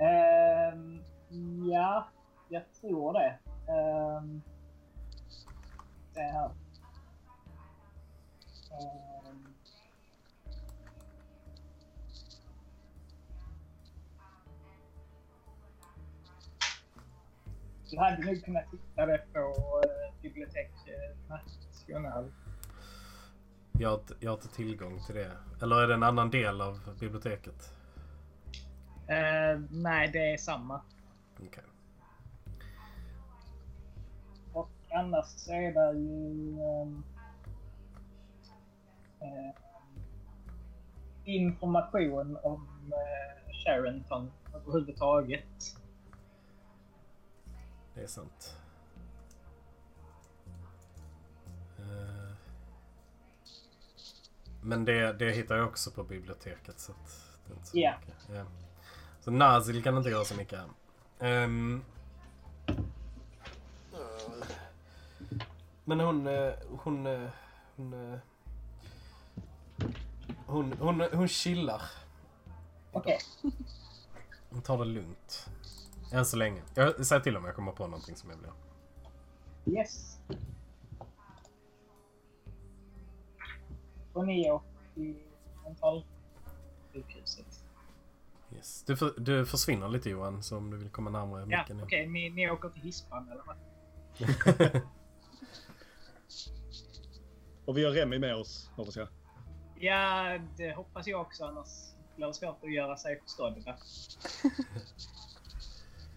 Ehm, 0.00 1.02
ja, 1.70 2.08
jag 2.48 2.62
tror 2.80 3.12
det. 3.12 3.38
Um, 3.72 4.42
det 6.14 6.20
här. 6.20 6.50
Du 17.90 17.98
hade 17.98 18.26
nog 18.26 18.44
kunnat 18.44 18.64
hitta 18.72 19.06
det 19.06 19.22
på 19.32 19.54
Bibliotek 20.22 20.70
uh, 20.86 21.28
National. 21.28 22.32
Jag 23.78 23.90
har, 23.90 24.00
jag 24.20 24.30
har 24.30 24.36
inte 24.36 24.48
tillgång 24.48 25.00
till 25.06 25.14
det. 25.14 25.30
Eller 25.62 25.82
är 25.82 25.88
det 25.88 25.94
en 25.94 26.02
annan 26.02 26.30
del 26.30 26.60
av 26.60 26.96
biblioteket? 27.00 27.72
Eh, 29.08 29.60
nej, 29.70 30.10
det 30.12 30.32
är 30.32 30.36
samma. 30.36 30.80
Okej. 31.46 31.64
Och 34.52 34.70
annars 34.90 35.26
så 35.26 35.52
är 35.52 35.72
det 35.72 35.98
ju 35.98 36.60
ehm, 36.60 37.04
eh, 39.20 39.54
information 41.24 42.38
om 42.42 42.92
eh, 42.92 43.52
Sharonton 43.52 44.32
överhuvudtaget. 44.54 45.76
Det 47.96 48.02
är 48.02 48.06
sant. 48.06 48.56
Eh, 51.78 52.32
Men 54.62 54.84
det, 54.84 55.12
det 55.12 55.30
hittar 55.32 55.56
jag 55.56 55.66
också 55.66 55.90
på 55.90 56.04
biblioteket. 56.04 56.80
Så 56.80 56.92
att 56.92 57.26
det 57.46 57.52
är 57.52 57.56
inte 57.56 57.66
så 57.66 57.76
mycket. 57.76 58.14
Ja. 58.32 58.44
Så 59.20 59.30
Nazil 59.30 59.82
kan 59.82 59.96
inte 59.96 60.10
göra 60.10 60.24
så 60.24 60.34
mycket. 60.34 60.60
Ehm. 61.18 61.84
men 65.84 66.00
hon... 66.00 66.26
eh, 66.26 66.52
Hon... 66.78 67.06
eh, 67.06 67.28
Hon... 67.76 68.12
eh, 68.12 68.18
Hon, 70.46 70.72
hon, 70.80 71.00
hon 71.12 71.28
chillar. 71.28 71.82
Okej. 72.92 73.18
Hon 74.50 74.62
tar 74.62 74.78
det 74.78 74.84
lugnt. 74.84 75.48
Än 76.12 76.26
så 76.26 76.36
länge. 76.36 76.62
Jag 76.74 77.06
säger 77.06 77.22
till 77.22 77.36
om 77.36 77.44
jag 77.44 77.54
kommer 77.54 77.72
på 77.72 77.86
någonting 77.86 78.16
som 78.16 78.30
jag 78.30 78.36
vill 78.36 78.46
göra. 78.46 78.56
Yes. 79.80 80.18
Och 84.12 84.26
ni 84.26 84.50
åker 84.50 84.68
till 84.94 85.16
mentalsjukhuset. 85.64 87.64
Yes. 88.54 88.82
Du, 88.86 88.96
för, 88.96 89.14
du 89.20 89.46
försvinner 89.46 89.88
lite 89.88 90.10
Johan, 90.10 90.42
så 90.42 90.56
om 90.56 90.70
du 90.70 90.76
vill 90.76 90.90
komma 90.90 91.10
närmare 91.10 91.46
Ja, 91.48 91.58
micken. 91.62 91.82
okej. 91.82 92.06
Ni, 92.06 92.30
ni 92.30 92.50
åker 92.50 92.68
till 92.68 92.82
hispan 92.82 93.28
eller 93.32 93.42
vad? 93.46 93.56
Och 97.64 97.76
vi 97.76 97.84
har 97.84 97.92
Remi 97.92 98.18
med 98.18 98.36
oss, 98.36 98.70
hoppas 98.76 98.96
jag. 98.96 99.08
Ja, 99.80 100.38
det 100.56 100.74
hoppas 100.74 101.06
jag 101.06 101.20
också. 101.20 101.44
Annars 101.44 101.68
blir 102.16 102.26
det 102.26 102.34
svårt 102.34 102.64
att 102.64 102.72
göra 102.72 102.96
sig 102.96 103.20
förstådd. 103.20 103.54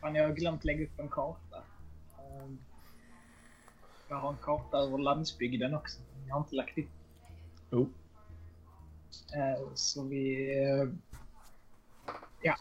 Fan, 0.01 0.15
jag 0.15 0.27
har 0.27 0.33
glömt 0.35 0.63
lägga 0.65 0.85
upp 0.85 0.99
en 0.99 1.09
karta. 1.09 1.63
Ehm, 2.19 2.57
Jag 4.09 4.15
har 4.17 4.29
en 4.29 4.37
karta 4.41 4.77
över 4.77 4.97
landsbygden 4.97 5.73
också. 5.75 5.99
Jag 6.27 6.35
har 6.35 6.41
inte 6.41 6.55
lagt 6.55 6.77
upp. 6.77 6.89
Oh. 7.71 7.87
Eh, 9.39 9.59
Så 9.73 10.03
vi... 10.03 10.53
eh, 10.63 10.87
Ja, 12.41 12.55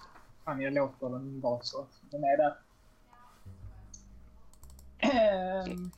fan 0.45 0.61
jag 0.61 0.73
låter 0.73 1.09
den 1.09 1.41
vara 1.41 1.63
så. 1.63 1.87
Den 2.11 2.25
är 2.25 2.37
där. 2.37 2.55
Ehm, 4.99 5.91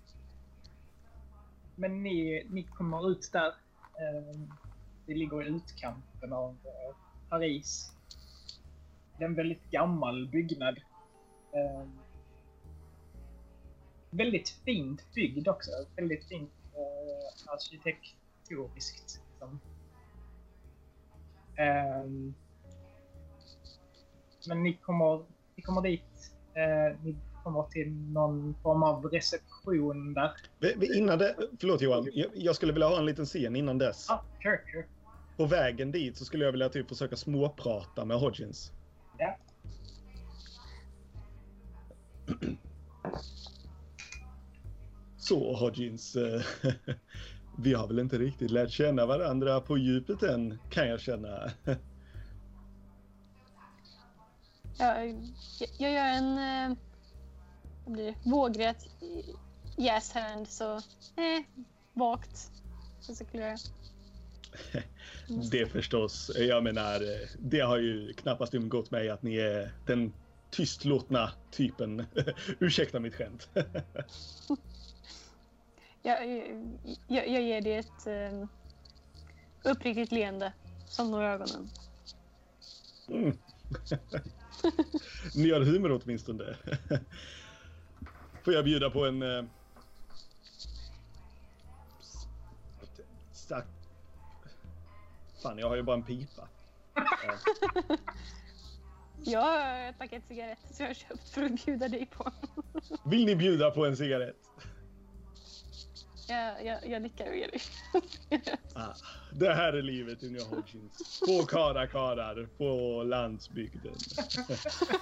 Men 1.74 2.02
ni, 2.02 2.46
ni 2.50 2.62
kommer 2.62 3.10
ut 3.10 3.30
där. 3.32 3.54
Det 5.06 5.14
ligger 5.14 5.42
i 5.42 5.46
utkanten 5.46 6.32
av 6.32 6.50
eh, 6.64 6.96
Paris. 7.28 7.92
Det 9.18 9.24
är 9.24 9.28
en 9.28 9.34
väldigt 9.34 9.70
gammal 9.70 10.28
byggnad. 10.28 10.78
Ehm, 11.52 11.98
Väldigt 14.10 14.48
fint 14.48 15.14
byggd 15.14 15.48
också. 15.48 15.70
Väldigt 15.96 16.28
fint 16.28 16.50
eh, 16.74 17.52
arkitektoniskt. 17.52 19.20
Liksom. 19.30 19.60
Ehm, 21.56 22.34
men 24.48 24.62
ni 24.62 24.72
kommer, 24.82 25.24
ni 25.56 25.62
kommer 25.62 25.82
dit. 25.82 26.32
Eh, 26.54 27.00
ni 27.02 27.16
kommer 27.44 27.62
till 27.62 27.92
någon 27.92 28.54
form 28.62 28.82
av 28.82 29.04
reception 29.04 30.14
där. 30.14 30.32
Innan 30.96 31.18
det, 31.18 31.36
förlåt 31.60 31.80
Johan, 31.80 32.08
jag, 32.12 32.30
jag 32.34 32.56
skulle 32.56 32.72
vilja 32.72 32.88
ha 32.88 32.98
en 32.98 33.06
liten 33.06 33.24
scen 33.26 33.56
innan 33.56 33.78
dess. 33.78 34.10
Ah, 34.10 34.24
sure, 34.42 34.60
sure. 34.72 34.84
På 35.36 35.46
vägen 35.46 35.92
dit 35.92 36.16
så 36.16 36.24
skulle 36.24 36.44
jag 36.44 36.52
vilja 36.52 36.68
typ 36.68 36.88
försöka 36.88 37.16
småprata 37.16 38.04
med 38.04 38.16
Hodgins. 38.16 38.72
Ja. 39.18 39.36
Så 45.30 45.56
Hodgins, 45.56 46.16
eh, 46.16 46.42
vi 47.58 47.74
har 47.74 47.86
väl 47.86 47.98
inte 47.98 48.18
riktigt 48.18 48.50
lärt 48.50 48.70
känna 48.70 49.06
varandra 49.06 49.60
på 49.60 49.78
djupet 49.78 50.22
än, 50.22 50.58
kan 50.70 50.88
jag 50.88 51.00
känna. 51.00 51.50
Jag, 54.78 55.16
jag 55.78 55.92
gör 55.92 56.04
en 56.04 56.38
eh, 56.38 56.76
vad 57.84 57.92
blir 57.92 58.04
det? 58.04 58.30
vågrätt 58.30 58.86
yes 59.78 60.12
hand 60.12 60.48
så 60.48 60.76
eh, 60.76 61.44
vagt. 61.94 62.50
Så 63.00 63.14
skulle 63.14 63.42
jag 63.42 63.58
Det 65.50 65.66
förstås, 65.66 66.30
jag 66.38 66.64
menar, 66.64 67.00
det 67.38 67.60
har 67.60 67.78
ju 67.78 68.12
knappast 68.12 68.54
undgått 68.54 68.90
mig 68.90 69.10
att 69.10 69.22
ni 69.22 69.36
är 69.36 69.72
den 69.86 70.12
tystlåtna 70.50 71.30
typen. 71.50 72.06
Ursäkta 72.60 73.00
mitt 73.00 73.14
skämt. 73.14 73.48
Jag, 76.02 76.26
jag, 77.06 77.28
jag 77.28 77.42
ger 77.42 77.60
det 77.60 77.76
ett 77.76 78.06
eh, 78.06 78.48
uppriktigt 79.62 80.12
leende 80.12 80.52
som 80.86 81.10
når 81.10 81.22
ögonen. 81.22 81.68
Mm. 83.08 83.38
Ni 85.34 85.50
har 85.50 85.60
humor 85.60 86.00
åtminstone. 86.04 86.56
Får 88.44 88.54
jag 88.54 88.64
bjuda 88.64 88.90
på 88.90 89.06
en... 89.06 89.22
eh, 89.22 89.44
Fan, 95.42 95.58
jag 95.58 95.68
har 95.68 95.76
ju 95.76 95.82
bara 95.82 95.96
en 95.96 96.02
pipa. 96.02 96.48
Jag 99.24 99.40
har 99.40 99.88
ett 99.88 99.98
paket 99.98 100.22
cigaretter 100.28 100.74
som 100.74 100.84
jag 100.84 100.86
har 100.88 100.94
köpt 100.94 101.28
för 101.28 101.42
att 101.42 101.64
bjuda 101.64 101.88
dig 101.88 102.06
på. 102.06 102.32
Vill 103.04 103.24
ni 103.26 103.36
bjuda 103.36 103.70
på 103.70 103.86
en 103.86 103.96
cigarett? 103.96 104.36
Jag, 106.30 106.64
jag, 106.66 106.86
jag 106.86 107.02
nickar 107.02 107.28
och 107.28 107.36
ger 107.36 107.48
dig. 107.50 107.60
Ah, 108.74 108.94
det 109.32 109.54
här 109.54 109.72
är 109.72 109.82
livet, 109.82 110.22
unga 110.22 110.44
Hodgins. 110.44 111.20
Två 111.26 111.42
kara 111.42 111.86
karar 111.86 112.48
på 112.58 113.02
landsbygden. 113.02 113.94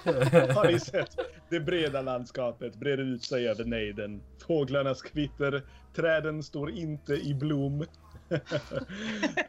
Har 0.55 0.71
ni 0.71 0.79
sett 0.79 1.19
det 1.49 1.59
breda 1.59 2.01
landskapet 2.01 2.75
breder 2.75 3.03
ut 3.03 3.23
sig 3.23 3.47
över 3.47 3.65
nejden? 3.65 4.21
Fåglarna 4.47 4.95
skvitter, 4.95 5.63
träden 5.95 6.43
står 6.43 6.71
inte 6.71 7.13
i 7.13 7.33
blom. 7.33 7.85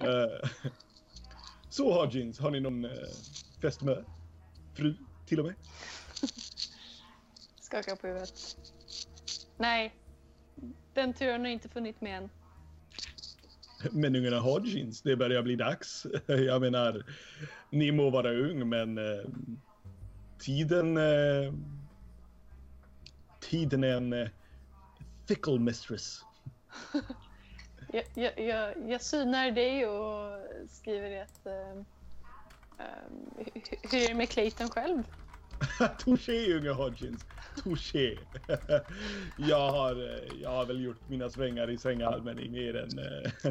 Eh, 0.01 0.49
Så 1.70 1.93
Hodgins, 1.93 2.39
har 2.39 2.51
ni 2.51 2.61
någon 2.61 2.85
uh, 2.85 2.91
fästmö? 3.62 3.97
Fru, 4.74 4.95
till 5.26 5.41
och 5.41 5.47
med? 5.47 5.55
Skakar 7.61 7.97
på 7.97 8.07
huvudet. 8.07 8.57
Nej. 9.57 9.95
Den 10.95 11.12
turen 11.12 11.41
har 11.41 11.49
inte 11.49 11.68
funnit 11.68 12.01
med 12.01 12.18
än. 12.18 12.30
Men 13.91 14.16
ungarna 14.16 14.38
Hodgins, 14.38 15.03
det 15.03 15.16
börjar 15.16 15.43
bli 15.43 15.57
dags. 15.57 16.07
Jag 16.26 16.61
menar, 16.61 17.05
ni 17.70 17.93
må 17.93 18.11
vara 18.11 18.32
ung, 18.32 18.68
men 18.68 18.99
eh, 18.99 19.24
tiden... 20.38 20.97
Eh, 20.97 21.53
tiden 23.41 23.84
är 23.84 23.97
en 23.97 24.12
eh, 24.12 24.28
fickle 25.28 25.59
mistress. 25.59 26.20
Jag, 27.93 28.05
jag, 28.14 28.41
jag, 28.41 28.91
jag 28.91 29.03
synar 29.03 29.51
dig 29.51 29.86
och 29.86 30.41
skriver 30.68 31.22
att... 31.22 31.47
Hur 33.82 34.03
är 34.03 34.09
det 34.09 34.14
med 34.14 34.28
Clayton 34.28 34.68
själv? 34.68 35.03
Touché, 35.99 36.57
unge 36.57 36.71
Hodgins. 36.71 37.25
Touché. 37.63 38.19
jag, 39.37 39.71
har, 39.71 39.93
eh, 39.93 40.43
jag 40.43 40.51
har 40.51 40.67
väl 40.67 40.85
gjort 40.85 41.09
mina 41.09 41.31
svängar 41.31 41.71
i 41.71 41.79
sänghalmen 41.79 42.37
mer 42.37 42.77
än 42.77 42.99
eh, 42.99 43.51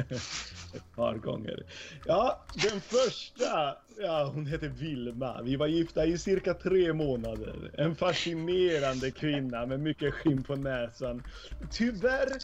ett 0.74 0.94
par 0.96 1.14
gånger. 1.14 1.62
Ja, 2.06 2.44
den 2.54 2.80
första, 2.80 3.76
ja, 4.00 4.30
hon 4.34 4.46
heter 4.46 4.68
Vilma. 4.68 5.42
Vi 5.42 5.56
var 5.56 5.66
gifta 5.66 6.06
i 6.06 6.18
cirka 6.18 6.54
tre 6.54 6.92
månader. 6.92 7.70
En 7.74 7.96
fascinerande 7.96 9.10
kvinna 9.10 9.66
med 9.66 9.80
mycket 9.80 10.14
skinn 10.14 10.42
på 10.42 10.56
näsan. 10.56 11.22
Tyvärr 11.70 12.38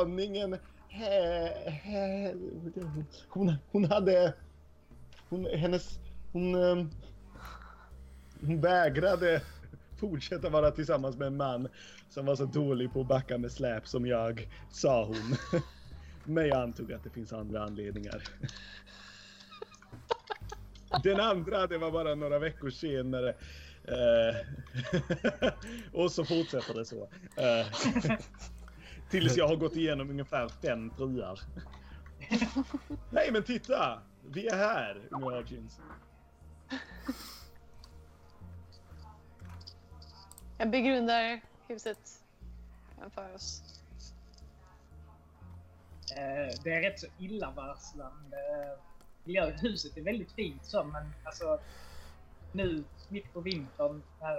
aningen 0.00 0.56
hä, 0.90 2.34
hon, 3.28 3.54
hon 3.72 3.84
hade... 3.84 4.34
Hon, 5.28 5.46
hennes... 5.46 5.98
Hon... 6.32 6.54
Eh, 6.54 6.86
hon 8.46 8.60
vägrade 8.60 9.42
fortsätta 10.00 10.48
vara 10.48 10.70
tillsammans 10.70 11.16
med 11.16 11.26
en 11.26 11.36
man 11.36 11.68
som 12.08 12.26
var 12.26 12.36
så 12.36 12.44
dålig 12.44 12.92
på 12.92 13.00
att 13.00 13.08
backa 13.08 13.38
med 13.38 13.52
släp 13.52 13.86
som 13.86 14.06
jag, 14.06 14.48
sa 14.70 15.04
hon. 15.04 15.36
Men 16.24 16.48
jag 16.48 16.62
antog 16.62 16.92
att 16.92 17.04
det 17.04 17.10
finns 17.10 17.32
andra 17.32 17.64
anledningar. 17.64 18.22
Den 21.02 21.20
andra, 21.20 21.66
det 21.66 21.78
var 21.78 21.90
bara 21.90 22.14
några 22.14 22.38
veckor 22.38 22.70
senare. 22.70 23.34
Eh, 23.84 24.36
och 25.92 26.12
så 26.12 26.24
fortsätter 26.24 26.74
det 26.74 26.84
så. 26.84 27.08
Eh, 27.36 27.66
tills 29.10 29.36
jag 29.36 29.48
har 29.48 29.56
gått 29.56 29.76
igenom 29.76 30.10
ungefär 30.10 30.48
fem 30.48 30.90
friar. 30.90 31.40
Nej 33.10 33.30
men 33.32 33.42
titta! 33.42 34.02
Vi 34.34 34.46
är 34.46 34.56
här, 34.56 35.00
unga 35.10 35.42
Jeans. 35.46 35.80
Jag 40.60 40.70
begrundar 40.70 41.40
huset 41.68 42.24
framför 42.98 43.34
oss. 43.34 43.62
Eh, 46.16 46.60
det 46.64 46.72
är 46.72 46.82
rätt 46.82 47.00
så 47.00 47.06
illavarslande. 47.18 48.36
Eh, 48.36 48.82
miljö. 49.24 49.50
Huset 49.50 49.96
är 49.96 50.02
väldigt 50.02 50.32
fint 50.32 50.64
så, 50.64 50.84
men 50.84 51.12
alltså 51.24 51.60
nu 52.52 52.84
mitt 53.08 53.32
på 53.32 53.40
vintern 53.40 54.02
när 54.20 54.34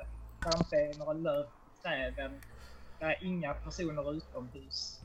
det 0.51 0.57
inte 0.57 0.75
är 0.75 0.99
några 0.99 1.13
löv 1.13 1.45
i 1.45 1.81
träden. 1.81 2.41
Det 2.99 3.05
är 3.05 3.23
inga 3.23 3.53
personer 3.53 4.13
utomhus. 4.13 5.01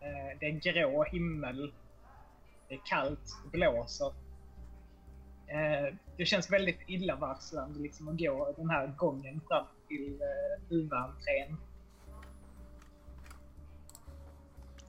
Eh, 0.00 0.38
det 0.40 0.46
är 0.46 0.50
grå 0.72 1.04
himmel. 1.04 1.72
Det 2.68 2.74
är 2.74 2.80
kallt, 2.84 3.36
det 3.44 3.58
blåser. 3.58 4.12
Det 6.16 6.24
känns 6.24 6.50
väldigt 6.50 6.80
illavarslande 6.86 7.80
liksom 7.80 8.08
att 8.08 8.18
gå 8.18 8.54
den 8.56 8.70
här 8.70 8.86
gången 8.86 9.40
fram 9.48 9.66
till 9.88 10.20
eh, 10.22 10.28
huvudentrén. 10.68 11.56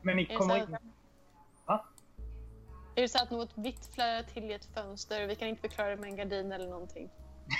Men 0.01 0.15
ni 0.15 0.25
kommer 0.25 0.59
att, 0.61 0.69
in... 0.69 0.77
Va? 1.65 1.85
är 2.95 3.01
det 3.01 3.07
så 3.09 3.23
att 3.23 3.31
något 3.31 3.57
vitt 3.57 3.85
flärar 3.85 4.23
till 4.23 4.43
i 4.43 4.53
ett 4.53 4.65
fönster? 4.65 5.27
Vi 5.27 5.35
kan 5.35 5.47
inte 5.47 5.61
förklara 5.61 5.89
det 5.89 5.95
med 5.97 6.09
en 6.09 6.15
gardin 6.15 6.51
eller 6.51 6.67
någonting. 6.69 7.09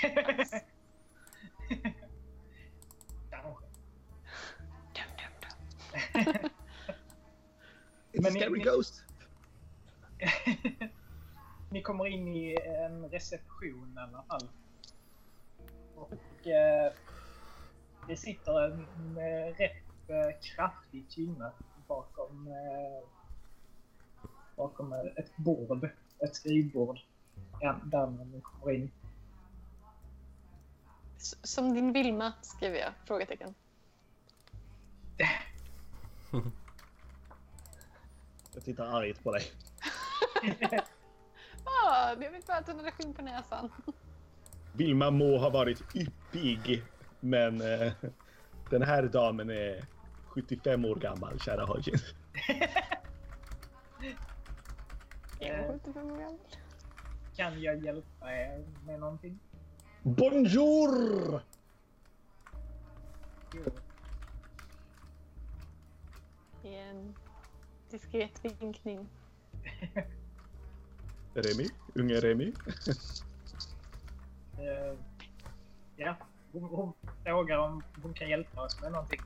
Kanske. 3.30 3.66
Dum, 4.94 5.10
dum, 5.18 5.32
dum. 5.40 5.50
It's 8.12 8.22
Men 8.22 8.26
a 8.26 8.30
scary 8.30 8.58
ni- 8.58 8.64
ghost. 8.64 9.04
Ni 11.70 11.82
kommer 11.82 12.06
in 12.06 12.28
i 12.28 12.56
en 12.64 13.08
reception 13.10 13.94
i 13.96 14.00
alla 14.00 14.22
fall. 14.22 14.48
Och 15.96 16.46
eh, 16.46 16.92
det 18.08 18.16
sitter 18.16 18.64
en 18.64 18.86
eh, 19.16 19.54
rätt 19.56 20.08
eh, 20.08 20.40
kraftig 20.42 21.10
kvinna 21.10 21.52
bakom, 21.88 22.46
eh, 22.48 23.08
bakom 24.56 24.92
ett 24.92 25.36
bord, 25.36 25.90
ett 26.18 26.36
skrivbord. 26.36 26.98
Där 27.84 28.06
ni 28.06 28.40
kommer 28.40 28.72
in. 28.72 28.90
Som 31.42 31.74
din 31.74 31.92
Vilma, 31.92 32.32
skriver 32.42 32.78
jag. 32.78 32.92
Frågetecken. 33.04 33.54
Jag 38.54 38.64
tittar 38.64 38.84
argt 38.84 39.22
på 39.22 39.32
dig. 39.32 39.42
Ah, 41.64 42.16
bara 42.46 42.56
att 42.56 42.66
hon 42.66 42.76
hade 42.76 42.90
skinn 42.90 43.14
på 43.14 43.22
näsan. 43.22 43.70
Vilma 44.72 45.10
må 45.10 45.38
ha 45.38 45.50
varit 45.50 45.96
yppig, 45.96 46.82
men 47.20 47.60
eh, 47.60 47.92
den 48.70 48.82
här 48.82 49.02
damen 49.02 49.50
är 49.50 49.84
75 50.26 50.84
år 50.84 50.96
gammal, 50.96 51.40
kära 51.40 51.64
Hodgins. 51.64 52.14
Jag 55.40 55.50
är 55.50 55.72
75 55.72 56.06
år 56.10 56.16
gammal. 56.16 56.38
Kan 57.36 57.62
jag 57.62 57.84
hjälpa 57.84 58.32
er 58.32 58.64
med 58.86 59.00
någonting? 59.00 59.38
Bonjour! 60.02 61.42
Jo. 63.54 63.62
I 66.62 66.74
en 66.74 67.14
diskret 67.90 68.44
vinkning. 68.44 69.08
Remi, 71.34 71.68
unge 71.94 72.20
Remi. 72.20 72.52
Eh, 74.58 74.98
ja, 75.96 76.16
hon, 76.52 76.62
hon 76.62 76.92
frågar 77.24 77.58
om 77.58 77.82
hon 78.02 78.14
kan 78.14 78.28
hjälpa 78.28 78.62
oss 78.62 78.80
med 78.80 78.92
någonting. 78.92 79.20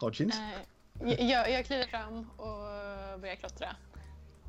Hodgins. 0.00 0.38
Eh, 1.00 1.28
jag- 1.30 1.50
jag, 1.50 1.66
kliver 1.66 1.86
fram 1.86 2.30
och 2.36 3.20
börjar 3.20 3.34
klottra. 3.36 3.68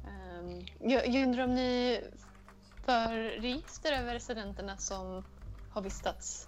Ehm, 0.07 0.61
jag, 0.79 1.07
jag 1.07 1.23
undrar 1.23 1.43
om 1.43 1.55
ni 1.55 2.01
för 2.85 3.17
register 3.41 3.91
över 3.91 4.13
residenterna 4.13 4.77
som 4.77 5.25
har 5.71 5.81
vistats 5.81 6.47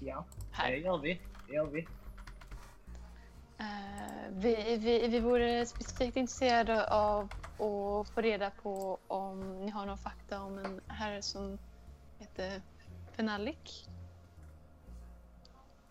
Ja, 0.00 0.24
det 0.50 0.56
här. 0.56 0.70
gör 0.72 0.98
vi. 0.98 1.20
Det 1.48 1.54
gör 1.54 1.66
vi. 1.66 1.86
Eh, 3.58 4.30
vi, 4.30 4.76
vi, 4.76 5.08
vi 5.08 5.20
vore 5.20 5.66
specifikt 5.66 6.16
intresserade 6.16 6.90
av 6.90 7.32
att 7.58 8.08
få 8.08 8.20
reda 8.20 8.50
på 8.50 8.98
om 9.08 9.60
ni 9.60 9.70
har 9.70 9.86
någon 9.86 9.98
fakta 9.98 10.42
om 10.42 10.58
en 10.58 10.80
herre 10.88 11.22
som 11.22 11.58
heter 12.18 12.62
Fenalik. 13.12 13.88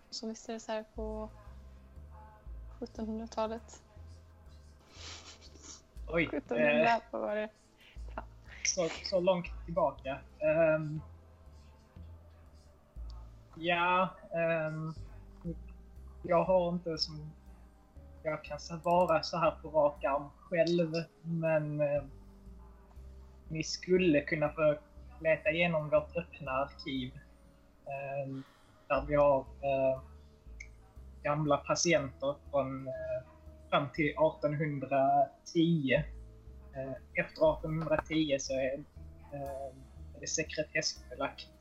Som 0.10 0.30
vistades 0.30 0.68
här 0.68 0.86
på 0.96 1.30
1700-talet. 2.80 3.84
Oj, 6.08 6.24
1700, 6.24 6.96
eh, 6.96 7.02
var 7.12 7.36
det? 7.36 7.50
så, 8.76 8.90
så 9.04 9.20
långt 9.20 9.66
tillbaka. 9.66 10.20
Ehm, 10.40 11.02
ja, 13.56 14.10
ehm, 14.34 14.94
jag 16.24 16.44
har 16.44 16.70
inte 16.70 16.98
som 16.98 17.32
jag 18.24 18.44
kan 18.44 18.60
svara 18.60 19.24
så 19.24 19.38
här 19.38 19.52
på 19.52 19.70
rak 19.70 20.04
arm 20.04 20.30
själv, 20.40 20.94
men 21.22 21.82
eh, 21.82 22.04
ni 23.50 23.64
skulle 23.64 24.22
kunna 24.22 24.50
få 24.50 24.76
leta 25.22 25.52
igenom 25.52 25.90
vårt 25.90 26.18
öppna 26.18 26.52
arkiv. 26.52 27.12
Eh, 27.86 28.36
där 28.88 29.06
vi 29.08 29.16
har 29.16 29.40
eh, 29.40 30.02
gamla 31.24 31.58
patienter 31.58 32.36
från 32.52 32.88
eh, 32.88 32.94
fram 33.70 33.90
till 33.94 34.10
1810. 34.10 35.94
Eh, 36.76 36.92
efter 37.14 37.54
1810 37.58 38.38
så 38.40 38.54
är 38.54 38.74
eh, 39.34 39.76
det 40.20 40.28
sekretessbelagt. 40.28 41.61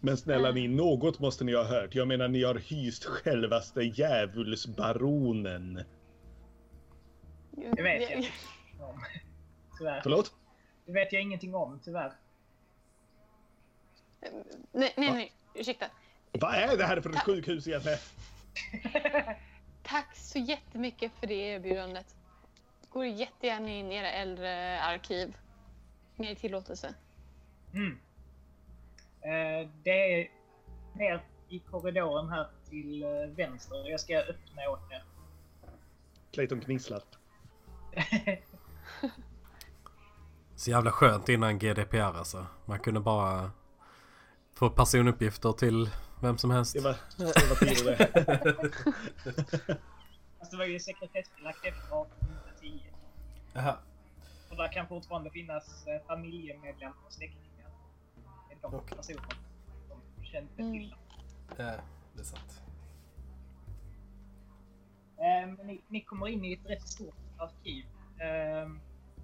Men 0.00 0.16
snälla 0.16 0.48
Mm. 0.48 0.62
ni, 0.62 0.68
något 0.76 1.18
måste 1.18 1.44
ni 1.44 1.54
ha 1.54 1.64
hört. 1.64 1.94
Jag 1.94 2.08
menar, 2.08 2.28
ni 2.28 2.42
har 2.44 2.54
hyst 2.54 3.04
självaste 3.04 3.82
djävulsbaronen. 3.82 5.74
Det 7.50 7.82
vet 7.82 8.10
jag. 8.10 8.18
om. 8.88 9.00
Tyvärr. 9.78 10.00
Förlåt? 10.02 10.34
Det 10.86 10.92
vet 10.92 11.12
jag 11.12 11.22
ingenting 11.22 11.54
om, 11.54 11.80
tyvärr. 11.84 12.12
Nej, 14.72 14.94
nej, 14.96 15.12
nej. 15.12 15.32
Ursäkta. 15.54 15.86
Vad 16.32 16.54
är 16.54 16.76
det 16.76 16.84
här 16.84 17.00
för 17.00 17.10
ett 17.10 17.22
sjukhus 17.22 17.68
egentligen? 17.68 17.98
Tack 19.82 20.16
så 20.16 20.38
jättemycket 20.38 21.12
för 21.20 21.26
det 21.26 21.34
erbjudandet. 21.34 22.16
Går 22.90 23.06
jättegärna 23.06 23.68
in 23.68 23.92
i 23.92 23.96
era 23.96 24.10
äldre 24.10 24.80
arkiv. 24.82 25.36
Med 26.16 26.38
tillåtelse. 26.38 26.94
Mm. 27.74 27.98
Eh, 29.28 29.68
det 29.82 30.20
är 30.20 30.30
ner 30.94 31.24
i 31.48 31.58
korridoren 31.58 32.28
här 32.28 32.46
till 32.70 33.02
eh, 33.02 33.08
vänster. 33.36 33.90
Jag 33.90 34.00
ska 34.00 34.18
öppna 34.18 34.62
åt 34.70 34.90
er. 34.90 35.04
Clayton 36.32 36.60
gnisslar. 36.60 37.02
Så 40.56 40.70
jävla 40.70 40.90
skönt 40.90 41.28
innan 41.28 41.58
GDPR 41.58 41.98
alltså. 41.98 42.46
Man 42.64 42.78
kunde 42.78 43.00
bara 43.00 43.50
få 44.54 44.70
personuppgifter 44.70 45.52
till 45.52 45.90
vem 46.22 46.38
som 46.38 46.50
helst. 46.50 46.74
Det 46.74 46.80
var, 46.80 46.96
det 47.16 47.24
var 47.24 47.56
tider 47.66 47.96
det. 47.96 49.78
Alltså, 50.40 50.56
det 50.56 50.56
var 50.56 50.64
ju 50.64 50.80
sekretessbelagt 50.80 51.64
efter 51.64 52.02
1810. 52.02 52.80
Jaha. 53.52 53.76
Och 54.50 54.56
där 54.56 54.72
kan 54.72 54.88
fortfarande 54.88 55.30
finnas 55.30 55.86
eh, 55.86 56.06
familjemedlemmar 56.06 56.96
och 57.06 57.12
släktingar. 57.12 57.47
Det 58.62 58.68
de 58.68 58.74
Okej. 58.74 58.96
personer 58.96 59.22
som 59.88 60.24
kände 60.24 60.62
Mm. 60.62 60.72
till 60.72 60.90
dem. 60.90 60.98
Ja, 61.56 61.74
det 62.14 62.20
är 62.20 62.24
sant. 62.24 62.60
Eh, 65.16 65.64
ni, 65.66 65.80
ni 65.88 66.00
kommer 66.00 66.28
in 66.28 66.44
i 66.44 66.52
ett 66.52 66.66
rätt 66.70 66.88
stort 66.88 67.14
arkiv. 67.38 67.84
Eh, 68.20 68.70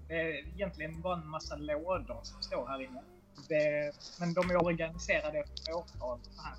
det 0.07 0.15
är 0.21 0.47
egentligen 0.53 1.01
bara 1.01 1.17
en 1.17 1.27
massa 1.27 1.55
lådor 1.55 2.19
som 2.23 2.41
står 2.41 2.67
här 2.67 2.81
inne. 2.81 3.01
Det, 3.49 3.91
men 4.19 4.33
de 4.33 4.49
är 4.49 4.65
organiserade 4.65 5.39
efter 5.39 5.73
årtal. 5.73 6.19
här. 6.43 6.55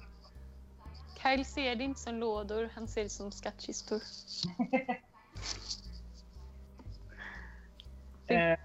Kyle 1.22 1.44
ser 1.44 1.76
det 1.76 1.84
inte 1.84 2.00
som 2.00 2.14
lådor, 2.14 2.70
han 2.74 2.88
ser 2.88 3.02
det 3.02 3.08
som 3.10 3.32
skattkistor. 3.32 4.00
Eh, 8.28 8.58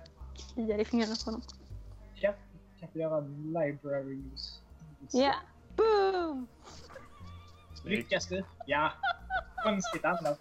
Kliar 0.53 0.79
i 0.79 0.85
fingrarna 0.85 1.15
på 1.25 1.31
honom 1.31 1.41
kannst 2.81 2.95
göra 2.95 3.19
library. 3.19 4.21
Ja! 5.11 5.19
Yeah. 5.19 5.35
Boom! 5.75 6.47
Lyckas 7.83 8.27
du? 8.27 8.43
Ja. 8.65 8.91
Konstigt 9.63 10.05
annars. 10.05 10.37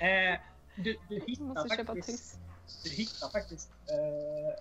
Eh, 0.00 0.40
du, 0.76 0.96
du, 1.08 1.20
hittar 1.26 1.68
faktiskt, 1.68 2.38
du 2.84 2.90
hittar 2.90 3.28
faktiskt 3.28 3.70
eh, 3.70 4.54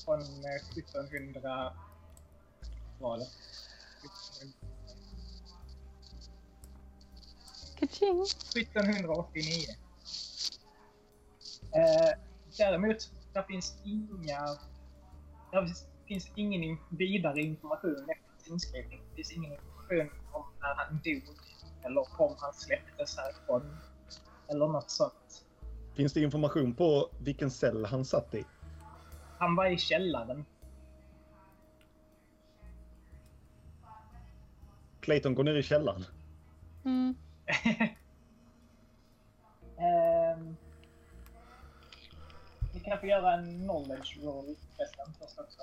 från 0.06 0.22
eh, 0.22 0.62
1700-talet. 0.76 3.30
Kaching! 7.80 8.22
1789. 8.22 9.68
Eh, 11.76 12.18
däremot, 12.58 13.12
där 13.34 13.44
finns 13.44 13.76
inga... 13.84 14.40
Där 15.52 15.74
finns 16.08 16.32
ingen 16.36 16.64
in- 16.64 16.78
vidare 16.90 17.42
information 17.42 18.08
efter 18.10 18.52
inskrivning. 18.52 19.02
Det 19.10 19.16
finns 19.16 19.32
ingen 19.32 19.52
information 19.52 20.10
om 20.32 20.46
när 20.62 20.76
han 20.76 21.00
dog 21.04 21.38
eller 21.84 22.22
om 22.22 22.36
han 22.40 22.54
släpptes 22.54 23.18
härifrån. 23.18 23.78
Eller 24.48 24.68
något 24.68 24.90
sånt. 24.90 25.46
Finns 25.96 26.14
det 26.14 26.22
information 26.22 26.74
på 26.74 27.10
vilken 27.20 27.52
cell 27.52 27.86
han 27.86 28.06
satt 28.06 28.34
i? 28.34 28.46
Han 29.38 29.56
var 29.56 29.66
i 29.66 29.78
källaren. 29.78 30.46
Clayton 35.00 35.36
går 35.36 35.44
ner 35.44 35.56
i 35.56 35.64
källaren. 35.64 36.06
Mm. 36.86 37.16
Ehm, 39.78 40.58
vi 42.74 42.80
kan 42.80 43.00
få 43.00 43.06
göra 43.06 43.34
en 43.34 43.60
knowledge 43.60 44.18
roll 44.22 44.56
förresten 44.76 45.14
först 45.20 45.40
också. 45.40 45.62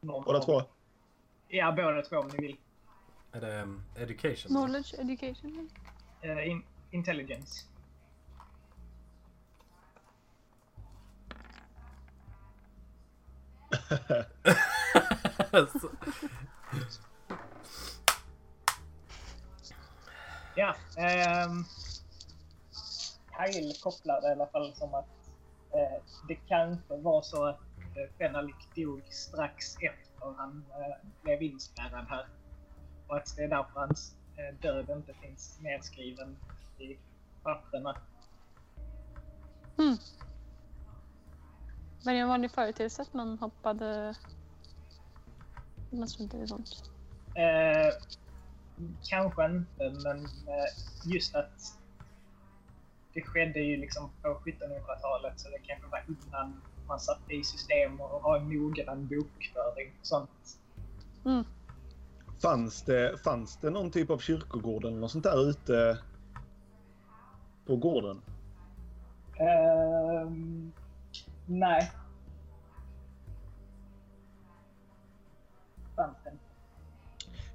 Någon 0.00 0.24
Båda 0.24 0.40
två. 0.40 0.62
Ja, 1.48 1.72
båda 1.72 2.02
två 2.02 2.16
om 2.16 2.28
ni 2.28 2.46
vill. 2.46 2.56
Är 3.32 3.40
det 3.40 3.62
um, 3.62 3.84
education? 3.96 4.48
Knowledge, 4.48 4.94
education. 4.94 5.70
Eh, 6.22 6.48
in, 6.48 6.64
intelligence. 6.90 7.66
Ja, 20.56 20.74
ehm... 20.96 21.64
Kyle 23.38 23.72
kopplar 23.82 24.20
det 24.20 24.28
i 24.28 24.32
alla 24.32 24.46
fall 24.46 24.74
som 24.74 24.94
att 24.94 25.04
eh, 25.72 26.02
det 26.28 26.34
kanske 26.34 26.96
var 26.96 27.22
så 27.22 27.44
att 27.44 27.60
eh, 27.78 28.16
Fenalik 28.18 28.74
dog 28.76 29.02
strax 29.10 29.76
efter 29.76 30.34
han 30.36 30.64
eh, 30.70 31.08
blev 31.22 31.42
inspärrad 31.42 32.06
här. 32.08 32.26
Och 33.06 33.16
att 33.16 33.36
det 33.36 33.44
är 33.44 33.48
därför 33.48 33.80
hans 33.80 34.16
eh, 34.36 34.54
död 34.60 34.90
inte 34.90 35.14
finns 35.14 35.60
nedskriven 35.60 36.36
i 36.78 36.98
papperna. 37.42 37.96
Mm. 39.78 39.96
Var 42.04 42.12
det 42.12 42.18
en 42.18 42.28
vanlig 42.28 42.50
företeelse 42.50 43.02
att 43.02 43.14
man 43.14 43.38
hoppade... 43.38 44.14
Man 45.90 46.08
struntade 46.08 46.44
i 46.44 46.46
sånt. 46.46 46.90
Eh, 47.34 47.94
kanske 49.02 49.44
inte, 49.44 49.90
men 50.04 50.24
eh, 50.24 51.12
just 51.12 51.34
att 51.34 51.78
det 53.14 53.22
skedde 53.22 53.60
ju 53.60 53.76
liksom 53.76 54.10
på 54.22 54.28
1700-talet 54.28 55.40
så 55.40 55.48
det 55.48 55.58
kanske 55.62 55.88
var 55.90 56.04
innan 56.08 56.60
man 56.88 57.00
satte 57.00 57.34
i 57.34 57.44
system 57.44 58.00
och 58.00 58.22
har 58.22 58.36
en 58.36 58.48
noggrann 58.48 59.06
bokföring 59.06 59.92
och 60.00 60.06
sånt. 60.06 60.58
Mm. 61.24 61.44
Fanns 62.42 62.82
det, 62.82 63.22
fanns 63.24 63.56
det 63.56 63.70
någon 63.70 63.90
typ 63.90 64.10
av 64.10 64.18
kyrkogård 64.18 64.84
eller 64.84 64.96
något 64.96 65.10
sånt 65.10 65.24
där 65.24 65.50
ute 65.50 65.98
på 67.66 67.76
gården? 67.76 68.22
Ehm, 69.36 70.72
nej. 71.46 71.90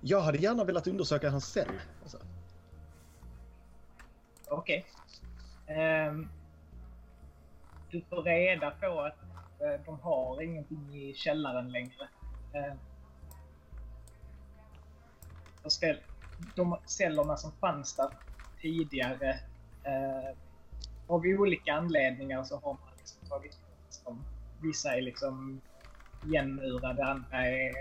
Jag 0.01 0.21
hade 0.21 0.37
gärna 0.37 0.63
velat 0.63 0.87
undersöka 0.87 1.29
hans 1.29 1.45
cell. 1.45 1.81
Alltså. 2.01 2.17
Okej. 4.49 4.85
Ehm, 5.67 6.29
du 7.91 8.01
får 8.01 8.23
reda 8.23 8.71
på 8.71 9.01
att 9.01 9.17
uh, 9.61 9.85
de 9.85 9.99
har 9.99 10.41
ingenting 10.41 10.95
i 10.95 11.13
källaren 11.13 11.71
längre. 11.71 12.09
Uh, 12.55 12.73
de 16.55 16.77
cellerna 16.85 17.37
som 17.37 17.51
fanns 17.51 17.95
där 17.95 18.09
tidigare, 18.61 19.39
uh, 19.87 20.37
av 21.07 21.21
olika 21.25 21.73
anledningar 21.73 22.43
så 22.43 22.55
har 22.55 22.73
man 22.73 22.93
liksom 22.97 23.27
tagit 23.29 23.51
bort 23.51 24.05
dem. 24.05 24.23
Vissa 24.61 24.97
är 24.97 25.01
liksom 25.01 25.61
igenmurade, 26.25 27.05
andra 27.05 27.47
är, 27.47 27.73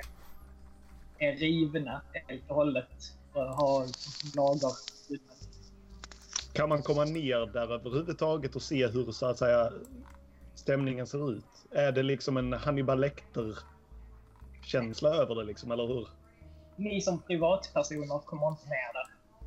är 1.18 1.32
rivna 1.32 2.02
helt 2.12 2.50
och 2.50 2.56
hållet 2.56 3.14
och 3.32 3.42
har 3.42 3.86
lager 4.36 4.72
utan 5.08 5.36
Kan 6.52 6.68
man 6.68 6.82
komma 6.82 7.04
ner 7.04 7.52
där 7.52 7.72
överhuvudtaget 7.72 8.56
och 8.56 8.62
se 8.62 8.86
hur 8.86 9.12
så 9.12 9.26
att 9.26 9.38
säga 9.38 9.72
stämningen 10.54 11.06
ser 11.06 11.32
ut? 11.32 11.44
Är 11.70 11.92
det 11.92 12.02
liksom 12.02 12.36
en 12.36 12.52
Hannibal 12.52 13.00
Lecter-känsla 13.00 15.08
över 15.08 15.34
det 15.34 15.44
liksom, 15.44 15.70
eller 15.70 15.86
hur? 15.86 16.08
Ni 16.76 17.00
som 17.00 17.22
privatpersoner 17.22 18.18
kommer 18.18 18.48
inte 18.48 18.64
ner 18.64 18.92
där. 18.92 19.06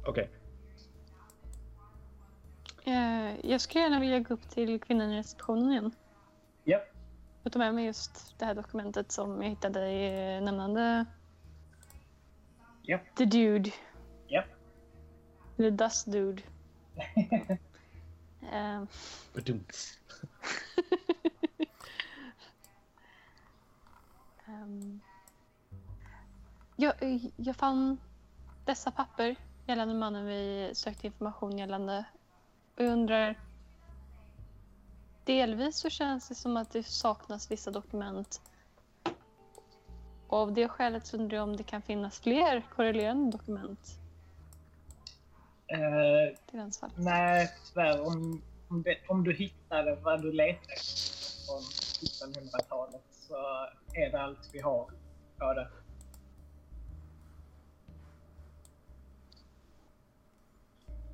Okej. 0.10 0.30
Eh, 2.86 3.50
jag 3.52 3.62
skulle 3.62 3.84
gärna 3.84 4.00
vilja 4.00 4.20
gå 4.20 4.34
upp 4.34 4.50
till 4.50 4.82
kvinnan 4.82 5.12
i 5.12 5.18
receptionen 5.18 5.72
igen. 5.72 5.92
Japp. 6.64 6.88
Och 7.44 7.52
ta 7.52 7.60
med 7.60 7.76
mig 7.76 7.86
just 7.86 8.40
det 8.40 8.46
här 8.46 8.56
dokumentet 8.56 9.12
som 9.12 9.42
jag 9.42 9.50
hittade 9.50 9.92
i 9.92 10.36
eh, 10.36 10.42
nämnande 10.42 11.06
Japp. 12.84 13.16
The 13.16 13.26
Dude. 13.26 13.72
Japp. 14.28 14.46
Eller 15.58 15.72
Dust 15.72 16.12
Dude. 16.12 16.42
Bedumts. 19.34 20.00
ehm, 24.48 25.00
jag, 26.76 26.94
jag 27.36 27.56
fann 27.56 27.98
dessa 28.66 28.92
papper 28.92 29.36
gällande 29.68 29.94
mannen 29.94 30.26
vi 30.26 30.72
sökte 30.74 31.08
information 31.08 31.58
gällande. 31.58 32.06
Och 32.78 32.84
jag 32.84 32.92
undrar... 32.94 33.40
Delvis 35.24 35.78
så 35.78 35.90
känns 35.90 36.28
det 36.28 36.36
som 36.36 36.58
att 36.58 36.72
det 36.72 36.84
saknas 36.84 37.52
vissa 37.52 37.72
dokument. 37.72 38.42
Och 40.32 40.38
av 40.38 40.54
det 40.54 40.68
skälet 40.68 41.06
så 41.08 41.18
undrar 41.18 41.38
jag 41.38 41.44
om 41.44 41.56
det 41.58 41.64
kan 41.64 41.82
finnas 41.82 42.20
fler 42.20 42.64
korrelerande 42.76 43.38
dokument 43.38 43.98
Eh, 45.68 46.38
till 46.50 46.60
hans 46.60 46.80
fall. 46.80 46.92
nej, 46.96 47.50
tyvärr. 47.68 48.02
Om, 48.02 48.42
om, 48.68 48.84
det, 48.84 48.98
om 49.08 49.24
du 49.24 49.34
hittade 49.34 49.96
vad 49.96 50.22
du 50.22 50.32
letade 50.32 50.74
efter 50.74 51.46
från 51.46 51.62
1900-talet 51.62 53.02
så 53.12 53.36
är 53.94 54.12
det 54.12 54.22
allt 54.22 54.50
vi 54.54 54.60
har 54.60 54.92
på 55.38 55.54
det. 55.54 55.68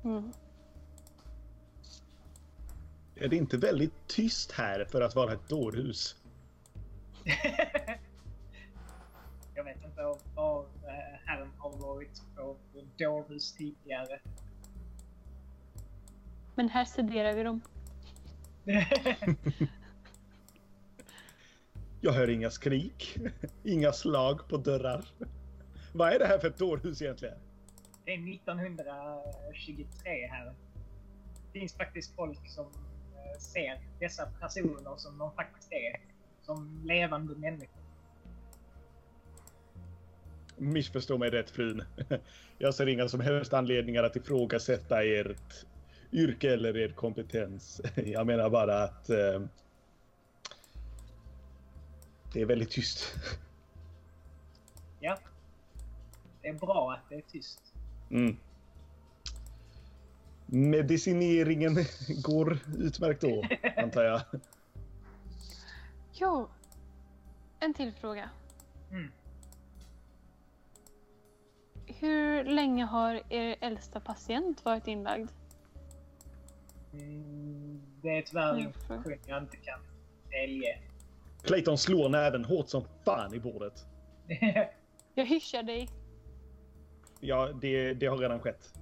Mm. 0.04 0.32
Är 3.16 3.28
det 3.28 3.36
inte 3.36 3.56
väldigt 3.56 4.06
tyst 4.06 4.52
här 4.52 4.84
för 4.84 5.00
att 5.00 5.14
vara 5.14 5.32
ett 5.32 5.48
dårhus? 5.48 6.16
Om 9.98 10.18
var 10.34 10.60
eh, 10.62 11.18
herren 11.24 11.52
har 11.58 11.70
varit 11.70 12.22
på 12.36 12.56
dårhus 12.98 13.52
tidigare. 13.52 14.20
Men 16.54 16.68
här 16.68 16.84
studerar 16.84 17.34
vi 17.34 17.42
dem. 17.42 17.60
Jag 22.00 22.12
hör 22.12 22.30
inga 22.30 22.50
skrik, 22.50 23.18
inga 23.64 23.92
slag 23.92 24.48
på 24.48 24.56
dörrar. 24.56 25.04
Vad 25.94 26.12
är 26.12 26.18
det 26.18 26.26
här 26.26 26.38
för 26.38 26.48
ett 26.48 26.58
dårhus 26.58 27.02
egentligen? 27.02 27.38
Det 28.04 28.14
är 28.14 28.34
1923 28.34 30.26
här. 30.30 30.54
Det 31.52 31.58
finns 31.60 31.74
faktiskt 31.74 32.14
folk 32.14 32.50
som 32.50 32.66
eh, 32.66 33.38
ser 33.38 33.80
dessa 34.00 34.26
personer 34.40 34.96
som 34.96 35.18
de 35.18 35.32
faktiskt 35.32 35.72
är. 35.72 36.00
Som 36.42 36.82
levande 36.84 37.34
människor. 37.34 37.87
Missförstå 40.58 41.18
mig 41.18 41.30
rätt 41.30 41.50
frun. 41.50 41.84
Jag 42.58 42.74
ser 42.74 42.86
inga 42.86 43.08
som 43.08 43.20
helst 43.20 43.52
anledningar 43.52 44.02
att 44.02 44.16
ifrågasätta 44.16 45.02
ert 45.02 45.66
yrke 46.12 46.52
eller 46.52 46.76
er 46.76 46.88
kompetens. 46.88 47.80
Jag 47.94 48.26
menar 48.26 48.50
bara 48.50 48.82
att 48.82 49.10
eh, 49.10 49.42
det 52.32 52.40
är 52.40 52.46
väldigt 52.46 52.70
tyst. 52.70 53.14
Ja. 55.00 55.18
Det 56.42 56.48
är 56.48 56.54
bra 56.54 56.92
att 56.92 57.08
det 57.08 57.14
är 57.14 57.20
tyst. 57.20 57.74
Mm. 58.10 58.36
Medicineringen 60.46 61.76
går 62.22 62.58
utmärkt 62.78 63.20
då, 63.20 63.44
antar 63.76 64.04
jag. 64.04 64.20
Jo. 66.12 66.48
En 67.60 67.74
till 67.74 67.92
fråga. 67.92 68.30
Mm. 68.90 69.10
Hur 71.88 72.44
länge 72.44 72.84
har 72.84 73.32
er 73.32 73.56
äldsta 73.60 74.00
patient 74.00 74.64
varit 74.64 74.86
inlagd? 74.86 75.30
Mm, 76.92 77.82
det 78.02 78.18
är 78.18 78.22
tyvärr 78.22 78.58
information 78.58 79.14
jag 79.26 79.42
inte 79.42 79.56
kan 79.56 79.80
delge. 80.30 80.78
Clayton 81.42 81.78
slår 81.78 82.08
näven 82.08 82.44
hårt 82.44 82.68
som 82.68 82.84
fan 83.04 83.34
i 83.34 83.40
bordet. 83.40 83.86
Jag 85.14 85.26
hyschar 85.26 85.62
dig. 85.62 85.88
Ja, 87.20 87.52
det, 87.60 87.94
det 87.94 88.06
har 88.06 88.18
redan 88.18 88.40
skett. 88.40 88.74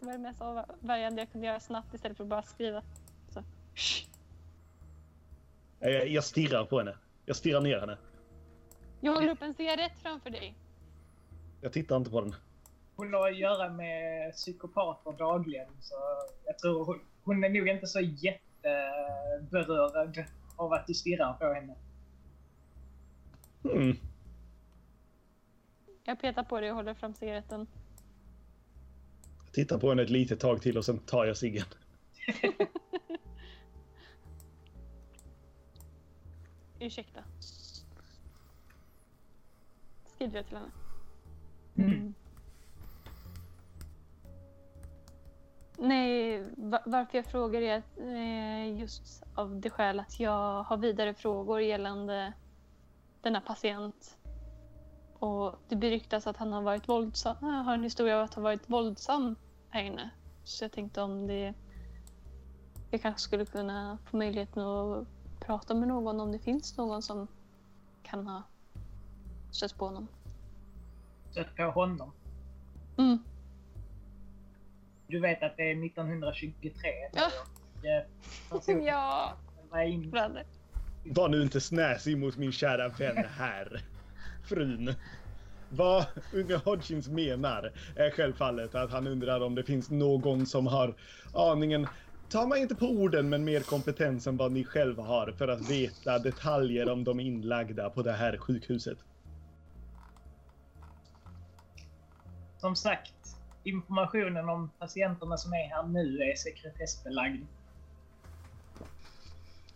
Det 0.00 0.06
var 0.06 0.12
det 0.12 0.18
mest 0.18 0.40
avvärjande 0.40 1.22
jag 1.22 1.32
kunde 1.32 1.46
göra 1.46 1.60
snabbt 1.60 1.94
istället 1.94 2.16
för 2.16 2.24
att 2.24 2.30
bara 2.30 2.42
skriva. 2.42 2.82
Så. 3.28 3.42
Shh. 3.74 4.08
Jag, 5.78 6.08
jag 6.08 6.24
stirrar 6.24 6.64
på 6.64 6.78
henne. 6.78 6.96
Jag 7.26 7.36
stirrar 7.36 7.60
ner 7.60 7.80
henne. 7.80 7.98
Jag 9.04 9.12
håller 9.14 9.28
upp 9.28 9.42
en 9.42 9.54
cigarett 9.54 9.98
framför 10.02 10.30
dig. 10.30 10.54
Jag 11.60 11.72
tittar 11.72 11.96
inte 11.96 12.10
på 12.10 12.20
den. 12.20 12.34
hon 12.96 13.14
har 13.14 13.30
att 13.30 13.38
göra 13.38 13.68
med 13.68 14.32
psykopater 14.32 15.12
dagligen 15.12 15.68
så 15.80 15.94
jag 16.44 16.58
tror 16.58 16.84
hon, 16.84 17.00
hon 17.24 17.44
är 17.44 17.48
nog 17.48 17.68
inte 17.68 17.86
så 17.86 18.00
jätteberörd 18.00 18.64
av 20.56 20.72
att 20.72 20.86
du 20.86 20.94
stirrar 20.94 21.32
på 21.32 21.54
henne. 21.54 21.74
Mm. 23.64 23.96
Jag 26.04 26.20
petar 26.20 26.44
på 26.44 26.60
dig 26.60 26.70
och 26.70 26.76
håller 26.76 26.94
fram 26.94 27.14
cigaretten. 27.14 27.66
Jag 29.44 29.52
tittar 29.52 29.78
på 29.78 29.88
henne 29.88 30.02
ett 30.02 30.10
litet 30.10 30.40
tag 30.40 30.62
till 30.62 30.78
och 30.78 30.84
sen 30.84 30.98
tar 30.98 31.24
jag 31.24 31.36
ciggen. 31.36 31.66
Ursäkta. 36.80 37.20
Skriver 40.24 40.38
jag 40.38 40.46
till 40.46 40.56
henne. 40.56 40.70
Mm. 41.76 42.14
Nej, 45.78 46.44
va- 46.56 46.82
varför 46.86 47.18
jag 47.18 47.26
frågar 47.26 47.62
är 47.62 47.78
att, 47.78 47.98
eh, 47.98 48.80
just 48.80 49.22
av 49.34 49.60
det 49.60 49.70
skäl 49.70 50.00
att 50.00 50.20
jag 50.20 50.62
har 50.62 50.76
vidare 50.76 51.14
frågor 51.14 51.60
gällande 51.60 52.32
denna 53.22 53.40
patient. 53.40 54.18
Och 55.18 55.54
det 55.68 55.76
beryktas 55.76 56.26
att 56.26 56.36
han 56.36 56.52
har 56.52 56.62
varit 56.62 56.88
våldsam, 56.88 57.36
äh, 57.42 57.48
har 57.48 57.74
en 57.74 57.82
historia 57.82 58.16
av 58.16 58.24
att 58.24 58.34
ha 58.34 58.42
varit 58.42 58.70
våldsam 58.70 59.36
här 59.70 59.82
inne. 59.82 60.10
Så 60.44 60.64
jag 60.64 60.72
tänkte 60.72 61.02
om 61.02 61.26
det... 61.26 61.54
Jag 62.90 63.02
kanske 63.02 63.20
skulle 63.20 63.46
kunna 63.46 63.98
få 64.04 64.16
möjligheten 64.16 64.62
att 64.62 65.06
prata 65.40 65.74
med 65.74 65.88
någon 65.88 66.20
om 66.20 66.32
det 66.32 66.38
finns 66.38 66.76
någon 66.76 67.02
som 67.02 67.28
kan 68.02 68.26
ha 68.26 68.42
stött 69.54 69.78
på 69.78 69.84
honom. 69.84 70.08
Stött 71.30 71.56
på 71.56 71.62
honom. 71.62 72.12
Mm. 72.98 73.18
Du 75.06 75.20
vet 75.20 75.42
att 75.42 75.56
det 75.56 75.70
är 75.70 75.86
1923 75.86 76.90
nu 77.12 77.20
Ja. 77.82 78.02
Ja, 78.82 79.36
var. 79.70 80.44
Var 81.14 81.28
nu 81.28 81.42
inte 81.42 81.60
snäsig 81.60 82.18
mot 82.18 82.36
min 82.36 82.52
kära 82.52 82.88
vän 82.88 83.24
här. 83.38 83.80
Frun. 84.44 84.94
Vad 85.68 86.04
unge 86.32 86.56
Hodgins 86.56 87.08
menar 87.08 87.72
är 87.96 88.10
självfallet 88.10 88.74
att 88.74 88.90
han 88.90 89.06
undrar 89.06 89.40
om 89.40 89.54
det 89.54 89.62
finns 89.62 89.90
någon 89.90 90.46
som 90.46 90.66
har 90.66 90.94
aningen, 91.34 91.86
ta 92.28 92.46
mig 92.46 92.62
inte 92.62 92.74
på 92.74 92.86
orden, 92.86 93.28
men 93.28 93.44
mer 93.44 93.60
kompetens 93.60 94.26
än 94.26 94.36
vad 94.36 94.52
ni 94.52 94.64
själva 94.64 95.02
har 95.02 95.32
för 95.32 95.48
att 95.48 95.70
veta 95.70 96.18
detaljer 96.18 96.90
om 96.90 97.04
de 97.04 97.20
inlagda 97.20 97.90
på 97.90 98.02
det 98.02 98.12
här 98.12 98.36
sjukhuset. 98.36 98.98
Som 102.64 102.76
sagt, 102.76 103.36
informationen 103.64 104.48
om 104.48 104.70
patienterna 104.78 105.36
som 105.36 105.52
är 105.52 105.68
här 105.68 105.82
nu 105.82 106.18
är 106.18 106.36
sekretessbelagd. 106.36 107.46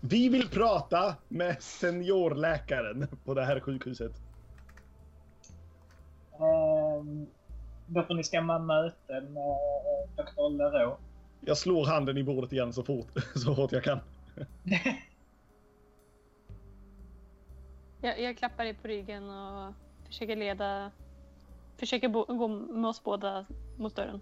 Vi 0.00 0.28
vill 0.28 0.48
prata 0.48 1.16
med 1.28 1.62
seniorläkaren 1.62 3.08
på 3.24 3.34
det 3.34 3.44
här 3.44 3.60
sjukhuset. 3.60 4.12
Ehm, 6.32 7.26
då 7.86 8.02
får 8.02 8.14
ni 8.14 8.24
stämma 8.24 8.58
möten 8.58 9.32
med 9.32 9.42
eh, 9.42 10.24
Dr. 10.24 10.50
Leroux. 10.50 11.02
Jag 11.40 11.58
slår 11.58 11.86
handen 11.86 12.18
i 12.18 12.22
bordet 12.22 12.52
igen 12.52 12.72
så 12.72 12.82
fort, 12.82 13.08
så 13.34 13.52
hårt 13.52 13.72
jag 13.72 13.84
kan. 13.84 14.00
Jag, 18.00 18.20
jag 18.20 18.36
klappar 18.38 18.64
dig 18.64 18.74
på 18.74 18.88
ryggen 18.88 19.30
och 19.30 19.74
försöker 20.06 20.36
leda 20.36 20.90
försöker 21.78 22.08
bo- 22.08 22.24
gå 22.24 22.48
med 22.48 22.88
oss 22.88 23.02
båda 23.04 23.46
mot 23.78 23.96
dörren. 23.96 24.20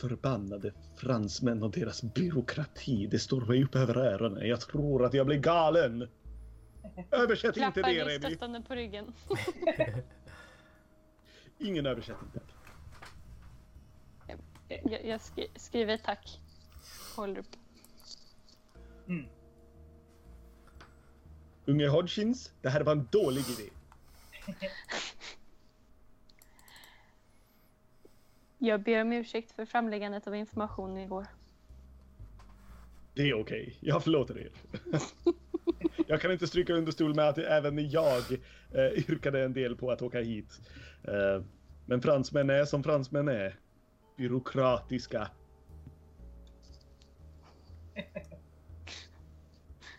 Förbannade 0.00 0.72
fransmän 0.96 1.62
och 1.62 1.70
deras 1.70 2.02
byråkrati. 2.02 3.06
Det 3.06 3.18
står 3.18 3.40
mig 3.40 3.64
upp 3.64 3.74
över 3.74 3.96
öronen. 3.96 4.48
Jag 4.48 4.60
tror 4.60 5.04
att 5.04 5.14
jag 5.14 5.26
blir 5.26 5.38
galen. 5.38 6.02
Översätt 7.10 7.56
inte 7.56 7.60
Klappar 7.60 7.82
det 7.82 8.04
dig 8.04 8.18
Remi. 8.18 8.26
stöttande 8.26 8.60
på 8.62 8.74
ryggen. 8.74 9.12
Ingen 11.58 11.86
översättning 11.86 12.30
tack. 12.34 12.42
Jag, 14.68 15.06
jag 15.06 15.20
skri- 15.20 15.50
skriver 15.56 15.96
tack. 15.96 16.40
Håller 17.16 17.38
upp. 17.38 17.56
Mm. 19.08 19.26
Unge 21.66 21.88
Hodgkins, 21.88 22.52
det 22.62 22.68
här 22.68 22.80
var 22.80 22.92
en 22.92 23.08
dålig 23.12 23.44
idé. 23.48 23.70
Jag 28.64 28.82
ber 28.82 29.00
om 29.00 29.12
ursäkt 29.12 29.52
för 29.52 29.66
framläggandet 29.66 30.26
av 30.26 30.34
information 30.34 30.96
igår. 30.96 31.26
Det 33.14 33.22
är 33.22 33.34
okej. 33.34 33.76
Jag 33.80 34.04
förlåter 34.04 34.38
er. 34.38 34.50
jag 36.06 36.20
kan 36.20 36.32
inte 36.32 36.46
stryka 36.46 36.72
under 36.72 36.92
stol 36.92 37.14
med 37.14 37.28
att 37.28 37.38
även 37.38 37.90
jag 37.90 38.22
eh, 38.72 39.10
yrkade 39.10 39.44
en 39.44 39.52
del 39.52 39.76
på 39.76 39.90
att 39.90 40.02
åka 40.02 40.20
hit. 40.20 40.60
Eh, 41.04 41.42
men 41.86 42.02
fransmän 42.02 42.50
är 42.50 42.64
som 42.64 42.82
fransmän 42.82 43.28
är. 43.28 43.56
Byråkratiska. 44.16 45.30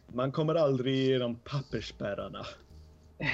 Man 0.08 0.32
kommer 0.32 0.56
aldrig 0.56 0.96
igenom 0.96 1.36
pappersspärrarna. 1.36 2.46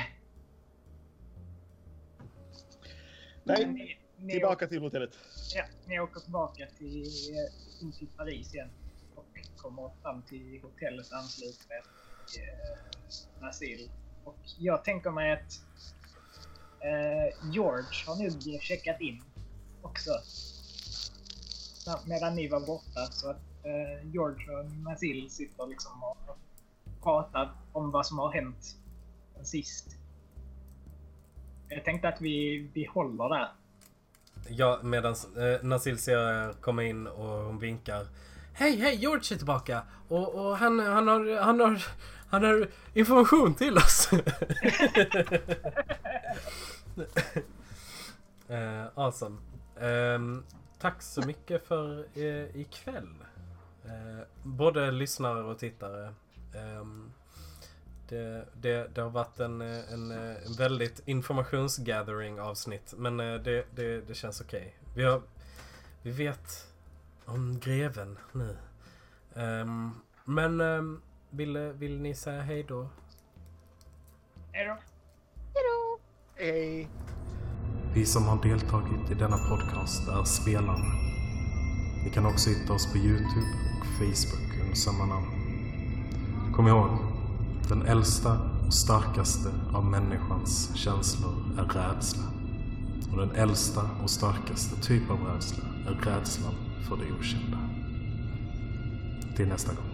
Nej, 3.44 4.01
tillbaka 4.30 4.68
till 4.68 4.82
hotellet. 4.82 5.18
Ja, 5.56 5.64
ni 5.86 6.00
åker 6.00 6.20
tillbaka 6.20 6.68
till, 6.78 7.04
eh, 7.04 7.92
till 7.98 8.08
Paris 8.18 8.54
igen 8.54 8.70
och 9.16 9.40
kommer 9.58 9.90
fram 10.02 10.22
till 10.22 10.62
hotellet 10.62 11.12
ansluter 11.12 11.66
med 11.70 11.84
eh, 12.38 13.42
Nasil. 13.42 13.90
Och 14.24 14.40
jag 14.60 14.84
tänker 14.84 15.12
mig 15.12 15.32
att 15.32 15.62
eh, 16.80 17.52
George 17.52 18.06
har 18.08 18.24
nog 18.24 18.62
checkat 18.62 19.02
in 19.02 19.24
också. 19.82 20.12
Medan 22.08 22.36
ni 22.36 22.48
var 22.48 22.60
borta 22.60 23.06
så 23.12 23.30
att 23.30 23.42
eh, 23.64 24.12
George 24.12 24.58
och 24.58 24.72
Nasil 24.72 25.30
sitter 25.30 25.68
liksom 25.68 26.04
och 26.04 26.38
pratar 27.04 27.52
om 27.72 27.92
vad 27.92 28.06
som 28.06 28.20
har 28.20 28.32
hänt 28.32 28.76
sen 29.36 29.46
sist. 29.46 29.98
Jag 31.70 31.86
tänkte 31.86 32.08
att 32.08 32.22
vi, 32.22 32.68
vi 32.74 32.86
håller 32.86 33.30
där. 33.30 33.61
Ja, 34.48 34.80
medan 34.84 35.16
eh, 35.38 35.64
Nasil 35.64 35.98
ser 35.98 36.54
komma 36.54 36.84
in 36.84 37.08
och 37.08 37.28
hon 37.28 37.60
vinkar. 37.60 38.08
Hej, 38.54 38.76
hej, 38.76 38.96
George 38.96 39.36
är 39.36 39.38
tillbaka! 39.38 39.82
Och, 40.08 40.36
och 40.36 40.58
han, 40.58 40.80
han, 40.80 41.08
har, 41.08 41.42
han, 41.42 41.60
har, 41.60 41.84
han 42.30 42.44
har 42.44 42.68
information 42.94 43.54
till 43.54 43.78
oss! 43.78 44.10
eh, 48.48 48.86
awesome. 48.96 49.38
Eh, 49.80 50.20
tack 50.80 51.02
så 51.02 51.22
mycket 51.22 51.68
för 51.68 52.06
eh, 52.14 52.56
ikväll. 52.56 53.16
Eh, 53.86 54.22
både 54.44 54.92
lyssnare 54.92 55.44
och 55.44 55.60
tittare. 55.60 56.14
Ehm, 56.56 57.12
det, 58.12 58.46
det, 58.54 58.96
det 58.96 59.02
har 59.02 59.10
varit 59.10 59.40
en, 59.40 59.62
en, 59.62 60.12
en 60.12 60.54
väldigt 60.58 61.02
informationsgathering 61.06 62.40
avsnitt. 62.40 62.94
Men 62.98 63.20
eh, 63.20 63.34
det, 63.34 63.66
det, 63.76 64.02
det 64.08 64.14
känns 64.14 64.42
okej. 64.42 64.76
Vi, 64.96 65.04
har, 65.04 65.22
vi 66.02 66.12
vet 66.12 66.68
om 67.26 67.60
greven 67.60 68.18
nu. 68.32 68.58
Ehm, 69.36 69.92
men 70.26 70.62
ehm, 70.62 71.02
vill, 71.30 71.58
vill 71.58 72.02
ni 72.02 72.16
säga 72.16 72.42
hej 72.42 72.66
då? 72.68 72.90
Hej 74.52 74.66
då! 74.66 74.78
Hejdå! 75.54 76.00
Hej! 76.36 76.88
Vi 77.94 78.06
som 78.06 78.24
har 78.24 78.44
deltagit 78.44 79.12
i 79.12 79.14
denna 79.14 79.38
podcast 79.38 80.08
är 80.08 80.24
spelarna. 80.24 80.94
Ni 82.04 82.12
kan 82.14 82.26
också 82.26 82.50
hitta 82.50 82.74
oss 82.74 82.92
på 82.92 82.98
Youtube 82.98 83.48
och 83.80 83.86
Facebook 83.86 84.62
under 84.62 84.76
samma 84.76 85.06
namn. 85.06 85.28
Kom 86.56 86.68
ihåg, 86.68 87.11
den 87.70 87.82
äldsta 87.82 88.40
och 88.68 88.74
starkaste 88.74 89.50
av 89.74 89.86
människans 89.86 90.76
känslor 90.76 91.34
är 91.58 91.64
rädsla. 91.64 92.24
Och 93.12 93.18
den 93.18 93.32
äldsta 93.32 93.90
och 94.04 94.10
starkaste 94.10 94.82
typ 94.82 95.12
av 95.12 95.20
rädsla 95.20 95.64
är 95.88 95.94
rädslan 95.94 96.54
för 96.90 96.98
det 96.98 97.14
okända. 97.20 97.58
Till 99.36 99.48
nästa 99.48 99.74
gång. 99.74 99.91